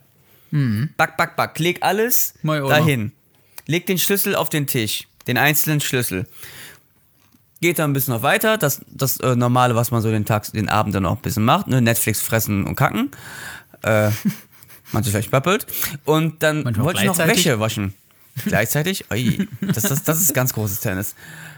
Back, 0.98 1.18
back, 1.18 1.36
back. 1.36 1.58
Leg 1.60 1.80
alles 1.82 2.34
dahin. 2.44 3.12
Leg 3.68 3.86
den 3.86 3.98
Schlüssel 3.98 4.36
auf 4.36 4.50
den 4.50 4.68
Tisch. 4.68 5.08
Den 5.28 5.38
einzelnen 5.38 5.82
Schlüssel. 5.82 6.26
Geht 7.62 7.80
dann 7.80 7.92
ein 7.92 7.94
bisschen 7.94 8.14
noch 8.14 8.24
weiter. 8.24 8.58
Das, 8.58 8.82
das 8.88 9.18
äh, 9.18 9.36
Normale, 9.36 9.76
was 9.76 9.92
man 9.92 10.02
so 10.02 10.10
den 10.10 10.26
Tag, 10.26 10.52
den 10.52 10.68
Abend 10.68 10.96
dann 10.96 11.06
auch 11.06 11.16
ein 11.16 11.22
bisschen 11.22 11.46
macht. 11.46 11.68
Ne? 11.68 11.82
Netflix 11.82 12.20
fressen 12.22 12.66
und 12.66 12.76
kacken. 12.76 13.12
Äh, 13.84 14.10
man 14.92 15.04
sich 15.04 15.12
vielleicht 15.12 15.32
bappelt. 15.32 15.68
Und 16.06 16.42
dann 16.44 16.64
Manchmal 16.64 16.86
wollte 16.88 17.02
ich 17.02 17.06
noch. 17.06 17.18
Wäsche 17.18 17.60
waschen. 17.60 17.94
Gleichzeitig? 18.46 19.06
Ui, 19.12 19.48
das, 19.62 19.84
das, 19.84 20.04
das 20.04 20.22
ist 20.22 20.34
ganz 20.34 20.54
großes 20.54 20.80
Tennis. 20.80 21.16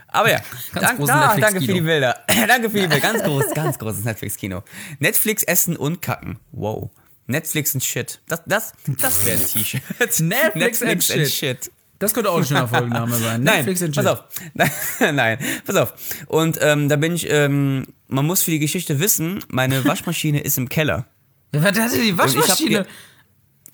Aber 0.07 0.29
ja, 0.29 0.39
Ganz 0.73 0.85
dank, 0.85 1.05
da, 1.05 1.05
danke 1.05 1.41
Netflix-Kino. 1.41 1.65
für 1.65 1.73
die 1.73 1.81
Bilder. 1.81 2.19
danke 2.47 2.69
für 2.69 2.79
die 2.79 2.87
Bilder. 2.87 2.99
Ganz 2.99 3.23
groß, 3.23 3.53
ganz 3.53 3.79
großes 3.79 4.03
Netflix-Kino. 4.03 4.63
Netflix 4.99 5.43
essen 5.43 5.75
und 5.75 6.01
kacken. 6.01 6.39
Wow. 6.51 6.89
Netflix 7.27 7.73
and 7.73 7.83
Shit. 7.83 8.19
Das, 8.27 8.41
das, 8.45 8.73
das 8.99 9.25
wäre 9.25 9.39
ein 9.39 9.47
T-Shirt. 9.47 9.81
Netflix 10.19 11.11
and 11.11 11.29
Shit. 11.29 11.71
Das 12.03 12.13
könnte 12.13 12.31
auch 12.31 12.37
ein 12.37 12.43
schöner 12.43 12.67
Folgenname 12.67 13.15
sein. 13.15 13.43
Nein, 13.43 13.63
Netflix 13.63 13.81
and 13.81 13.95
pass 13.95 14.03
Chill. 14.03 14.11
auf. 14.11 14.23
Nein, 14.99 15.15
nein, 15.15 15.37
pass 15.65 15.77
auf. 15.77 15.93
Und 16.27 16.59
ähm, 16.61 16.89
da 16.89 16.97
bin 16.97 17.15
ich, 17.15 17.29
ähm, 17.29 17.85
man 18.09 18.25
muss 18.25 18.43
für 18.43 18.51
die 18.51 18.59
Geschichte 18.59 18.99
wissen, 18.99 19.39
meine 19.47 19.85
Waschmaschine 19.85 20.41
ist 20.41 20.57
im 20.57 20.67
Keller. 20.67 21.05
Was 21.53 21.79
hatte 21.79 22.01
die 22.01 22.17
Waschmaschine? 22.17 22.85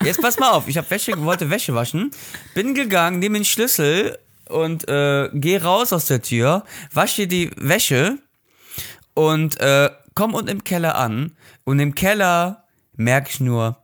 Jetzt 0.04 0.22
pass 0.22 0.38
mal 0.38 0.50
auf, 0.50 0.68
ich 0.68 0.78
habe 0.78 0.88
Wäsche, 0.90 1.20
wollte 1.24 1.50
Wäsche 1.50 1.74
waschen, 1.74 2.12
bin 2.54 2.74
gegangen, 2.74 3.18
nehme 3.18 3.36
den 3.36 3.44
Schlüssel 3.44 4.16
und 4.48 4.88
äh, 4.88 5.28
gehe 5.34 5.60
raus 5.60 5.92
aus 5.92 6.06
der 6.06 6.22
Tür, 6.22 6.64
wasche 6.92 7.26
die 7.26 7.50
Wäsche 7.56 8.16
und 9.14 9.58
äh, 9.58 9.90
komm 10.14 10.34
unten 10.34 10.50
im 10.50 10.62
Keller 10.62 10.94
an 10.94 11.32
und 11.64 11.80
im 11.80 11.96
Keller 11.96 12.62
merke 12.94 13.30
ich 13.30 13.40
nur, 13.40 13.76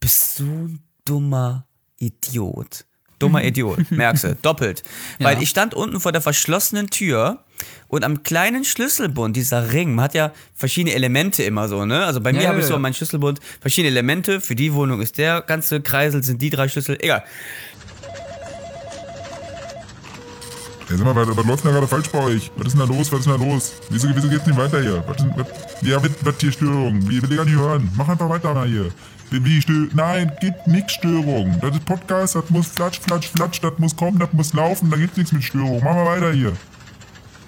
bist 0.00 0.40
du 0.40 0.44
ein 0.44 0.82
dummer 1.04 1.68
Idiot. 2.00 2.84
Dummer 3.20 3.44
Idiot, 3.44 3.90
merkst 3.92 4.24
du, 4.24 4.34
doppelt. 4.42 4.82
Weil 5.20 5.36
Ja. 5.36 5.42
ich 5.42 5.48
stand 5.48 5.74
unten 5.74 6.00
vor 6.00 6.10
der 6.10 6.20
verschlossenen 6.20 6.90
Tür 6.90 7.38
und 7.86 8.04
am 8.04 8.22
kleinen 8.24 8.64
Schlüsselbund, 8.64 9.36
dieser 9.36 9.72
Ring, 9.72 9.94
man 9.94 10.06
hat 10.06 10.14
ja 10.14 10.32
verschiedene 10.54 10.94
Elemente 10.94 11.42
immer 11.44 11.68
so, 11.68 11.84
ne? 11.84 12.04
Also 12.04 12.20
bei 12.20 12.32
mir 12.32 12.42
Ja, 12.42 12.48
habe 12.48 12.58
ich 12.60 12.66
so 12.66 12.72
ja. 12.72 12.78
meinen 12.78 12.94
Schlüsselbund, 12.94 13.38
verschiedene 13.60 13.90
Elemente, 13.92 14.40
für 14.40 14.54
die 14.56 14.72
Wohnung 14.74 15.00
ist 15.00 15.18
der 15.18 15.42
ganze 15.42 15.80
Kreisel, 15.80 16.22
sind 16.24 16.42
die 16.42 16.50
drei 16.50 16.66
Schlüssel, 16.68 16.96
egal. 17.00 17.22
Ja, 20.88 20.96
sag 20.96 21.04
mal, 21.04 21.14
was, 21.14 21.36
was 21.36 21.46
läuft 21.46 21.64
denn 21.64 21.70
da 21.72 21.78
gerade 21.78 21.86
falsch 21.88 22.08
bei 22.10 22.18
euch? 22.18 22.50
Was 22.56 22.66
ist 22.68 22.72
denn 22.78 22.80
da 22.80 22.92
los? 22.92 23.12
Was 23.12 23.20
ist 23.20 23.26
denn 23.28 23.38
da 23.38 23.44
los? 23.44 23.72
Wieso, 23.90 24.08
wieso 24.12 24.28
geht's 24.28 24.46
nicht 24.46 24.58
weiter 24.58 24.80
hier? 24.80 25.04
Was, 25.06 25.18
was, 25.36 25.46
ja, 25.82 26.02
was, 26.02 26.10
was 26.22 26.34
hier 26.40 26.50
Störung? 26.52 27.08
Wie 27.08 27.22
will 27.22 27.30
ich 27.30 27.36
gar 27.36 27.44
nicht 27.44 27.56
hören? 27.56 27.88
Mach 27.96 28.08
einfach 28.08 28.28
weiter 28.28 28.52
mal 28.54 28.66
hier. 28.66 28.90
Wie, 29.30 29.88
Nein, 29.94 30.32
gibt 30.40 30.66
nix 30.66 30.94
Störung. 30.94 31.56
Das 31.60 31.70
ist 31.72 31.84
Podcast, 31.84 32.34
das 32.34 32.50
muss 32.50 32.68
flatsch, 32.68 32.98
flatsch, 33.00 33.28
flatsch, 33.28 33.60
das 33.60 33.72
muss 33.78 33.94
kommen, 33.96 34.18
das 34.18 34.32
muss 34.32 34.52
laufen, 34.54 34.90
da 34.90 34.96
gibt's 34.96 35.16
nichts 35.16 35.32
mit 35.32 35.44
Störung. 35.44 35.80
Mach 35.84 35.94
mal 35.94 36.06
weiter 36.06 36.32
hier. 36.32 36.52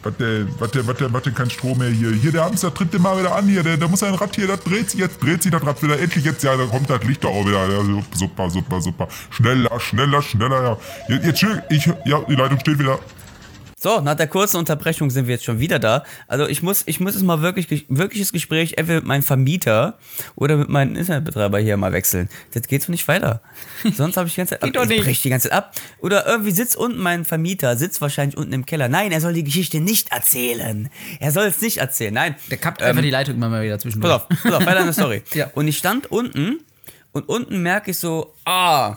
Was 0.05 0.17
der, 0.17 0.47
was 0.59 0.71
der, 0.73 0.87
was 0.87 0.97
der, 0.97 1.13
was 1.13 1.23
denn 1.23 1.35
kein 1.35 1.49
Strom 1.51 1.79
mehr 1.79 1.89
hier? 1.89 2.11
Hier, 2.11 2.33
der 2.33 2.45
Hamster 2.45 2.75
tritt 2.75 2.93
den 2.93 3.03
mal 3.03 3.17
wieder 3.19 3.35
an 3.37 3.47
hier. 3.47 3.63
Der, 3.63 3.77
der 3.77 3.87
muss 3.89 4.03
ein 4.03 4.15
Rad 4.15 4.35
hier, 4.35 4.49
das 4.49 4.61
dreht 4.61 4.91
sich 4.91 4.99
jetzt, 4.99 5.23
dreht 5.23 5.43
sich 5.43 5.53
das 5.53 5.65
Rad 5.65 5.81
wieder. 5.81 5.99
Endlich 5.99 6.25
jetzt, 6.25 6.43
ja, 6.43 6.57
da 6.57 6.67
kommt 6.67 6.91
das 6.91 7.05
Licht 7.05 7.25
auch 7.25 7.47
wieder. 7.47 7.69
Ja, 7.71 7.85
su- 7.85 8.03
super, 8.13 8.51
super, 8.51 8.81
super. 8.81 9.07
Schneller, 9.31 9.79
schneller, 9.79 10.21
schneller, 10.21 10.63
ja. 11.09 11.15
Jetzt, 11.17 11.43
jetzt 11.43 11.63
ich, 11.71 11.87
ja, 12.05 12.21
die 12.29 12.35
Leitung 12.35 12.59
steht 12.59 12.81
wieder. 12.81 12.99
So, 13.83 14.01
nach 14.01 14.15
der 14.15 14.29
kurzen 14.29 14.59
Unterbrechung 14.59 15.11
sind 15.11 15.27
wir 15.27 15.35
jetzt 15.35 15.45
schon 15.45 15.59
wieder 15.59 15.81
da. 15.81 16.05
Also 16.29 16.47
ich 16.47 16.63
muss, 16.63 16.85
ich 16.87 17.01
muss 17.01 17.17
es 17.17 17.25
mal 17.25 17.43
wirklich, 17.43 17.87
wirkliches 17.89 18.31
Gespräch 18.31 18.75
entweder 18.77 19.01
mit 19.01 19.09
meinem 19.09 19.25
Vermieter 19.25 19.99
oder 20.37 20.57
mit 20.57 20.69
meinem 20.69 20.95
Internetbetreiber 20.95 21.59
hier 21.59 21.77
mal 21.77 21.93
wechseln. 21.93 22.29
Jetzt 22.55 22.69
geht's 22.69 22.89
nicht 22.89 23.09
weiter. 23.09 23.41
Sonst 23.97 24.17
habe 24.17 24.29
ich 24.29 24.35
die 24.35 24.41
ganze 24.41 24.51
Zeit, 24.51 24.63
Geht 24.63 24.77
doch 24.77 24.89
ich 24.89 25.03
brech 25.03 25.21
die 25.23 25.31
ganze 25.31 25.49
Zeit 25.49 25.59
ab. 25.59 25.75
Oder 25.99 26.29
irgendwie 26.29 26.53
sitzt 26.53 26.77
unten 26.77 27.01
mein 27.01 27.25
Vermieter, 27.25 27.77
sitzt 27.77 28.01
wahrscheinlich 28.01 28.37
unten 28.37 28.53
im 28.53 28.67
Keller. 28.67 28.89
Nein, 28.89 29.11
er 29.11 29.21
soll 29.21 29.33
die 29.33 29.43
Geschichte 29.43 29.81
nicht 29.81 30.13
erzählen. 30.13 30.89
Er 31.19 31.33
soll 31.33 31.47
es 31.47 31.61
nicht 31.61 31.79
erzählen. 31.79 32.15
Nein. 32.15 32.37
Der 32.53 32.59
kappt 32.59 32.85
einfach 32.85 33.03
die 33.03 33.11
Leitung 33.11 33.35
immer 33.35 33.49
mal 33.49 33.65
wieder 33.65 33.81
zwischendurch. 33.81 34.13
Pass 34.13 34.23
auf, 34.23 34.43
pass 34.45 34.53
auf, 34.53 34.67
weiter 34.67 34.79
in 34.79 34.87
der 34.87 34.93
Story. 34.93 35.23
Ja. 35.35 35.51
Und 35.55 35.67
ich 35.67 35.77
stand 35.77 36.09
unten 36.09 36.61
und 37.11 37.29
unten 37.29 37.63
merke 37.63 37.91
ich 37.91 37.99
so, 37.99 38.33
ah, 38.45 38.97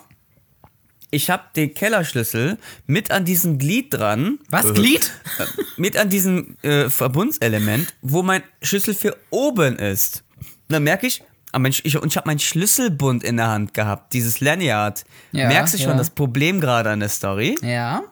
ich 1.15 1.29
habe 1.29 1.43
den 1.55 1.73
Kellerschlüssel 1.73 2.57
mit 2.87 3.09
an 3.09 3.23
diesem 3.23 3.57
Glied 3.57 3.93
dran. 3.93 4.39
Was? 4.49 4.65
Äh, 4.65 4.73
Glied? 4.73 5.11
äh, 5.39 5.45
Mit 5.77 5.95
an 5.97 6.09
diesem 6.09 6.57
äh, 6.61 6.89
Verbundselement, 6.89 7.93
wo 8.01 8.21
mein 8.21 8.43
Schlüssel 8.61 8.93
für 8.93 9.15
oben 9.29 9.77
ist. 9.77 10.23
Und 10.37 10.73
dann 10.73 10.83
merke 10.83 11.07
ich, 11.07 11.23
ah, 11.53 11.61
ich, 11.63 11.97
und 11.97 12.07
ich 12.11 12.17
habe 12.17 12.27
meinen 12.27 12.39
Schlüsselbund 12.39 13.23
in 13.23 13.37
der 13.37 13.47
Hand 13.47 13.73
gehabt, 13.73 14.13
dieses 14.13 14.41
Lanyard. 14.41 15.05
Ja, 15.31 15.47
Merkst 15.47 15.73
du 15.73 15.77
schon 15.77 15.91
ja. 15.91 15.97
das 15.97 16.09
Problem 16.09 16.59
gerade 16.59 16.89
an 16.89 16.99
der 16.99 17.09
Story? 17.09 17.55
Ja. 17.61 18.03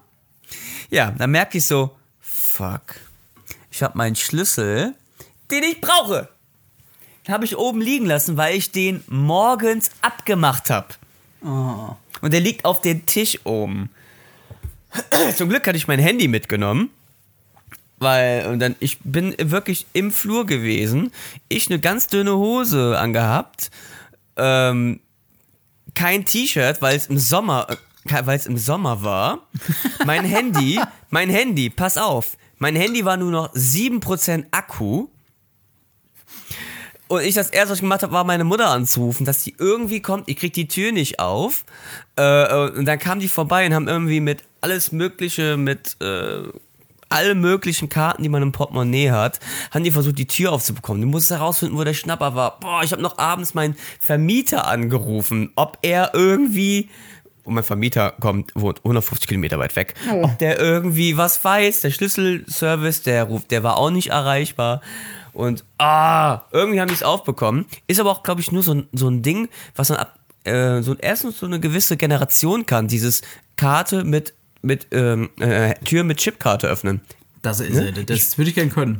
Ja, 0.89 1.11
dann 1.11 1.31
merke 1.31 1.57
ich 1.57 1.65
so, 1.65 1.95
fuck, 2.21 2.95
ich 3.71 3.83
habe 3.83 3.97
meinen 3.97 4.15
Schlüssel, 4.15 4.93
den 5.51 5.63
ich 5.63 5.81
brauche. 5.81 6.29
Den 7.27 7.33
habe 7.33 7.45
ich 7.45 7.57
oben 7.57 7.81
liegen 7.81 8.05
lassen, 8.05 8.37
weil 8.37 8.55
ich 8.55 8.71
den 8.71 9.03
morgens 9.07 9.89
abgemacht 10.01 10.69
habe. 10.69 10.87
Oh. 11.43 11.95
Und 12.23 12.31
der 12.31 12.39
liegt 12.39 12.63
auf 12.63 12.79
dem 12.79 13.05
Tisch 13.05 13.37
oben. 13.43 13.89
Zum 15.35 15.49
Glück 15.49 15.67
hatte 15.67 15.75
ich 15.75 15.89
mein 15.89 15.99
Handy 15.99 16.29
mitgenommen. 16.29 16.89
Weil, 17.99 18.47
und 18.47 18.59
dann, 18.59 18.77
ich 18.79 18.99
bin 19.03 19.35
wirklich 19.37 19.87
im 19.91 20.09
Flur 20.09 20.45
gewesen. 20.45 21.11
Ich 21.49 21.69
eine 21.69 21.81
ganz 21.81 22.07
dünne 22.07 22.37
Hose 22.37 22.97
angehabt. 22.97 23.71
Ähm, 24.37 25.01
kein 25.95 26.23
T-Shirt, 26.23 26.81
weil 26.81 26.95
es 26.95 27.07
im 27.07 27.17
Sommer, 27.17 27.67
äh, 28.05 28.25
weil 28.25 28.37
es 28.37 28.45
im 28.45 28.57
Sommer 28.57 29.03
war. 29.03 29.45
Mein 30.05 30.23
Handy, 30.23 30.79
mein 31.09 31.29
Handy, 31.29 31.69
pass 31.69 31.97
auf. 31.97 32.37
Mein 32.57 32.77
Handy 32.77 33.03
war 33.03 33.17
nur 33.17 33.31
noch 33.31 33.53
7% 33.53 34.45
Akku. 34.51 35.09
Und 37.13 37.23
ich 37.23 37.35
das 37.35 37.49
erste, 37.49 37.71
was 37.71 37.77
ich 37.77 37.81
gemacht 37.81 38.03
habe, 38.03 38.13
war 38.13 38.23
meine 38.23 38.43
Mutter 38.43 38.69
anzurufen, 38.69 39.25
dass 39.25 39.43
die 39.43 39.55
irgendwie 39.57 40.01
kommt. 40.01 40.27
Ich 40.29 40.37
krieg 40.37 40.53
die 40.53 40.67
Tür 40.67 40.91
nicht 40.91 41.19
auf. 41.19 41.63
Äh, 42.15 42.69
und 42.69 42.85
dann 42.85 42.99
kamen 42.99 43.21
die 43.21 43.27
vorbei 43.27 43.65
und 43.65 43.73
haben 43.73 43.87
irgendwie 43.87 44.19
mit 44.19 44.43
alles 44.61 44.91
Mögliche, 44.91 45.57
mit 45.57 45.97
äh, 46.01 46.43
alle 47.09 47.35
möglichen 47.35 47.89
Karten, 47.89 48.23
die 48.23 48.29
man 48.29 48.41
im 48.41 48.51
Portemonnaie 48.51 49.11
hat, 49.11 49.39
haben 49.71 49.83
die 49.83 49.91
versucht, 49.91 50.17
die 50.17 50.25
Tür 50.25 50.51
aufzubekommen. 50.51 51.01
Du 51.01 51.07
musst 51.07 51.29
herausfinden, 51.29 51.77
wo 51.77 51.83
der 51.83 51.93
Schnapper 51.93 52.33
war. 52.33 52.59
Boah, 52.59 52.81
ich 52.83 52.91
habe 52.91 53.03
noch 53.03 53.19
abends 53.19 53.53
meinen 53.53 53.75
Vermieter 53.99 54.67
angerufen, 54.67 55.51
ob 55.55 55.77
er 55.83 56.11
irgendwie 56.13 56.89
und 57.43 57.55
mein 57.55 57.63
Vermieter 57.63 58.13
kommt, 58.21 58.51
wohnt 58.55 58.79
150 58.79 59.27
Kilometer 59.27 59.59
weit 59.59 59.75
weg. 59.75 59.95
Ob 60.21 60.39
der 60.39 60.59
irgendwie 60.59 61.17
was 61.17 61.43
weiß, 61.43 61.81
der 61.81 61.91
Schlüsselservice, 61.91 63.03
der 63.03 63.25
ruft, 63.25 63.51
der 63.51 63.63
war 63.63 63.77
auch 63.77 63.89
nicht 63.89 64.11
erreichbar. 64.11 64.81
Und 65.33 65.63
ah, 65.79 66.41
irgendwie 66.51 66.79
haben 66.79 66.87
die 66.87 66.93
es 66.93 67.03
aufbekommen. 67.03 67.65
Ist 67.87 67.99
aber 67.99 68.11
auch, 68.11 68.23
glaube 68.23 68.41
ich, 68.41 68.51
nur 68.51 68.63
so 68.63 68.73
ein, 68.73 68.87
so 68.93 69.09
ein 69.09 69.23
Ding, 69.23 69.49
was 69.75 69.89
man 69.89 69.99
ab, 69.99 70.19
äh, 70.43 70.81
so 70.81 70.95
erstens 70.95 71.39
so 71.39 71.45
eine 71.45 71.59
gewisse 71.59 71.97
Generation 71.97 72.65
kann. 72.65 72.87
Dieses 72.87 73.21
Karte 73.55 74.03
mit, 74.03 74.33
mit 74.61 74.87
ähm, 74.91 75.29
äh, 75.39 75.73
Tür 75.85 76.03
mit 76.03 76.17
Chipkarte 76.17 76.67
öffnen. 76.67 77.01
Das 77.41 77.59
ist 77.59 77.77
äh, 77.77 78.05
Das 78.05 78.37
würde 78.37 78.49
ich 78.49 78.55
gern 78.55 78.69
können. 78.69 78.99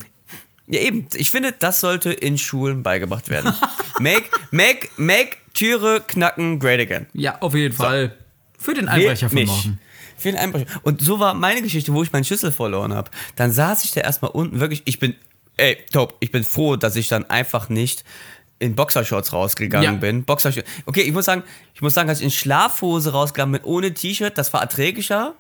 Ja, 0.67 0.80
eben. 0.80 1.08
Ich 1.13 1.32
finde, 1.32 1.54
das 1.58 1.80
sollte 1.80 2.12
in 2.12 2.38
Schulen 2.38 2.84
beigebracht 2.84 3.30
werden. 3.30 3.54
make, 4.00 4.26
make, 4.52 4.89
make 4.98 5.38
Türe 5.54 6.02
knacken 6.02 6.60
great 6.60 6.80
again. 6.80 7.06
Ja, 7.13 7.38
auf 7.41 7.54
jeden 7.54 7.76
Fall. 7.76 8.17
Für 8.58 8.74
den 8.74 8.88
Einbrecher 8.88 9.30
von 9.30 9.46
morgen. 9.46 9.80
Für 10.17 10.32
den 10.32 10.38
Einbrecher. 10.38 10.67
Und 10.84 11.02
so 11.02 11.19
war 11.19 11.34
meine 11.34 11.62
Geschichte, 11.62 11.93
wo 11.93 12.02
ich 12.02 12.12
meinen 12.12 12.24
Schlüssel 12.24 12.52
verloren 12.52 12.93
habe. 12.93 13.12
Dann 13.36 13.52
saß 13.52 13.84
ich 13.84 13.91
da 13.91 14.02
erstmal 14.02 14.32
unten, 14.32 14.60
wirklich, 14.60 14.84
ich 14.86 15.00
bin, 15.00 15.15
ey, 15.58 15.78
top, 15.92 16.16
ich 16.20 16.32
bin 16.32 16.44
froh, 16.44 16.76
dass 16.76 16.96
ich 16.96 17.08
dann 17.08 17.30
einfach 17.30 17.70
nicht 17.70 18.04
in 18.60 18.76
Boxershorts 18.76 19.34
rausgegangen 19.34 19.94
Ja. 19.96 20.00
bin. 20.00 20.24
Boxershorts. 20.24 20.70
Okay, 20.86 21.02
ich 21.02 21.12
muss 21.13 21.26
sagen, 21.26 21.44
ich 21.74 21.82
muss 21.82 21.94
sagen, 21.94 22.08
dass 22.08 22.20
ich 22.20 22.26
in 22.26 22.32
Schlafhose 22.32 23.12
rausgegangen 23.12 23.52
bin, 23.54 23.63
ohne 23.63 23.94
T-Shirt, 23.94 24.38
das 24.38 24.54
war 24.54 24.62
erträglicher, 24.62 25.36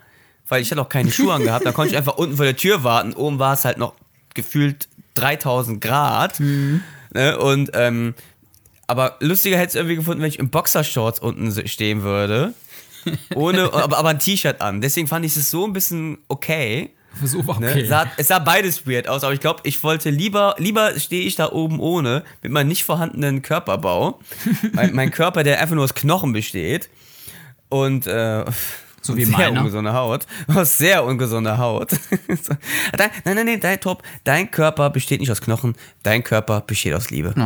weil 0.49 0.61
ich 0.61 0.71
hatte 0.71 0.81
auch 0.81 0.89
keine 0.89 1.11
Schuhe 1.11 1.33
angehabt. 1.33 1.65
Da 1.65 1.71
konnte 1.71 1.91
ich 1.91 1.97
einfach 1.97 2.17
unten 2.17 2.35
vor 2.35 2.45
der 2.45 2.55
Tür 2.57 2.83
warten. 2.83 3.13
Oben 3.13 3.39
war 3.39 3.53
es 3.53 3.63
halt 3.65 3.77
noch 3.77 3.93
gefühlt 4.33 4.87
3000 5.13 5.79
Grad. 5.79 6.39
Ne? 6.39 7.37
Und, 7.39 7.71
ähm, 7.75 8.13
aber 8.87 9.15
lustiger 9.21 9.57
hätte 9.57 9.69
es 9.69 9.75
irgendwie 9.75 9.95
gefunden, 9.95 10.21
wenn 10.21 10.27
ich 10.29 10.39
in 10.39 10.49
Boxershorts 10.49 11.19
unten 11.19 11.51
stehen 11.67 12.01
würde. 12.01 12.53
Ohne, 13.35 13.71
aber, 13.73 13.97
aber 13.97 14.09
ein 14.09 14.19
T-Shirt 14.19 14.59
an. 14.61 14.81
Deswegen 14.81 15.07
fand 15.07 15.25
ich 15.25 15.35
es 15.37 15.49
so 15.49 15.65
ein 15.65 15.71
bisschen 15.73 16.17
okay. 16.27 16.89
So 17.23 17.45
war 17.45 17.59
Ne? 17.59 17.69
okay. 17.69 17.85
Sah, 17.85 18.07
es 18.17 18.27
sah 18.29 18.39
beides 18.39 18.87
weird 18.87 19.07
aus, 19.07 19.23
aber 19.23 19.33
ich 19.33 19.39
glaube, 19.39 19.61
ich 19.63 19.83
wollte 19.83 20.09
lieber, 20.09 20.55
lieber 20.57 20.97
stehe 20.99 21.23
ich 21.25 21.35
da 21.35 21.51
oben 21.51 21.79
ohne, 21.79 22.23
mit 22.41 22.51
meinem 22.51 22.67
nicht 22.69 22.83
vorhandenen 22.83 23.41
Körperbau. 23.41 24.19
mein, 24.73 24.93
mein 24.93 25.11
Körper, 25.11 25.43
der 25.43 25.61
einfach 25.61 25.75
nur 25.75 25.83
aus 25.83 25.93
Knochen 25.93 26.33
besteht. 26.33 26.89
Und 27.69 28.07
äh, 28.07 28.45
So 29.01 29.15
wie 29.17 29.25
sehr 29.25 29.37
meiner. 29.37 29.59
ungesunde 29.61 29.93
Haut. 29.93 30.25
Aus 30.55 30.77
sehr 30.77 31.03
ungesunder 31.03 31.57
Haut. 31.57 31.91
Nein, 32.97 33.09
nein, 33.25 33.45
nein, 33.45 33.59
dein 33.59 33.79
Top. 33.81 34.01
Dein 34.23 34.49
Körper 34.49 34.89
besteht 34.91 35.19
nicht 35.19 35.31
aus 35.31 35.41
Knochen, 35.41 35.75
dein 36.03 36.23
Körper 36.23 36.61
besteht 36.61 36.93
aus 36.93 37.09
Liebe. 37.09 37.33
Mm. 37.37 37.43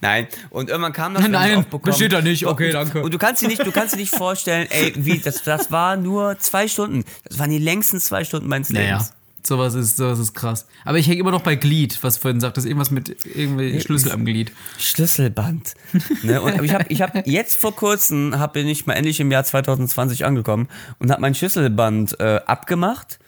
Nein, 0.00 0.26
und 0.50 0.68
irgendwann 0.68 0.92
kam 0.92 1.14
das, 1.14 1.26
Nein, 1.28 1.64
besteht 1.82 2.12
da 2.12 2.20
nicht. 2.20 2.46
Okay, 2.46 2.72
danke. 2.72 3.02
Und 3.02 3.12
du 3.12 3.18
kannst 3.18 3.42
dir 3.42 3.48
nicht, 3.48 3.64
du 3.64 3.72
kannst 3.72 3.94
dir 3.94 3.98
nicht 3.98 4.14
vorstellen, 4.14 4.66
ey, 4.70 4.92
wie, 4.96 5.18
das, 5.18 5.42
das 5.42 5.70
war 5.70 5.96
nur 5.96 6.38
zwei 6.38 6.68
Stunden. 6.68 7.04
Das 7.24 7.38
waren 7.38 7.50
die 7.50 7.58
längsten 7.58 8.00
zwei 8.00 8.24
Stunden 8.24 8.48
meines 8.48 8.70
Naja, 8.70 8.98
Lebens. 8.98 9.12
sowas 9.42 9.74
ist, 9.74 9.96
sowas 9.96 10.18
ist 10.18 10.34
krass. 10.34 10.66
Aber 10.84 10.98
ich 10.98 11.06
hänge 11.08 11.20
immer 11.20 11.30
noch 11.30 11.42
bei 11.42 11.54
Glied, 11.56 11.98
was 12.02 12.14
du 12.16 12.22
vorhin 12.22 12.40
sagtest. 12.40 12.66
Irgendwas 12.66 12.90
mit 12.90 13.16
irgendwie 13.34 13.80
Schlüssel 13.80 14.12
am 14.12 14.24
Glied. 14.24 14.52
Schlüsselband. 14.78 15.74
ne? 16.22 16.40
Und 16.40 16.62
ich 16.62 16.72
habe 16.74 16.84
ich 16.88 17.02
hab 17.02 17.26
jetzt 17.26 17.60
vor 17.60 17.74
kurzem, 17.74 18.38
hab, 18.38 18.52
bin 18.52 18.68
ich 18.68 18.86
mal 18.86 18.94
endlich 18.94 19.20
im 19.20 19.30
Jahr 19.30 19.44
2020 19.44 20.24
angekommen 20.24 20.68
und 20.98 21.10
habe 21.10 21.20
mein 21.20 21.34
Schlüsselband 21.34 22.18
äh, 22.20 22.40
abgemacht. 22.46 23.18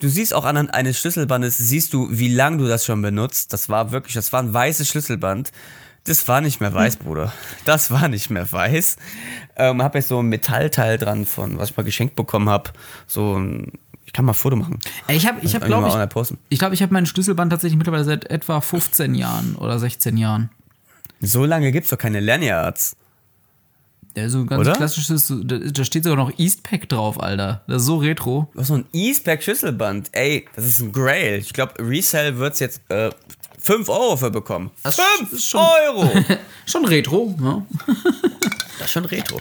Du 0.00 0.08
siehst 0.08 0.34
auch 0.34 0.44
anhand 0.44 0.74
eines 0.74 0.98
Schlüsselbandes, 0.98 1.56
siehst 1.56 1.92
du, 1.92 2.08
wie 2.10 2.28
lang 2.28 2.58
du 2.58 2.66
das 2.66 2.84
schon 2.84 3.00
benutzt. 3.00 3.52
Das 3.52 3.68
war 3.68 3.92
wirklich, 3.92 4.14
das 4.14 4.32
war 4.32 4.42
ein 4.42 4.52
weißes 4.52 4.88
Schlüsselband. 4.88 5.52
Das 6.04 6.28
war 6.28 6.42
nicht 6.42 6.60
mehr 6.60 6.74
weiß, 6.74 6.96
Bruder. 6.96 7.32
Das 7.64 7.90
war 7.90 8.08
nicht 8.08 8.28
mehr 8.28 8.50
weiß. 8.50 8.96
Ähm, 9.56 9.82
hab 9.82 9.94
jetzt 9.94 10.08
so 10.08 10.20
ein 10.22 10.26
Metallteil 10.26 10.98
dran 10.98 11.24
von, 11.24 11.58
was 11.58 11.70
ich 11.70 11.76
mal 11.76 11.82
geschenkt 11.82 12.16
bekommen 12.16 12.50
habe. 12.50 12.70
So 13.06 13.38
ein, 13.38 13.72
ich 14.04 14.12
kann 14.12 14.26
mal 14.26 14.32
ein 14.32 14.36
Foto 14.36 14.56
machen. 14.56 14.80
Ich 15.08 15.26
habe, 15.26 15.38
ich 15.40 15.54
hab, 15.54 15.62
Kann 15.62 15.70
glaube 15.70 15.86
ich, 15.86 15.92
online 15.94 16.08
posten. 16.08 16.38
ich 16.50 16.58
glaube, 16.58 16.74
ich 16.74 16.82
habe 16.82 16.92
mein 16.92 17.06
Schlüsselband 17.06 17.50
tatsächlich 17.50 17.78
mittlerweile 17.78 18.04
seit 18.04 18.30
etwa 18.30 18.60
15 18.60 19.14
Jahren 19.14 19.56
oder 19.56 19.78
16 19.78 20.18
Jahren. 20.18 20.50
So 21.20 21.46
lange 21.46 21.72
gibt's 21.72 21.88
doch 21.88 21.98
keine 21.98 22.20
Lanyards. 22.20 22.96
Ja, 24.16 24.28
so 24.28 24.38
ein 24.38 24.46
ganz 24.46 24.60
Oder? 24.60 24.72
klassisches, 24.74 25.32
da, 25.44 25.56
da 25.58 25.84
steht 25.84 26.04
sogar 26.04 26.16
noch 26.16 26.38
Eastpack 26.38 26.88
drauf, 26.88 27.20
Alter. 27.20 27.62
Das 27.66 27.82
ist 27.82 27.86
so 27.86 27.96
retro. 27.96 28.48
Was 28.54 28.68
so 28.68 28.74
ein 28.74 28.86
E-Spec 28.92 29.42
Schüsselband. 29.42 30.10
Ey, 30.12 30.46
das 30.54 30.66
ist 30.66 30.80
ein 30.80 30.92
Grail. 30.92 31.38
Ich 31.40 31.52
glaube, 31.52 31.74
Resell 31.80 32.38
wird's 32.38 32.60
jetzt 32.60 32.80
äh, 32.90 33.10
5 33.60 33.88
Euro 33.88 34.16
für 34.16 34.30
bekommen. 34.30 34.70
Das 34.84 35.00
5 35.18 35.32
ist 35.32 35.46
schon- 35.46 35.60
Euro! 35.60 36.10
Schon 36.66 36.84
retro, 36.86 37.34
ja. 37.42 37.66
Das 38.78 38.86
ist 38.86 38.92
schon 38.92 39.04
retro. 39.04 39.38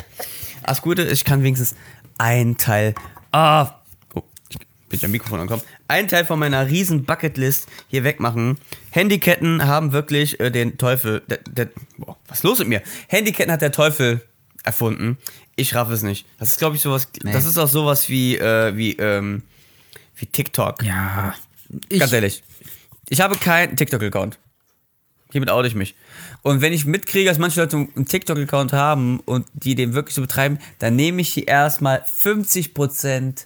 Das 0.66 0.82
Gute 0.82 1.02
ist, 1.04 1.20
ich 1.20 1.26
kann 1.26 1.42
wenigstens 1.44 1.76
einen 2.18 2.58
Teil. 2.58 2.94
Ah, 3.32 3.76
oh, 4.14 4.22
ich 4.50 4.58
bin 4.90 5.00
am 5.04 5.12
Mikrofon 5.12 5.40
angekommen. 5.40 5.64
Einen 5.88 6.08
Teil 6.08 6.26
von 6.26 6.38
meiner 6.40 6.68
riesen 6.68 7.04
Bucketlist 7.06 7.68
hier 7.88 8.04
wegmachen. 8.04 8.58
Handyketten 8.92 9.66
haben 9.66 9.92
wirklich 9.94 10.40
äh, 10.40 10.50
den 10.52 10.78
Teufel. 10.78 11.22
Der, 11.30 11.38
der, 11.50 11.70
boah, 11.98 12.18
was 12.28 12.40
ist 12.40 12.44
los 12.44 12.60
mit 12.60 12.68
mir? 12.70 12.82
Handyketten 13.08 13.52
hat 13.52 13.62
der 13.62 13.72
Teufel 13.72 14.22
erfunden. 14.64 15.18
Ich 15.56 15.76
raff 15.76 15.90
es 15.90 16.02
nicht. 16.04 16.26
Das 16.40 16.50
ist, 16.50 16.58
glaube 16.58 16.76
ich, 16.76 16.82
sowas. 16.82 17.08
Das 17.22 17.46
ist 17.46 17.58
auch 17.58 17.68
sowas 17.68 18.10
wie, 18.10 18.38
äh, 18.38 18.76
wie, 18.76 18.94
ähm, 18.94 19.44
wie 20.16 20.26
TikTok. 20.26 20.84
Ja. 20.84 21.36
Ich, 21.90 22.00
Ganz 22.00 22.12
ehrlich. 22.12 22.44
Ich 23.10 23.22
habe 23.22 23.36
keinen 23.38 23.76
TikTok-Account. 23.76 24.40
Hiermit 25.32 25.50
oute 25.50 25.68
ich 25.68 25.76
mich. 25.76 25.96
Und 26.44 26.62
wenn 26.62 26.74
ich 26.74 26.86
mitkriege, 26.86 27.30
dass 27.30 27.40
manche 27.40 27.60
Leute 27.62 27.76
einen 27.78 28.06
TikTok-Account 28.06 28.74
haben 28.74 29.20
und 29.22 29.48
die 29.54 29.76
den 29.76 29.94
wirklich 29.94 30.16
so 30.16 30.22
betreiben, 30.22 30.60
dann 30.80 30.96
nehme 30.96 31.22
ich 31.22 31.34
die 31.34 31.46
erstmal 31.46 32.04
50% 32.04 33.46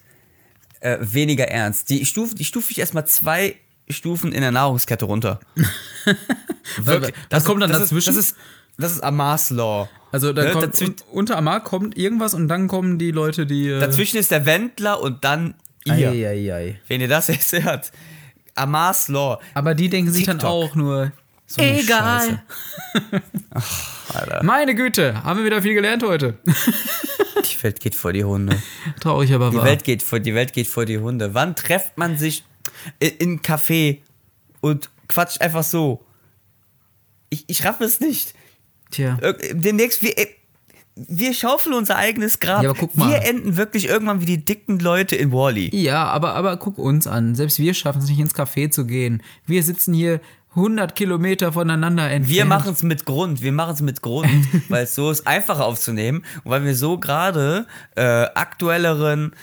äh, 0.79 0.97
weniger 1.01 1.47
ernst. 1.47 1.89
Die 1.89 2.05
stufe, 2.05 2.35
die 2.35 2.45
stufe 2.45 2.71
ich 2.71 2.79
erstmal 2.79 3.07
zwei 3.07 3.55
Stufen 3.89 4.31
in 4.33 4.41
der 4.41 4.51
Nahrungskette 4.51 5.05
runter. 5.05 5.39
Wirklich. 6.77 7.13
Was 7.29 7.45
kommt 7.45 7.61
dann 7.61 7.71
das 7.71 7.81
dazwischen? 7.81 8.09
Ist, 8.09 8.17
das 8.17 8.25
ist, 8.25 8.35
das 8.77 8.91
ist 8.93 9.03
Amas 9.03 9.49
Law. 9.49 9.89
also 10.11 10.33
da 10.33 10.43
Ne, 10.43 10.51
kommt, 10.51 10.63
dazwischen, 10.65 10.95
un- 11.11 11.17
unter 11.19 11.37
Amar 11.37 11.63
kommt 11.63 11.97
irgendwas 11.97 12.33
und 12.33 12.47
dann 12.47 12.67
kommen 12.67 12.97
die 12.99 13.11
Leute, 13.11 13.45
die. 13.45 13.67
Äh, 13.69 13.79
dazwischen 13.79 14.17
ist 14.17 14.31
der 14.31 14.45
Wendler 14.45 15.01
und 15.01 15.23
dann 15.23 15.55
ihr. 15.85 16.09
Eieiei. 16.11 16.79
Wenn 16.87 17.01
ihr 17.01 17.07
das 17.07 17.27
jetzt 17.29 17.51
hört. 17.53 17.91
Amas 18.55 19.07
Law. 19.07 19.39
Aber 19.53 19.75
die 19.75 19.89
denken 19.89 20.11
sich 20.11 20.25
dann 20.25 20.39
TikTok. 20.39 20.49
auch 20.71 20.75
nur. 20.75 21.11
So 21.45 21.61
eine 21.61 21.79
Egal. 21.79 22.43
Alter. 24.13 24.43
Meine 24.43 24.75
Güte, 24.75 25.23
haben 25.23 25.39
wir 25.39 25.45
wieder 25.45 25.61
viel 25.61 25.73
gelernt 25.73 26.03
heute. 26.03 26.37
Die 26.45 27.63
Welt 27.63 27.79
geht 27.79 27.95
vor 27.95 28.11
die 28.13 28.23
Hunde. 28.23 28.61
Traurig, 28.99 29.31
aber 29.33 29.49
Die 29.51 29.57
wahr. 29.57 29.65
Welt 29.65 29.83
geht 29.83 30.03
vor, 30.03 30.19
die 30.19 30.33
Welt 30.35 30.53
geht 30.53 30.67
vor 30.67 30.85
die 30.85 30.97
Hunde. 30.97 31.33
Wann 31.33 31.55
trefft 31.55 31.97
man 31.97 32.17
sich 32.17 32.43
in, 32.99 33.09
in 33.09 33.29
einem 33.29 33.39
Café 33.41 33.99
und 34.59 34.89
quatscht 35.07 35.39
einfach 35.41 35.63
so? 35.63 36.03
Ich, 37.29 37.45
ich 37.47 37.63
raff 37.63 37.79
es 37.79 37.99
nicht. 37.99 38.33
Tja. 38.91 39.17
Demnächst, 39.53 40.01
wir, 40.01 40.17
äh, 40.17 40.27
wir 40.95 41.33
schaufeln 41.33 41.75
unser 41.75 41.97
eigenes 41.97 42.39
Grab. 42.39 42.63
Ja, 42.63 42.69
aber 42.71 42.79
guck 42.79 42.95
mal. 42.95 43.09
Wir 43.09 43.23
enden 43.23 43.57
wirklich 43.57 43.87
irgendwann 43.87 44.21
wie 44.21 44.25
die 44.25 44.43
dicken 44.43 44.79
Leute 44.79 45.15
in 45.15 45.31
Wally. 45.31 45.75
Ja, 45.75 46.05
aber, 46.05 46.33
aber 46.33 46.57
guck 46.57 46.77
uns 46.77 47.07
an. 47.07 47.35
Selbst 47.35 47.59
wir 47.59 47.73
schaffen 47.73 48.01
es 48.01 48.09
nicht 48.09 48.19
ins 48.19 48.35
Café 48.35 48.69
zu 48.69 48.85
gehen. 48.85 49.21
Wir 49.45 49.63
sitzen 49.63 49.93
hier 49.93 50.21
100 50.57 50.95
Kilometer 50.95 51.53
voneinander 51.53 52.09
entfernt. 52.09 52.29
Wir 52.29 52.45
machen 52.45 52.73
es 52.73 52.81
mit 52.81 53.05
Grund, 53.05 53.41
wir 53.43 53.51
machen 53.51 53.75
es 53.75 53.81
mit 53.81 54.01
Grund, 54.01 54.29
weil 54.69 54.85
es 54.85 54.95
so 54.95 55.11
ist 55.11 55.27
einfacher 55.27 55.65
aufzunehmen 55.65 56.23
und 56.43 56.51
weil 56.51 56.65
wir 56.65 56.75
so 56.75 56.97
gerade 56.97 57.67
äh, 57.95 58.01
aktuelleren, 58.01 59.33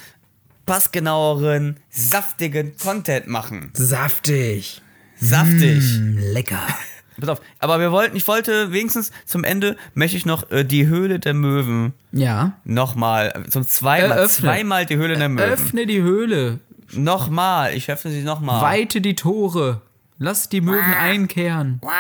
passgenaueren, 0.67 1.79
saftigen 1.89 2.77
Content 2.77 3.29
machen. 3.29 3.71
Saftig. 3.75 4.83
Saftig. 5.21 5.85
Mm, 6.01 6.19
lecker. 6.33 6.67
Pass 7.21 7.29
auf, 7.29 7.41
aber 7.61 7.79
wir 7.81 7.93
wollten, 7.93 8.17
ich 8.17 8.27
wollte 8.27 8.73
wenigstens 8.73 9.13
zum 9.25 9.45
Ende 9.45 9.77
möchte 9.95 10.17
ich 10.17 10.27
noch 10.27 10.51
äh, 10.51 10.65
die 10.65 10.87
Höhle 10.87 11.19
der 11.21 11.35
Möwen 11.35 11.93
Ja. 12.13 12.55
nochmal, 12.65 13.45
zum 13.51 13.67
zweimal, 13.67 14.19
Eröffne. 14.19 14.47
zweimal 14.49 14.87
die 14.87 14.97
Höhle 14.97 15.17
der 15.17 15.29
Möwen. 15.29 15.49
Öffne 15.51 15.87
die 15.87 16.03
Höhle. 16.03 16.61
Nochmal, 16.93 17.75
ich 17.75 17.91
öffne 17.91 18.11
sie 18.11 18.23
nochmal. 18.23 18.61
Weite 18.63 19.01
die 19.01 19.15
Tore. 19.15 19.81
Lass 20.19 20.49
die 20.49 20.61
Möwen 20.61 20.95
einkehren. 20.95 21.81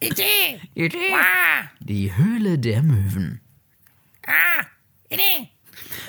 Idee! 0.00 0.60
Idee. 0.74 1.12
Ah, 1.14 1.68
Die 1.80 2.14
Höhle 2.16 2.58
der 2.58 2.82
Möwen. 2.82 3.40
ah, 4.26 4.64
Idee! 5.10 5.48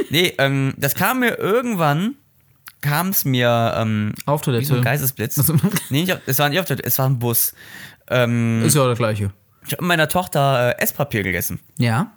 Nee, 0.10 0.34
ähm, 0.38 0.74
das 0.78 0.96
kam 0.96 1.20
mir 1.22 1.38
irgendwann, 1.40 2.16
kam 2.82 3.10
es 3.10 3.26
mir 3.26 3.74
ähm, 3.78 4.14
Auf 4.26 4.42
wie 4.42 4.46
so 4.46 4.52
Toilette. 4.52 4.76
ein 4.76 4.84
Geistesblitz. 4.84 5.38
Ach 5.40 5.44
so. 5.44 5.54
nee, 5.90 6.02
nicht 6.02 6.14
auf, 6.14 6.20
es 6.26 6.40
war 6.40 6.50
nicht 6.50 6.60
auf 6.60 6.66
Toilette, 6.66 6.88
es 6.88 6.98
war 7.00 7.08
ein 7.08 7.20
Bus. 7.20 7.54
Ähm, 8.10 8.64
Ist 8.66 8.76
ja 8.76 8.88
das 8.88 8.98
gleiche. 8.98 9.32
ich 9.66 9.74
habe 9.74 9.84
mit 9.84 9.90
meiner 9.90 10.08
Tochter 10.10 10.76
äh, 10.78 10.82
Esspapier 10.82 11.24
gegessen. 11.24 11.60
Ja. 11.78 12.14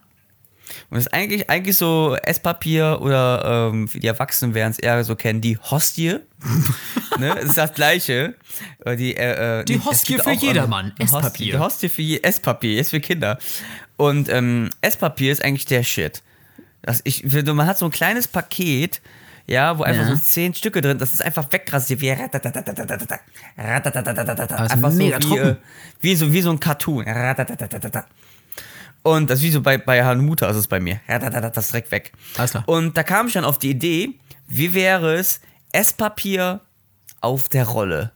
Und 0.88 0.96
das 0.96 1.06
ist 1.06 1.12
eigentlich, 1.12 1.50
eigentlich 1.50 1.76
so 1.76 2.16
Esspapier 2.22 2.98
oder 3.02 3.70
ähm, 3.72 3.92
wie 3.92 4.00
die 4.00 4.06
Erwachsenen 4.06 4.54
werden 4.54 4.70
es 4.70 4.78
eher 4.78 5.02
so 5.04 5.16
kennen, 5.16 5.40
die 5.42 5.58
Hostie. 5.58 6.16
ne? 7.18 7.36
Es 7.38 7.50
ist 7.50 7.58
das 7.58 7.74
Gleiche. 7.74 8.36
Äh, 8.84 8.96
Die, 8.96 9.14
äh, 9.16 9.60
äh, 9.60 9.64
Die 9.64 9.74
es 9.74 9.84
Hostie 9.84 10.14
für 10.14 10.22
auch, 10.22 10.26
ähm, 10.28 10.38
jedermann. 10.40 10.92
Hostie- 10.98 11.02
Esspapier. 11.02 11.52
Die 11.52 11.58
Hostie 11.58 11.88
für 11.90 12.02
je, 12.02 12.20
Esspapier, 12.22 12.80
ist 12.80 12.90
für 12.90 13.00
Kinder. 13.00 13.38
Und 13.98 14.28
ähm, 14.30 14.70
Esspapier 14.80 15.32
ist 15.32 15.44
eigentlich 15.44 15.66
der 15.66 15.82
Shit. 15.82 16.22
Das, 16.80 17.00
ich, 17.04 17.24
man 17.24 17.66
hat 17.66 17.76
so 17.78 17.84
ein 17.84 17.90
kleines 17.90 18.26
Paket, 18.28 19.02
ja, 19.46 19.78
wo 19.78 19.82
einfach 19.82 20.08
Ja. 20.08 20.14
so 20.16 20.22
zehn 20.22 20.54
Stücke 20.54 20.80
drin, 20.80 20.98
das 20.98 21.12
ist 21.14 21.22
einfach 21.22 21.50
wegrasiert, 21.52 22.00
wie 22.00 22.10
einfach 22.12 22.40
so 24.80 24.90
mega 24.96 25.18
wie, 25.22 25.36
äh, 25.38 25.56
wie 26.00 26.16
so 26.16 26.32
wie 26.32 26.42
so 26.42 26.50
ein 26.50 26.60
Cartoon. 26.60 27.04
Und 29.04 29.30
das 29.30 29.40
ist 29.40 29.44
wie 29.44 29.50
so 29.50 29.60
bei, 29.60 29.78
bei 29.78 30.04
Hanuta 30.04 30.48
ist 30.48 30.56
es 30.56 30.66
bei 30.68 30.78
mir. 30.78 31.00
Das 31.08 31.56
ist 31.64 31.72
direkt 31.72 31.90
weg. 31.90 32.12
Alles 32.38 32.52
klar. 32.52 32.62
Und 32.68 32.96
da 32.96 33.02
kam 33.02 33.26
ich 33.26 33.32
dann 33.32 33.44
auf 33.44 33.58
die 33.58 33.70
Idee, 33.70 34.14
wie 34.46 34.74
wäre 34.74 35.14
es, 35.14 35.40
Esspapier 35.72 36.60
auf 37.20 37.48
der 37.48 37.64
Rolle. 37.66 38.12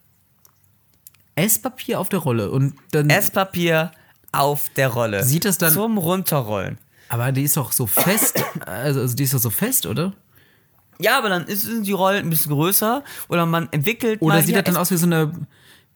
Esspapier 1.35 2.01
auf 2.01 2.09
der 2.09 2.21
Rolle. 2.21 2.51
Und 2.51 2.75
dann. 2.93 3.11
Esspapier 3.11 3.91
auf 4.33 4.69
der 4.77 4.89
Rolle. 4.89 5.25
Sieht 5.25 5.45
das 5.45 5.59
dann- 5.59 5.73
Zum 5.73 5.99
Runterrollen. 5.99 6.79
aber 7.09 7.33
die 7.33 7.43
ist 7.43 7.57
doch 7.57 7.73
so 7.73 7.87
fest. 7.87 8.43
Also, 8.65 9.01
also 9.01 9.15
die 9.17 9.25
ist 9.25 9.35
doch 9.35 9.39
so 9.39 9.51
fest, 9.51 9.87
oder? 9.87 10.13
Ja, 10.99 11.19
aber 11.19 11.29
dann 11.29 11.47
ist, 11.47 11.67
die 11.83 11.93
Rollen 11.93 12.27
ein 12.27 12.31
bisschen 12.31 12.53
größer 12.53 13.03
oder 13.29 13.47
man 13.47 13.69
entwickelt 13.73 14.23
Oder 14.23 14.43
sieht 14.43 14.57
das 14.57 14.65
dann 14.65 14.77
aus 14.77 14.91
wie 14.91 14.97
so 14.97 15.07
eine, 15.07 15.33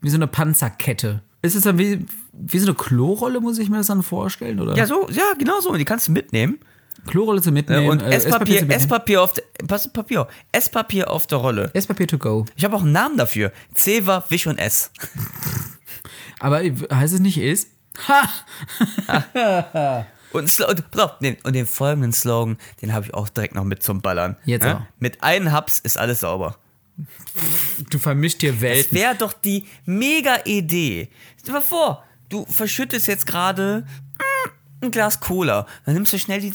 wie 0.01 0.11
so 0.11 0.17
eine 0.17 0.27
Panzerkette? 0.27 1.23
Ist 1.43 1.55
es 1.55 1.63
dann 1.63 1.79
wie, 1.79 2.05
wie 2.33 2.59
so 2.59 2.67
eine 2.67 2.75
Klorolle, 2.75 3.41
muss 3.41 3.59
ich 3.59 3.71
mir 3.71 3.79
das 3.79 3.87
dann 3.87 4.03
vorstellen? 4.03 4.61
Oder? 4.61 4.77
Ja, 4.77 4.87
so, 4.87 5.09
ja, 5.11 5.33
genau 5.39 5.61
so. 5.61 5.75
Die 5.75 5.85
kannst 5.85 6.09
du 6.09 6.13
mitnehmen. 6.13 6.59
Klorolle 7.07 7.41
zu 7.41 7.51
mitnehmen. 7.51 7.89
und 7.89 8.03
äh, 8.03 8.11
Esspapier. 8.11 8.69
Esspapier 8.69 9.23
auf 9.23 9.33
der, 9.33 9.45
pass, 9.67 9.91
Papier. 9.91 10.29
Esspapier 10.53 11.11
auf 11.11 11.27
der 11.27 11.39
Rolle. 11.39 11.71
Esspapier 11.73 12.07
to 12.07 12.19
go. 12.19 12.45
Ich 12.57 12.65
habe 12.65 12.77
auch 12.77 12.83
einen 12.83 12.93
Namen 12.93 13.17
dafür. 13.17 13.53
Ceva, 13.75 14.25
Wisch 14.29 14.47
und 14.47 14.59
S. 14.59 14.91
Aber 16.41 16.61
heißt 16.61 17.15
es 17.15 17.21
nicht 17.21 17.39
ist? 17.39 17.71
Ha! 18.07 20.07
Und, 20.33 20.61
und, 20.61 20.91
pass 20.91 21.01
auf, 21.01 21.19
den, 21.19 21.37
und 21.43 21.55
den 21.55 21.67
folgenden 21.67 22.13
Slogan, 22.13 22.57
den 22.83 22.93
habe 22.95 23.07
ich 23.07 23.15
auch 23.15 23.29
direkt 23.29 23.55
noch 23.55 23.65
mit 23.65 23.83
zum 23.83 24.01
Ballern. 24.01 24.37
Jetzt 24.45 24.65
Ja? 24.65 24.71
aber. 24.73 24.87
Mit 24.99 25.23
einem 25.23 25.51
Haps 25.53 25.79
ist 25.81 25.99
alles 25.99 26.21
sauber. 26.21 26.57
Du 27.91 27.99
vermischt 27.99 28.41
hier 28.41 28.53
Das 28.53 28.61
Welten. 28.61 28.97
wäre 28.99 29.15
doch 29.15 29.33
die 29.33 29.67
mega 29.87 30.39
Idee. 30.45 31.09
Stell 31.39 31.47
dir 31.55 31.61
mal 31.61 31.65
vor, 31.65 32.05
du 32.29 32.45
verschüttest 32.47 33.07
jetzt 33.09 33.27
gerade 33.27 33.87
mm, 34.19 34.85
ein 34.85 34.91
Glas 34.91 35.19
Cola. 35.21 35.67
Dann 35.87 35.95
nimmst 35.95 36.13
du 36.13 36.19
schnell 36.19 36.41
die 36.41 36.51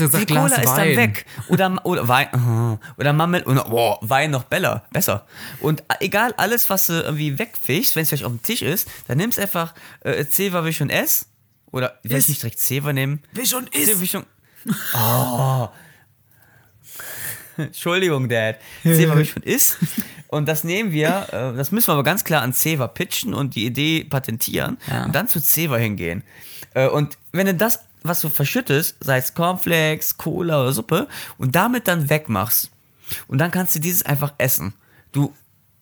du 0.00 0.06
gesagt, 0.06 0.30
die 0.30 0.34
Cola 0.34 0.46
Glas 0.46 0.58
ist 0.58 0.64
dann 0.70 0.88
Wein. 0.88 0.96
weg. 0.96 1.26
Oder, 1.48 1.84
oder 1.84 2.08
Wein. 2.08 2.78
Oder 2.98 3.12
Mammel. 3.12 3.42
Und, 3.42 3.56
boah, 3.68 3.98
Wein 4.00 4.30
noch 4.30 4.44
beller, 4.44 4.84
besser. 4.92 5.26
Und 5.60 5.82
egal, 6.00 6.34
alles, 6.36 6.70
was 6.70 6.86
du 6.86 6.94
irgendwie 6.94 7.38
wegfischst, 7.38 7.96
wenn 7.96 8.02
es 8.02 8.08
vielleicht 8.10 8.24
auf 8.24 8.32
dem 8.32 8.42
Tisch 8.42 8.62
ist, 8.62 8.88
dann 9.08 9.18
nimmst 9.18 9.38
einfach 9.38 9.74
äh, 10.00 10.24
Zewa, 10.26 10.64
Wisch 10.64 10.80
und 10.80 10.90
S. 10.90 11.26
Oder, 11.70 11.98
ich 12.02 12.10
Ist. 12.10 12.28
nicht 12.28 12.42
direkt 12.42 12.58
Zewa 12.58 12.92
nehmen? 12.92 13.22
Zewa, 13.34 14.00
Wisch 14.00 14.14
und... 14.14 14.26
Oh. 14.94 15.68
Entschuldigung, 17.56 18.28
Dad. 18.28 18.56
Zewa, 18.82 19.16
Wisch 19.16 19.34
und 19.36 19.44
Is. 19.44 19.76
Und 20.28 20.46
das 20.46 20.62
nehmen 20.64 20.92
wir, 20.92 21.26
äh, 21.32 21.56
das 21.56 21.72
müssen 21.72 21.88
wir 21.88 21.94
aber 21.94 22.04
ganz 22.04 22.22
klar 22.24 22.42
an 22.42 22.52
Zewa 22.52 22.86
pitchen 22.86 23.34
und 23.34 23.54
die 23.54 23.64
Idee 23.66 24.04
patentieren 24.04 24.78
Ja. 24.86 25.04
und 25.04 25.14
dann 25.14 25.26
zu 25.28 25.40
Zewa 25.40 25.76
hingehen. 25.76 26.22
Äh, 26.74 26.88
und 26.88 27.16
wenn 27.32 27.46
du 27.46 27.54
das, 27.54 27.80
was 28.02 28.20
du 28.20 28.28
verschüttest, 28.28 28.96
sei 29.00 29.18
es 29.18 29.34
Cornflakes, 29.34 30.16
Cola 30.18 30.60
oder 30.62 30.72
Suppe, 30.72 31.08
und 31.38 31.54
damit 31.54 31.88
dann 31.88 32.08
wegmachst, 32.10 32.70
und 33.26 33.38
dann 33.38 33.50
kannst 33.50 33.74
du 33.74 33.80
dieses 33.80 34.04
einfach 34.04 34.34
essen. 34.36 34.74
Du, 35.12 35.34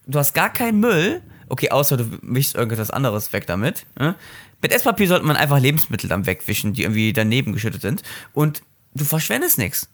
du 0.06 0.18
hast 0.18 0.32
gar 0.32 0.52
keinen 0.52 0.78
Müll, 0.78 1.22
okay, 1.48 1.70
außer 1.70 1.96
du 1.96 2.04
mischst 2.22 2.54
irgendetwas 2.54 2.90
anderes 2.90 3.32
weg 3.32 3.46
damit. 3.46 3.86
Ne? 3.98 4.14
Mit 4.62 4.72
Esspapier 4.72 5.08
sollte 5.08 5.26
man 5.26 5.36
einfach 5.36 5.58
Lebensmittel 5.58 6.08
dann 6.08 6.26
wegwischen, 6.26 6.72
die 6.72 6.82
irgendwie 6.82 7.12
daneben 7.12 7.52
geschüttet 7.52 7.82
sind. 7.82 8.02
Und 8.32 8.62
du 8.94 9.04
verschwendest 9.04 9.58
nichts. 9.58 9.88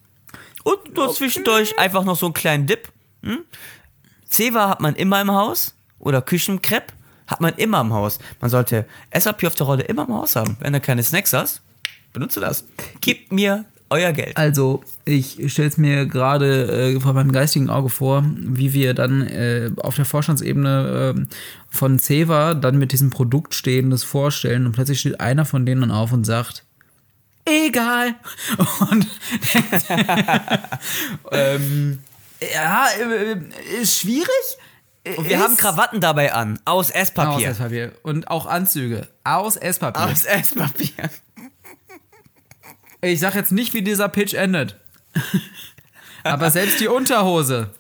Und 0.65 0.79
du 0.95 1.03
hast 1.03 1.17
zwischendurch 1.17 1.79
einfach 1.79 2.05
noch 2.05 2.17
so 2.17 2.27
einen 2.27 2.35
kleinen 2.35 2.67
Dip. 2.67 2.89
Hm? 3.23 3.41
Zewa 4.27 4.69
hat 4.69 4.81
man 4.81 4.95
immer 4.95 5.21
im 5.21 5.33
Haus. 5.33 5.75
Oder 5.99 6.23
Küchenkrepp 6.23 6.93
hat 7.27 7.41
man 7.41 7.55
immer 7.55 7.81
im 7.81 7.93
Haus. 7.93 8.19
Man 8.41 8.51
sollte 8.51 8.87
Esspapier 9.11 9.49
auf 9.49 9.55
der 9.55 9.67
Rolle 9.67 9.83
immer 9.85 10.07
im 10.07 10.15
Haus 10.15 10.37
haben. 10.37 10.57
Wenn 10.61 10.73
du 10.73 10.81
keine 10.81 11.03
Snacks 11.03 11.33
hast, 11.33 11.63
Benutze 12.13 12.41
das. 12.41 12.65
Gebt 13.01 13.33
mir 13.33 13.65
euer 13.93 14.13
Geld. 14.13 14.37
Also, 14.37 14.83
ich 15.05 15.39
stelle 15.53 15.69
es 15.69 15.77
mir 15.77 16.07
gerade 16.07 16.95
äh, 16.95 17.01
vor 17.01 17.13
meinem 17.13 17.33
geistigen 17.33 17.71
Auge 17.71 17.91
vor, 17.91 18.25
wie 18.37 18.73
wir 18.73 18.95
dann 18.95 19.23
äh, 19.23 19.71
auf 19.77 19.97
der 19.97 20.05
Vorstandsebene 20.05 21.15
äh, 21.17 21.35
von 21.69 21.99
Ceva 21.99 22.55
dann 22.55 22.79
mit 22.79 22.93
diesem 22.93 23.11
Produkt 23.11 23.55
stehen, 23.55 23.91
das 23.91 24.03
vorstellen 24.03 24.67
und 24.67 24.73
plötzlich 24.73 25.01
steht 25.01 25.21
einer 25.21 25.45
von 25.45 25.67
denen 25.67 25.83
dann 25.83 25.91
auf 25.91 26.13
und 26.13 26.25
sagt, 26.25 26.65
egal. 27.45 28.15
Und 28.91 29.07
ähm, 31.33 31.99
ja, 32.55 32.87
äh, 32.99 33.37
ist 33.81 34.01
schwierig. 34.01 34.29
Und 35.17 35.29
wir 35.29 35.41
haben 35.41 35.57
Krawatten 35.57 36.01
dabei 36.01 36.33
an. 36.33 36.61
Aus 36.65 36.91
Aus 36.91 36.91
Esspapier. 36.91 37.49
Esspapier. 37.49 37.93
Und 38.03 38.29
auch 38.29 38.47
Anzüge. 38.47 39.09
Aus 39.25 39.57
Esspapier. 39.57 40.05
Aus 40.05 40.25
Esspapier. 40.25 41.11
Ich 43.05 43.21
sag 43.21 43.35
jetzt 43.35 43.53
nicht, 43.53 43.75
wie 43.75 43.83
dieser 43.83 44.09
Pitch 44.09 44.35
endet. 44.35 44.77
Aber 46.23 46.51
selbst 46.51 46.81
die 46.81 46.87
Unterhose. 46.87 47.71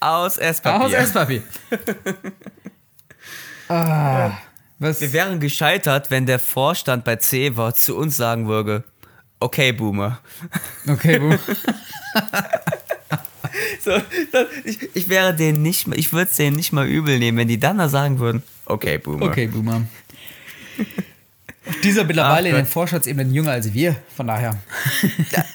Aus 0.00 0.38
Esspapier. 0.38 0.86
Aus 0.86 0.92
Esspapier. 0.92 1.42
ah, 3.68 4.30
was? 4.78 5.00
Wir 5.00 5.12
wären 5.12 5.38
gescheitert, 5.40 6.10
wenn 6.10 6.24
der 6.24 6.38
Vorstand 6.38 7.04
bei 7.04 7.16
Ceva 7.16 7.74
zu 7.74 7.96
uns 7.96 8.16
sagen 8.16 8.48
würde, 8.48 8.84
okay, 9.38 9.72
Boomer. 9.72 10.20
Okay, 10.86 11.18
boom. 11.18 11.38
So, 13.80 13.92
das, 14.32 14.46
ich, 14.64 14.94
ich 14.94 15.08
wäre 15.08 15.34
denen 15.34 15.62
nicht, 15.62 15.88
ich 15.94 16.12
würde 16.12 16.30
es 16.30 16.36
denen 16.36 16.56
nicht 16.56 16.72
mal 16.72 16.86
übel 16.86 17.18
nehmen, 17.18 17.38
wenn 17.38 17.48
die 17.48 17.58
dann 17.58 17.78
da 17.78 17.88
sagen 17.88 18.18
würden, 18.18 18.42
okay, 18.66 18.98
Boomer. 18.98 19.26
Okay, 19.26 19.46
Boomer. 19.46 19.86
Dieser 21.82 22.04
mittlerweile 22.04 22.48
Ach 22.48 22.58
in 22.58 22.64
den. 22.64 22.66
Vorstandsebenen 22.66 23.32
jünger 23.32 23.52
als 23.52 23.72
wir, 23.72 23.96
von 24.16 24.26
daher. 24.26 24.56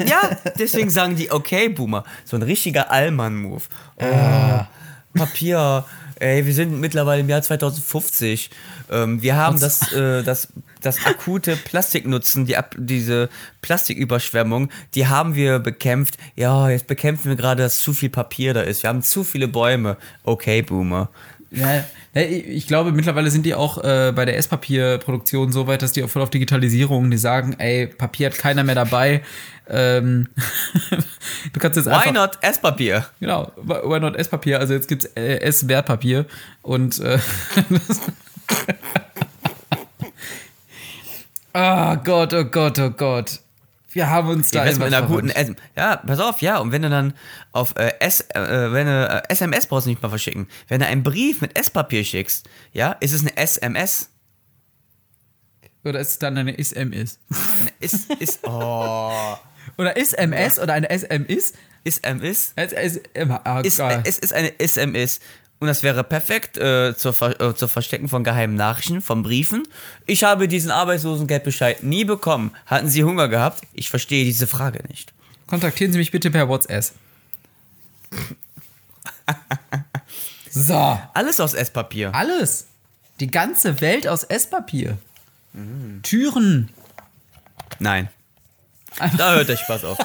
Ja, 0.05 0.37
deswegen 0.57 0.89
sagen 0.89 1.15
die, 1.15 1.31
okay, 1.31 1.69
Boomer. 1.69 2.03
So 2.25 2.35
ein 2.35 2.41
richtiger 2.43 2.91
Allmann-Move. 2.91 3.63
Oh, 3.97 4.59
Papier. 5.13 5.85
Ey, 6.19 6.45
wir 6.45 6.53
sind 6.53 6.79
mittlerweile 6.79 7.21
im 7.21 7.29
Jahr 7.29 7.41
2050. 7.41 8.49
Ähm, 8.91 9.21
wir 9.21 9.35
haben 9.35 9.59
das, 9.59 9.91
äh, 9.91 10.23
das, 10.23 10.47
das 10.81 11.05
akute 11.05 11.55
Plastiknutzen, 11.55 12.45
die, 12.45 12.55
diese 12.77 13.29
Plastiküberschwemmung, 13.61 14.69
die 14.95 15.07
haben 15.07 15.35
wir 15.35 15.59
bekämpft. 15.59 16.17
Ja, 16.35 16.69
jetzt 16.69 16.87
bekämpfen 16.87 17.29
wir 17.29 17.35
gerade, 17.35 17.63
dass 17.63 17.79
zu 17.79 17.93
viel 17.93 18.09
Papier 18.09 18.53
da 18.53 18.61
ist. 18.61 18.83
Wir 18.83 18.89
haben 18.89 19.01
zu 19.01 19.23
viele 19.23 19.47
Bäume. 19.47 19.97
Okay, 20.23 20.61
Boomer. 20.61 21.09
Ja, 21.53 21.83
ich 22.15 22.67
glaube, 22.67 22.91
mittlerweile 22.91 23.29
sind 23.29 23.45
die 23.45 23.53
auch 23.53 23.83
äh, 23.83 24.11
bei 24.15 24.25
der 24.25 24.37
Esspapierproduktion 24.37 25.51
so 25.51 25.67
weit, 25.67 25.83
dass 25.83 25.91
die 25.91 26.03
auch 26.03 26.09
voll 26.09 26.23
auf 26.23 26.31
Digitalisierung, 26.31 27.11
die 27.11 27.17
sagen, 27.17 27.55
ey, 27.59 27.87
Papier 27.87 28.27
hat 28.27 28.37
keiner 28.37 28.63
mehr 28.63 28.75
dabei. 28.75 29.21
Ähm, 29.69 30.29
du 31.53 31.59
kannst 31.59 31.77
jetzt 31.77 31.87
einfach. 31.87 32.05
Why 32.07 32.11
not 32.11 32.39
Esspapier? 32.41 33.05
Genau, 33.19 33.51
why 33.55 33.99
not 33.99 34.15
Esspapier? 34.15 34.59
Also 34.59 34.73
jetzt 34.73 34.87
gibt's 34.87 35.05
äh, 35.15 35.37
Esswertpapier 35.37 36.25
und 36.63 36.99
äh, 36.99 37.19
Ah 41.53 41.95
Gott, 41.95 42.33
oh 42.33 42.45
Gott, 42.45 42.79
oh 42.79 42.89
Gott. 42.89 43.39
Wir 43.93 44.09
haben 44.09 44.29
uns 44.29 44.51
da 44.51 44.65
Ja, 44.65 44.71
mit 44.71 44.81
einer 44.81 45.03
guten 45.03 45.29
verrannt. 45.29 45.59
S 45.59 45.65
Ja, 45.75 45.97
pass 45.97 46.19
auf, 46.19 46.41
ja. 46.41 46.57
Und 46.57 46.71
wenn 46.71 46.81
du 46.81 46.89
dann 46.89 47.13
auf 47.51 47.75
äh, 47.77 47.93
S, 47.99 48.21
äh, 48.29 48.71
wenn 48.71 48.87
du 48.87 49.07
äh, 49.07 49.31
SMS 49.31 49.67
brauchst 49.67 49.85
du 49.85 49.91
nicht 49.91 50.01
mal 50.01 50.09
verschicken. 50.09 50.47
Wenn 50.67 50.79
du 50.79 50.87
einen 50.87 51.03
Brief 51.03 51.41
mit 51.41 51.57
Esspapier 51.57 52.03
schickst, 52.03 52.49
ja, 52.71 52.93
ist 52.93 53.13
es 53.13 53.21
eine 53.21 53.37
SMS. 53.37 54.09
Oder 55.83 55.99
ist 55.99 56.09
es 56.11 56.19
dann 56.19 56.37
eine 56.37 56.57
SMS? 56.57 57.19
Eine 57.29 57.71
ist, 57.79 58.11
ist, 58.13 58.39
oh. 58.43 59.37
Oder 59.77 59.95
ist 59.97 60.13
MS 60.13 60.59
oder 60.59 60.73
eine 60.73 60.89
SM 60.89 61.25
ist? 61.27 61.55
Ist 61.83 62.05
MS. 62.05 62.53
Es 62.55 62.71
es 64.05 64.19
ist 64.19 64.33
eine 64.33 64.59
SMS. 64.59 65.19
Und 65.63 65.67
das 65.67 65.81
wäre 65.81 66.03
perfekt 66.03 66.57
äh, 66.57 66.93
zur, 66.93 67.13
Ver 67.13 67.39
äh, 67.39 67.55
zur 67.55 67.69
Verstecken 67.69 68.09
von 68.09 68.25
geheimen 68.25 68.55
Nachrichten, 68.55 69.01
von 69.01 69.23
Briefen. 69.23 69.63
Ich 70.05 70.25
habe 70.25 70.49
diesen 70.49 70.71
Arbeitslosengeldbescheid 70.71 71.83
nie 71.83 72.03
bekommen. 72.03 72.51
Hatten 72.65 72.89
Sie 72.89 73.05
Hunger 73.05 73.29
gehabt? 73.29 73.61
Ich 73.71 73.89
verstehe 73.89 74.25
diese 74.25 74.45
Frage 74.45 74.83
nicht. 74.89 75.13
Kontaktieren 75.47 75.93
Sie 75.93 75.99
mich 75.99 76.11
bitte 76.11 76.31
per 76.31 76.49
WhatsApp. 76.49 76.91
so, 80.51 80.99
Alles 81.13 81.39
aus 81.39 81.53
Esspapier. 81.53 82.13
alles. 82.13 82.67
Die 83.21 83.27
ganze 83.27 83.79
Welt 83.79 84.05
aus 84.05 84.25
Esspapier. 84.25 84.97
Türen. 86.03 86.71
Nein. 87.79 88.09
Da 89.17 89.35
hört 89.35 89.47
der 89.47 89.55
Spaß 89.55 89.85
auf. 89.85 89.97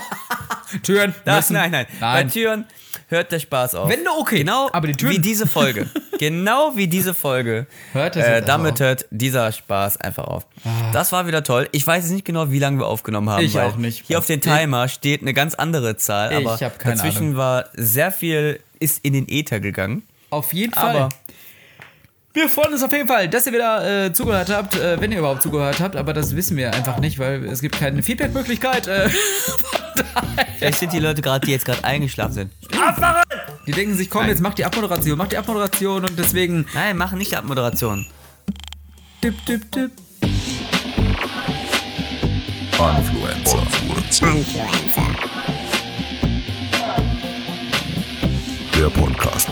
Türen. 0.84 1.16
Das, 1.24 1.50
müssen- 1.50 1.54
nein, 1.54 1.70
nein, 1.72 1.86
Bei 1.98 2.22
Nein. 2.22 2.30
Türen 2.30 2.64
hört 3.08 3.32
der 3.32 3.40
Spaß 3.40 3.74
auf. 3.74 3.88
Wände 3.90 4.08
okay, 4.18 4.38
Genau 4.38 4.68
aber 4.72 4.86
die 4.86 4.94
Türen- 4.94 5.14
wie 5.14 5.18
diese 5.18 5.46
Folge. 5.46 5.88
genau 6.18 6.72
wie 6.76 6.86
diese 6.86 7.14
Folge. 7.14 7.66
Hört 7.92 8.16
das 8.16 8.24
äh, 8.26 8.42
damit 8.42 8.80
hört 8.80 9.06
dieser 9.10 9.50
Spaß 9.52 10.00
einfach 10.00 10.24
auf. 10.24 10.46
Das 10.92 11.12
war 11.12 11.26
wieder 11.26 11.42
toll. 11.42 11.68
Ich 11.72 11.86
weiß 11.86 12.04
jetzt 12.04 12.12
nicht 12.12 12.24
genau, 12.24 12.50
wie 12.50 12.58
lange 12.58 12.78
wir 12.78 12.86
aufgenommen 12.86 13.28
haben. 13.30 13.44
Ich 13.44 13.58
auch 13.58 13.76
nicht. 13.76 14.04
Hier 14.06 14.18
auf 14.18 14.26
den 14.26 14.40
Timer 14.40 14.88
steht 14.88 15.22
eine 15.22 15.34
ganz 15.34 15.54
andere 15.54 15.96
Zahl, 15.96 16.32
Ich 16.32 16.46
aber 16.46 16.56
dazwischen 16.56 17.18
Ahnung. 17.18 17.36
war 17.36 17.64
sehr 17.74 18.12
viel, 18.12 18.60
ist 18.78 19.04
in 19.04 19.12
den 19.14 19.28
Äther 19.28 19.60
gegangen. 19.60 20.02
Auf 20.30 20.52
jeden 20.52 20.72
Fall. 20.74 20.96
Aber 20.96 21.08
Wir 22.38 22.48
freuen 22.48 22.72
uns 22.72 22.84
auf 22.84 22.92
jeden 22.92 23.08
Fall, 23.08 23.28
dass 23.28 23.48
ihr 23.48 23.52
wieder 23.52 24.04
äh, 24.04 24.12
zugehört 24.12 24.48
habt, 24.48 24.76
äh, 24.76 25.00
wenn 25.00 25.10
ihr 25.10 25.18
überhaupt 25.18 25.42
zugehört 25.42 25.80
habt, 25.80 25.96
aber 25.96 26.12
das 26.12 26.36
wissen 26.36 26.56
wir 26.56 26.72
einfach 26.72 27.00
nicht, 27.00 27.18
weil 27.18 27.44
es 27.46 27.60
gibt 27.60 27.76
keine 27.76 28.00
Feedback-Möglichkeit. 28.00 28.86
Äh, 28.86 29.10
vielleicht 30.56 30.78
sind 30.78 30.92
die 30.92 31.00
Leute 31.00 31.20
gerade, 31.20 31.44
die 31.44 31.50
jetzt 31.50 31.64
gerade 31.64 31.82
eingeschlafen 31.82 32.34
sind. 32.34 32.52
die 33.66 33.72
denken 33.72 33.96
sich, 33.96 34.08
komm, 34.08 34.20
Nein. 34.20 34.30
jetzt 34.30 34.40
mach 34.40 34.54
die 34.54 34.64
Abmoderation, 34.64 35.18
mach 35.18 35.26
die 35.26 35.36
Abmoderation 35.36 36.04
und 36.04 36.16
deswegen 36.16 36.64
Nein, 36.74 36.96
machen 36.96 37.18
nicht 37.18 37.36
Abmoderation. 37.36 38.06
tipp, 39.20 39.34
tipp, 39.44 39.72
tipp. 39.72 39.90
Influencer. 42.78 43.62
Influencer. 44.22 45.02
Der 48.76 48.90
Podcast. 48.90 49.48